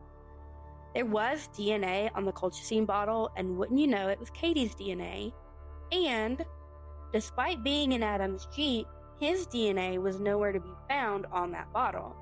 There 0.97 1.05
was 1.05 1.51
DNA 1.55 2.11
on 2.15 2.25
the 2.25 2.33
colchicine 2.33 2.87
bottle, 2.87 3.31
and 3.37 3.59
wouldn't 3.59 3.79
you 3.79 3.87
know, 3.87 4.09
it 4.09 4.19
was 4.19 4.31
Katie's 4.31 4.75
DNA. 4.75 5.31
And 5.93 6.43
despite 7.13 7.63
being 7.63 7.93
in 7.93 8.03
Adam's 8.03 8.49
Jeep, 8.57 8.87
his 9.21 9.47
DNA 9.47 10.01
was 10.01 10.21
nowhere 10.21 10.53
to 10.53 10.59
be 10.59 10.73
found 10.89 11.27
on 11.31 11.53
that 11.53 11.71
bottle. 11.71 12.17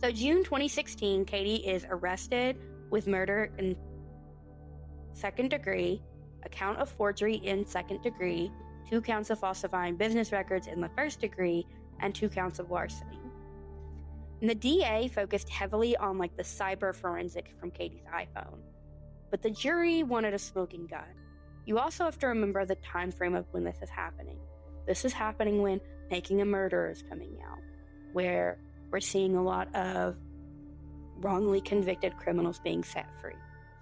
So, 0.00 0.12
June 0.12 0.44
2016, 0.44 1.24
Katie 1.24 1.66
is 1.68 1.84
arrested 1.90 2.58
with 2.90 3.08
murder 3.08 3.50
in 3.58 3.74
second 5.12 5.50
degree, 5.50 6.00
a 6.44 6.48
count 6.48 6.78
of 6.78 6.88
forgery 6.88 7.38
in 7.38 7.66
second 7.66 8.02
degree, 8.02 8.52
two 8.88 9.00
counts 9.00 9.30
of 9.30 9.40
falsifying 9.40 9.96
business 9.96 10.30
records 10.30 10.68
in 10.68 10.80
the 10.80 10.90
first 10.90 11.20
degree, 11.20 11.66
and 11.98 12.14
two 12.14 12.28
counts 12.28 12.60
of 12.60 12.70
larceny. 12.70 13.18
And 14.40 14.50
the 14.50 14.54
DA 14.54 15.08
focused 15.08 15.48
heavily 15.48 15.96
on 15.96 16.18
like 16.18 16.36
the 16.36 16.42
cyber 16.42 16.94
forensic 16.94 17.52
from 17.58 17.70
Katie's 17.70 18.04
iPhone, 18.14 18.58
but 19.30 19.42
the 19.42 19.50
jury 19.50 20.02
wanted 20.02 20.34
a 20.34 20.38
smoking 20.38 20.86
gun. 20.86 21.04
You 21.64 21.78
also 21.78 22.04
have 22.04 22.18
to 22.18 22.28
remember 22.28 22.64
the 22.64 22.76
time 22.76 23.10
frame 23.10 23.34
of 23.34 23.46
when 23.52 23.64
this 23.64 23.78
is 23.82 23.90
happening. 23.90 24.38
This 24.86 25.04
is 25.04 25.12
happening 25.12 25.62
when 25.62 25.80
Making 26.10 26.40
a 26.42 26.44
Murderer 26.44 26.90
is 26.90 27.02
coming 27.02 27.36
out, 27.50 27.58
where 28.12 28.58
we're 28.90 29.00
seeing 29.00 29.34
a 29.36 29.42
lot 29.42 29.74
of 29.74 30.16
wrongly 31.18 31.60
convicted 31.60 32.16
criminals 32.16 32.60
being 32.60 32.84
set 32.84 33.06
free. 33.20 33.32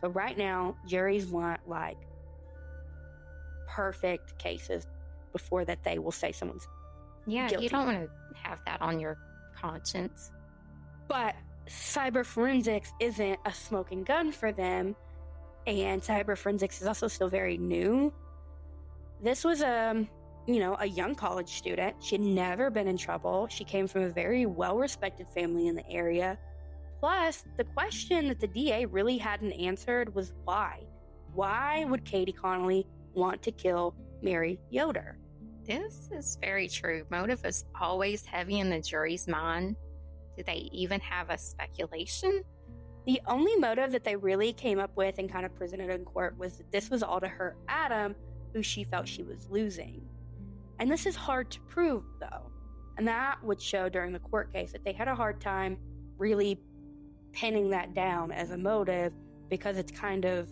So 0.00 0.08
right 0.08 0.38
now, 0.38 0.76
juries 0.86 1.26
want 1.26 1.60
like 1.66 1.98
perfect 3.68 4.38
cases 4.38 4.86
before 5.32 5.64
that 5.64 5.82
they 5.82 5.98
will 5.98 6.12
say 6.12 6.30
someone's 6.32 6.66
Yeah, 7.26 7.48
Guilty. 7.48 7.64
you 7.64 7.70
don't 7.70 7.86
want 7.86 7.98
to 8.04 8.38
have 8.48 8.60
that 8.66 8.80
on 8.80 9.00
your 9.00 9.18
conscience. 9.56 10.30
But 11.08 11.34
cyber 11.66 12.24
forensics 12.24 12.92
isn't 13.00 13.38
a 13.44 13.52
smoking 13.52 14.04
gun 14.04 14.32
for 14.32 14.52
them, 14.52 14.96
and 15.66 16.02
cyber 16.02 16.36
forensics 16.36 16.80
is 16.80 16.86
also 16.86 17.08
still 17.08 17.28
very 17.28 17.58
new. 17.58 18.12
This 19.22 19.44
was 19.44 19.62
a, 19.62 20.06
you 20.46 20.58
know, 20.58 20.76
a 20.78 20.86
young 20.86 21.14
college 21.14 21.48
student. 21.48 21.96
She 22.02 22.16
had 22.16 22.24
never 22.24 22.70
been 22.70 22.88
in 22.88 22.96
trouble. 22.96 23.48
She 23.48 23.64
came 23.64 23.86
from 23.86 24.02
a 24.02 24.10
very 24.10 24.46
well-respected 24.46 25.28
family 25.34 25.68
in 25.68 25.74
the 25.74 25.88
area. 25.90 26.38
Plus, 27.00 27.44
the 27.56 27.64
question 27.64 28.28
that 28.28 28.40
the 28.40 28.46
DA 28.46 28.86
really 28.86 29.18
hadn't 29.18 29.52
answered 29.52 30.14
was 30.14 30.32
why? 30.44 30.80
Why 31.34 31.84
would 31.84 32.04
Katie 32.04 32.32
Connolly 32.32 32.86
want 33.14 33.42
to 33.42 33.52
kill 33.52 33.94
Mary 34.22 34.58
Yoder? 34.70 35.18
This 35.64 36.10
is 36.12 36.38
very 36.40 36.68
true. 36.68 37.04
Motive 37.10 37.44
is 37.44 37.64
always 37.80 38.24
heavy 38.24 38.60
in 38.60 38.68
the 38.68 38.80
jury's 38.80 39.26
mind. 39.26 39.76
Do 40.36 40.42
they 40.42 40.68
even 40.72 41.00
have 41.00 41.30
a 41.30 41.38
speculation? 41.38 42.42
The 43.06 43.20
only 43.26 43.56
motive 43.56 43.92
that 43.92 44.04
they 44.04 44.16
really 44.16 44.52
came 44.52 44.78
up 44.78 44.96
with 44.96 45.18
and 45.18 45.30
kind 45.30 45.44
of 45.44 45.54
presented 45.54 45.90
in 45.90 46.04
court 46.04 46.38
was 46.38 46.58
that 46.58 46.72
this 46.72 46.90
was 46.90 47.02
all 47.02 47.20
to 47.20 47.28
hurt 47.28 47.56
Adam, 47.68 48.14
who 48.52 48.62
she 48.62 48.84
felt 48.84 49.06
she 49.06 49.22
was 49.22 49.48
losing. 49.50 50.00
And 50.78 50.90
this 50.90 51.06
is 51.06 51.14
hard 51.14 51.50
to 51.50 51.60
prove, 51.62 52.04
though. 52.18 52.50
And 52.96 53.06
that 53.08 53.42
would 53.44 53.60
show 53.60 53.88
during 53.88 54.12
the 54.12 54.20
court 54.20 54.52
case 54.52 54.72
that 54.72 54.84
they 54.84 54.92
had 54.92 55.08
a 55.08 55.14
hard 55.14 55.40
time 55.40 55.76
really 56.16 56.60
pinning 57.32 57.70
that 57.70 57.94
down 57.94 58.30
as 58.32 58.50
a 58.50 58.56
motive 58.56 59.12
because 59.50 59.76
it's 59.76 59.92
kind 59.92 60.24
of 60.24 60.48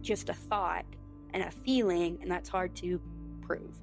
just 0.00 0.28
a 0.28 0.34
thought 0.34 0.86
and 1.32 1.42
a 1.42 1.50
feeling, 1.50 2.18
and 2.22 2.30
that's 2.30 2.48
hard 2.48 2.74
to 2.76 3.00
prove. 3.42 3.74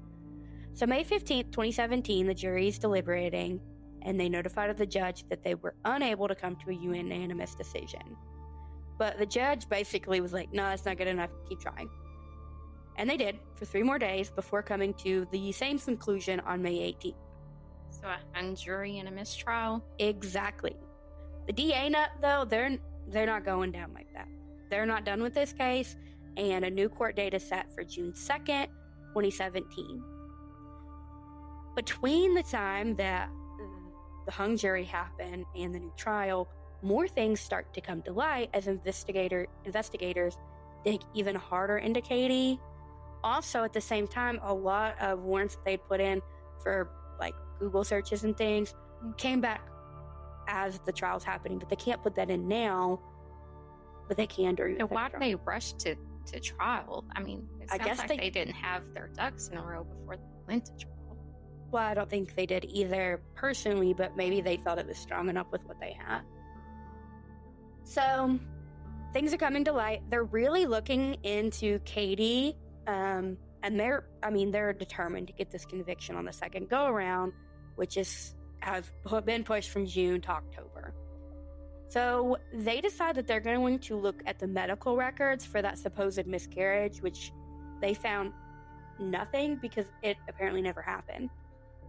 So, 0.74 0.86
May 0.86 1.04
15th, 1.04 1.50
2017, 1.50 2.26
the 2.26 2.34
jury 2.34 2.68
is 2.68 2.78
deliberating 2.78 3.60
and 4.08 4.18
they 4.18 4.28
notified 4.28 4.74
the 4.78 4.86
judge 4.86 5.28
that 5.28 5.44
they 5.44 5.54
were 5.54 5.74
unable 5.84 6.26
to 6.28 6.34
come 6.34 6.56
to 6.56 6.70
a 6.70 6.74
unanimous 6.74 7.54
decision. 7.54 8.16
But 8.96 9.18
the 9.18 9.26
judge 9.26 9.68
basically 9.68 10.22
was 10.22 10.32
like, 10.32 10.50
no, 10.50 10.62
that's 10.62 10.86
not 10.86 10.96
good 10.96 11.08
enough, 11.08 11.28
keep 11.46 11.60
trying. 11.60 11.90
And 12.96 13.08
they 13.08 13.18
did 13.18 13.38
for 13.54 13.66
three 13.66 13.82
more 13.82 13.98
days 13.98 14.30
before 14.30 14.62
coming 14.62 14.94
to 15.04 15.28
the 15.30 15.52
same 15.52 15.78
conclusion 15.78 16.40
on 16.40 16.62
May 16.62 16.78
18th. 16.78 17.16
So 17.90 18.08
a 18.08 18.16
hung 18.32 18.56
jury 18.56 18.98
and 18.98 19.08
a 19.08 19.12
mistrial? 19.12 19.84
Exactly. 19.98 20.74
The 21.46 21.52
DA 21.52 21.90
nut 21.90 22.08
though, 22.22 22.46
they're 22.48 22.78
they're 23.08 23.26
not 23.26 23.44
going 23.44 23.72
down 23.72 23.92
like 23.92 24.12
that. 24.14 24.28
They're 24.70 24.86
not 24.86 25.04
done 25.04 25.22
with 25.22 25.34
this 25.34 25.52
case, 25.52 25.96
and 26.38 26.64
a 26.64 26.70
new 26.70 26.88
court 26.88 27.14
date 27.14 27.34
is 27.34 27.42
set 27.42 27.72
for 27.74 27.84
June 27.84 28.12
2nd, 28.12 28.68
2017. 29.14 30.02
Between 31.76 32.34
the 32.34 32.42
time 32.42 32.96
that 32.96 33.30
the 34.28 34.32
hung 34.32 34.58
jury 34.58 34.84
happened 34.84 35.46
and 35.56 35.74
the 35.74 35.78
new 35.78 35.92
trial, 35.96 36.50
more 36.82 37.08
things 37.08 37.40
start 37.40 37.72
to 37.72 37.80
come 37.80 38.02
to 38.02 38.12
light 38.12 38.50
as 38.52 38.68
investigator 38.68 39.46
investigators 39.64 40.36
dig 40.84 41.00
even 41.14 41.34
harder 41.34 41.78
into 41.78 42.02
Katie. 42.02 42.60
Also, 43.24 43.64
at 43.64 43.72
the 43.72 43.80
same 43.80 44.06
time, 44.06 44.38
a 44.42 44.52
lot 44.52 45.00
of 45.00 45.20
warrants 45.20 45.56
they'd 45.64 45.82
put 45.88 45.98
in 45.98 46.20
for 46.62 46.90
like 47.18 47.32
Google 47.58 47.84
searches 47.84 48.24
and 48.24 48.36
things 48.36 48.74
came 49.16 49.40
back 49.40 49.66
as 50.46 50.78
the 50.80 50.92
trial's 50.92 51.24
happening, 51.24 51.58
but 51.58 51.70
they 51.70 51.76
can't 51.76 52.02
put 52.02 52.14
that 52.16 52.28
in 52.28 52.46
now. 52.46 53.00
But 54.08 54.18
they 54.18 54.26
can 54.26 54.54
during. 54.54 54.76
The 54.76 54.86
why 54.86 55.08
did 55.08 55.20
they 55.22 55.36
rush 55.36 55.72
to, 55.84 55.96
to 56.26 56.40
trial? 56.40 57.04
I 57.16 57.22
mean, 57.22 57.48
it 57.62 57.68
I 57.72 57.78
guess 57.78 57.98
like 57.98 58.08
they- 58.08 58.18
they, 58.18 58.30
didn't 58.30 58.54
have 58.54 58.92
their 58.92 59.08
ducks 59.08 59.48
in 59.48 59.56
a 59.56 59.62
row 59.62 59.84
before 59.84 60.16
they 60.18 60.22
went 60.46 60.66
to 60.66 60.72
trial. 60.76 60.97
Well, 61.70 61.84
I 61.84 61.94
don't 61.94 62.08
think 62.08 62.34
they 62.34 62.46
did 62.46 62.64
either 62.68 63.20
personally, 63.34 63.92
but 63.92 64.16
maybe 64.16 64.40
they 64.40 64.56
felt 64.56 64.78
it 64.78 64.86
was 64.86 64.96
strong 64.96 65.28
enough 65.28 65.48
with 65.50 65.64
what 65.66 65.78
they 65.80 65.92
had. 65.92 66.22
So 67.84 68.38
things 69.12 69.34
are 69.34 69.38
coming 69.38 69.64
to 69.64 69.72
light. 69.72 70.02
They're 70.10 70.24
really 70.24 70.66
looking 70.66 71.14
into 71.22 71.78
Katie, 71.80 72.56
um, 72.86 73.36
and 73.62 73.78
they're, 73.78 74.04
I 74.22 74.30
mean, 74.30 74.50
they're 74.50 74.72
determined 74.72 75.26
to 75.26 75.32
get 75.32 75.50
this 75.50 75.66
conviction 75.66 76.16
on 76.16 76.24
the 76.24 76.32
second 76.32 76.68
go 76.68 76.86
around, 76.86 77.32
which 77.76 77.96
is 77.96 78.34
has 78.60 78.90
been 79.24 79.44
pushed 79.44 79.70
from 79.70 79.86
June 79.86 80.20
to 80.22 80.30
October. 80.30 80.92
So 81.88 82.36
they 82.52 82.80
decide 82.80 83.14
that 83.14 83.26
they're 83.26 83.40
going 83.40 83.78
to 83.80 83.96
look 83.96 84.22
at 84.26 84.38
the 84.38 84.46
medical 84.46 84.96
records 84.96 85.46
for 85.46 85.62
that 85.62 85.78
supposed 85.78 86.26
miscarriage, 86.26 87.00
which 87.00 87.32
they 87.80 87.94
found 87.94 88.32
nothing 88.98 89.56
because 89.56 89.86
it 90.02 90.16
apparently 90.28 90.60
never 90.60 90.82
happened. 90.82 91.30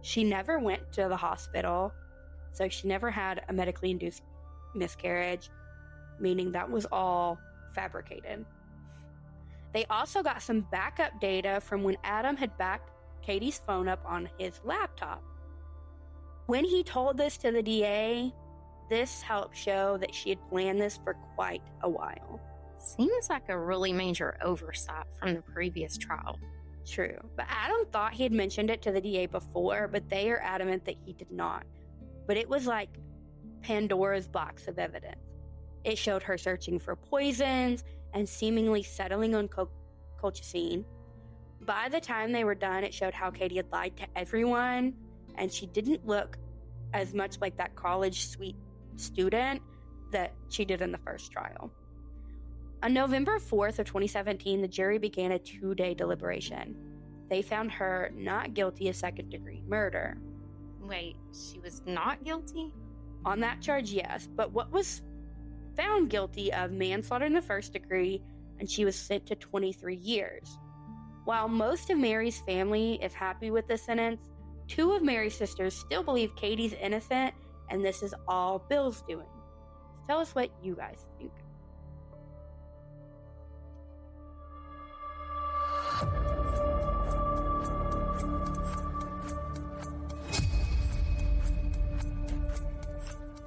She 0.02 0.24
never 0.24 0.58
went 0.58 0.92
to 0.92 1.08
the 1.08 1.16
hospital, 1.16 1.92
so 2.52 2.68
she 2.68 2.88
never 2.88 3.10
had 3.10 3.42
a 3.48 3.52
medically 3.52 3.90
induced 3.90 4.22
miscarriage, 4.74 5.50
meaning 6.18 6.52
that 6.52 6.70
was 6.70 6.86
all 6.90 7.38
fabricated. 7.74 8.44
They 9.72 9.84
also 9.86 10.22
got 10.22 10.42
some 10.42 10.66
backup 10.72 11.20
data 11.20 11.60
from 11.60 11.82
when 11.82 11.96
Adam 12.02 12.36
had 12.36 12.56
backed 12.58 12.90
Katie's 13.22 13.60
phone 13.66 13.88
up 13.88 14.02
on 14.04 14.28
his 14.38 14.60
laptop. 14.64 15.22
When 16.46 16.64
he 16.64 16.82
told 16.82 17.16
this 17.16 17.36
to 17.38 17.52
the 17.52 17.62
DA, 17.62 18.32
this 18.88 19.22
helped 19.22 19.56
show 19.56 19.96
that 19.98 20.12
she 20.14 20.30
had 20.30 20.48
planned 20.48 20.80
this 20.80 20.98
for 21.04 21.14
quite 21.36 21.62
a 21.82 21.88
while. 21.88 22.40
Seems 22.78 23.30
like 23.30 23.48
a 23.48 23.58
really 23.58 23.92
major 23.92 24.36
oversight 24.42 25.06
from 25.18 25.34
the 25.34 25.42
previous 25.42 25.96
trial. 25.96 26.38
True. 26.90 27.18
But 27.36 27.46
Adam 27.48 27.86
thought 27.92 28.14
he 28.14 28.24
had 28.24 28.32
mentioned 28.32 28.68
it 28.68 28.82
to 28.82 28.90
the 28.90 29.00
DA 29.00 29.26
before, 29.26 29.86
but 29.86 30.08
they 30.08 30.28
are 30.30 30.40
adamant 30.40 30.84
that 30.86 30.96
he 31.04 31.12
did 31.12 31.30
not. 31.30 31.64
But 32.26 32.36
it 32.36 32.48
was 32.48 32.66
like 32.66 32.88
Pandora's 33.62 34.26
box 34.26 34.66
of 34.66 34.78
evidence. 34.78 35.20
It 35.84 35.96
showed 35.96 36.22
her 36.24 36.36
searching 36.36 36.80
for 36.80 36.96
poisons 36.96 37.84
and 38.12 38.28
seemingly 38.28 38.82
settling 38.82 39.36
on 39.36 39.46
col- 39.46 39.70
colchicine. 40.20 40.84
By 41.60 41.88
the 41.88 42.00
time 42.00 42.32
they 42.32 42.42
were 42.42 42.56
done, 42.56 42.82
it 42.82 42.92
showed 42.92 43.14
how 43.14 43.30
Katie 43.30 43.56
had 43.56 43.70
lied 43.70 43.96
to 43.98 44.06
everyone, 44.16 44.94
and 45.36 45.52
she 45.52 45.66
didn't 45.66 46.04
look 46.04 46.38
as 46.92 47.14
much 47.14 47.40
like 47.40 47.56
that 47.58 47.76
college 47.76 48.26
sweet 48.26 48.56
student 48.96 49.62
that 50.10 50.34
she 50.48 50.64
did 50.64 50.82
in 50.82 50.90
the 50.90 50.98
first 50.98 51.30
trial. 51.30 51.70
On 52.82 52.94
November 52.94 53.38
4th 53.38 53.78
of 53.78 53.86
2017, 53.86 54.62
the 54.62 54.68
jury 54.68 54.96
began 54.96 55.32
a 55.32 55.38
two-day 55.38 55.92
deliberation. 55.92 56.74
They 57.28 57.42
found 57.42 57.70
her 57.72 58.10
not 58.14 58.54
guilty 58.54 58.88
of 58.88 58.96
second-degree 58.96 59.64
murder. 59.66 60.16
Wait, 60.80 61.16
she 61.32 61.58
was 61.58 61.82
not 61.84 62.24
guilty? 62.24 62.72
On 63.26 63.38
that 63.40 63.60
charge, 63.60 63.90
yes, 63.90 64.28
but 64.34 64.52
what 64.52 64.72
was 64.72 65.02
found 65.76 66.08
guilty 66.08 66.50
of 66.54 66.72
manslaughter 66.72 67.26
in 67.26 67.34
the 67.34 67.42
first 67.42 67.74
degree, 67.74 68.22
and 68.58 68.68
she 68.68 68.86
was 68.86 68.96
sent 68.96 69.26
to 69.26 69.34
23 69.34 69.96
years. 69.96 70.58
While 71.26 71.48
most 71.48 71.90
of 71.90 71.98
Mary's 71.98 72.40
family 72.40 72.94
is 73.02 73.12
happy 73.12 73.50
with 73.50 73.68
the 73.68 73.76
sentence, 73.76 74.26
two 74.68 74.92
of 74.92 75.02
Mary's 75.02 75.36
sisters 75.36 75.74
still 75.74 76.02
believe 76.02 76.34
Katie's 76.34 76.72
innocent, 76.72 77.34
and 77.68 77.84
this 77.84 78.02
is 78.02 78.14
all 78.26 78.64
Bill's 78.70 79.02
doing. 79.02 79.28
So 79.90 80.06
tell 80.06 80.18
us 80.18 80.34
what 80.34 80.50
you 80.62 80.74
guys 80.74 81.04
think. 81.18 81.30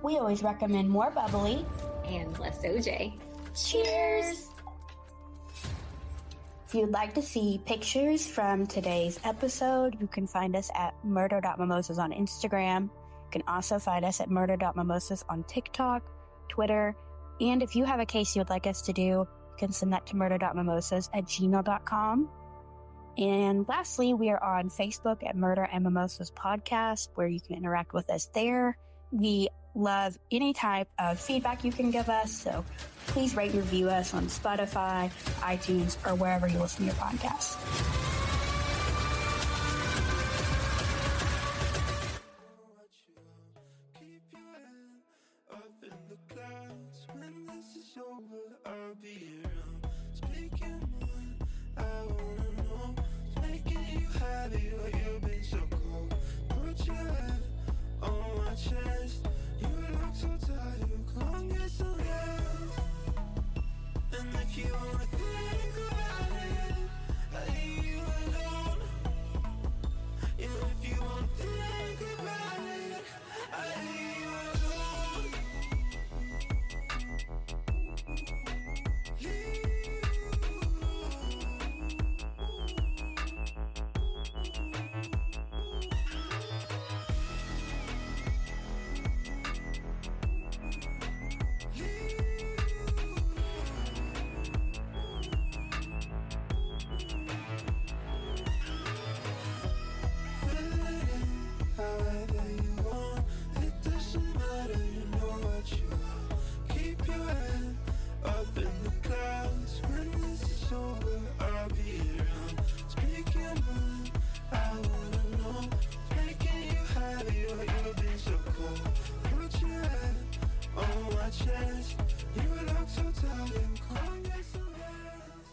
We 0.03 0.17
always 0.17 0.43
recommend 0.43 0.89
more 0.89 1.09
bubbly. 1.09 1.65
And 2.05 2.37
less 2.37 2.59
OJ. 2.59 3.13
Cheers! 3.55 4.49
If 6.67 6.75
you'd 6.75 6.91
like 6.91 7.13
to 7.15 7.21
see 7.21 7.61
pictures 7.65 8.27
from 8.27 8.67
today's 8.67 9.19
episode, 9.23 9.95
you 10.01 10.07
can 10.07 10.27
find 10.27 10.55
us 10.55 10.69
at 10.75 10.93
murder.mimosas 11.03 11.97
on 11.97 12.11
Instagram. 12.11 12.83
You 12.83 13.29
can 13.31 13.43
also 13.47 13.79
find 13.79 14.03
us 14.03 14.19
at 14.19 14.29
murder.mimosas 14.29 15.23
on 15.29 15.43
TikTok, 15.43 16.03
Twitter, 16.49 16.95
and 17.39 17.61
if 17.63 17.75
you 17.75 17.85
have 17.85 17.99
a 17.99 18.05
case 18.05 18.35
you 18.35 18.39
would 18.39 18.49
like 18.49 18.67
us 18.67 18.81
to 18.83 18.93
do, 18.93 19.01
you 19.01 19.27
can 19.57 19.71
send 19.71 19.93
that 19.93 20.05
to 20.07 20.15
murder.mimosas 20.15 21.09
at 21.13 21.25
gmail.com. 21.25 22.29
And 23.17 23.67
lastly, 23.67 24.13
we 24.13 24.29
are 24.29 24.43
on 24.43 24.69
Facebook 24.69 25.25
at 25.27 25.35
Murder 25.35 25.67
and 25.71 25.83
Mimosas 25.83 26.31
Podcast, 26.31 27.09
where 27.15 27.27
you 27.27 27.39
can 27.39 27.55
interact 27.55 27.93
with 27.93 28.09
us 28.09 28.29
there. 28.33 28.77
We 29.11 29.49
love 29.75 30.17
any 30.31 30.53
type 30.53 30.87
of 30.99 31.19
feedback 31.19 31.63
you 31.63 31.71
can 31.71 31.91
give 31.91 32.09
us, 32.09 32.31
so 32.31 32.63
please 33.07 33.35
rate 33.35 33.51
and 33.51 33.59
review 33.59 33.89
us 33.89 34.13
on 34.13 34.27
Spotify, 34.27 35.11
iTunes, 35.41 35.97
or 36.07 36.15
wherever 36.15 36.47
you 36.47 36.59
listen 36.59 36.79
to 36.79 36.85
your 36.85 36.95
podcasts. 36.95 38.12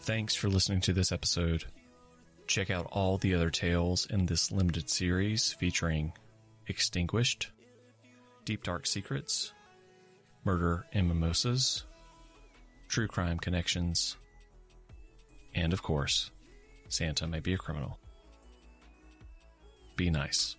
Thanks 0.03 0.35
for 0.35 0.49
listening 0.49 0.81
to 0.83 0.93
this 0.93 1.13
episode. 1.13 1.65
Check 2.47 2.71
out 2.71 2.87
all 2.91 3.17
the 3.17 3.35
other 3.35 3.51
tales 3.51 4.07
in 4.11 4.27
this 4.27 4.51
limited 4.51 4.91
series 4.91 5.53
featuring 5.53 6.13
Extinguished, 6.67 7.51
Deep 8.45 8.65
Dark 8.65 8.87
Secrets, 8.87 9.53
Murder 10.45 10.85
and 10.93 11.07
Mimosas, 11.07 11.85
True 12.89 13.07
Crime 13.07 13.39
Connections, 13.39 14.17
and 15.55 15.73
of 15.73 15.83
course, 15.83 16.31
Santa 16.89 17.27
May 17.27 17.41
Be 17.41 17.55
a 17.55 17.59
Criminal. 17.59 17.99
Be 19.97 20.11
nice. 20.11 20.57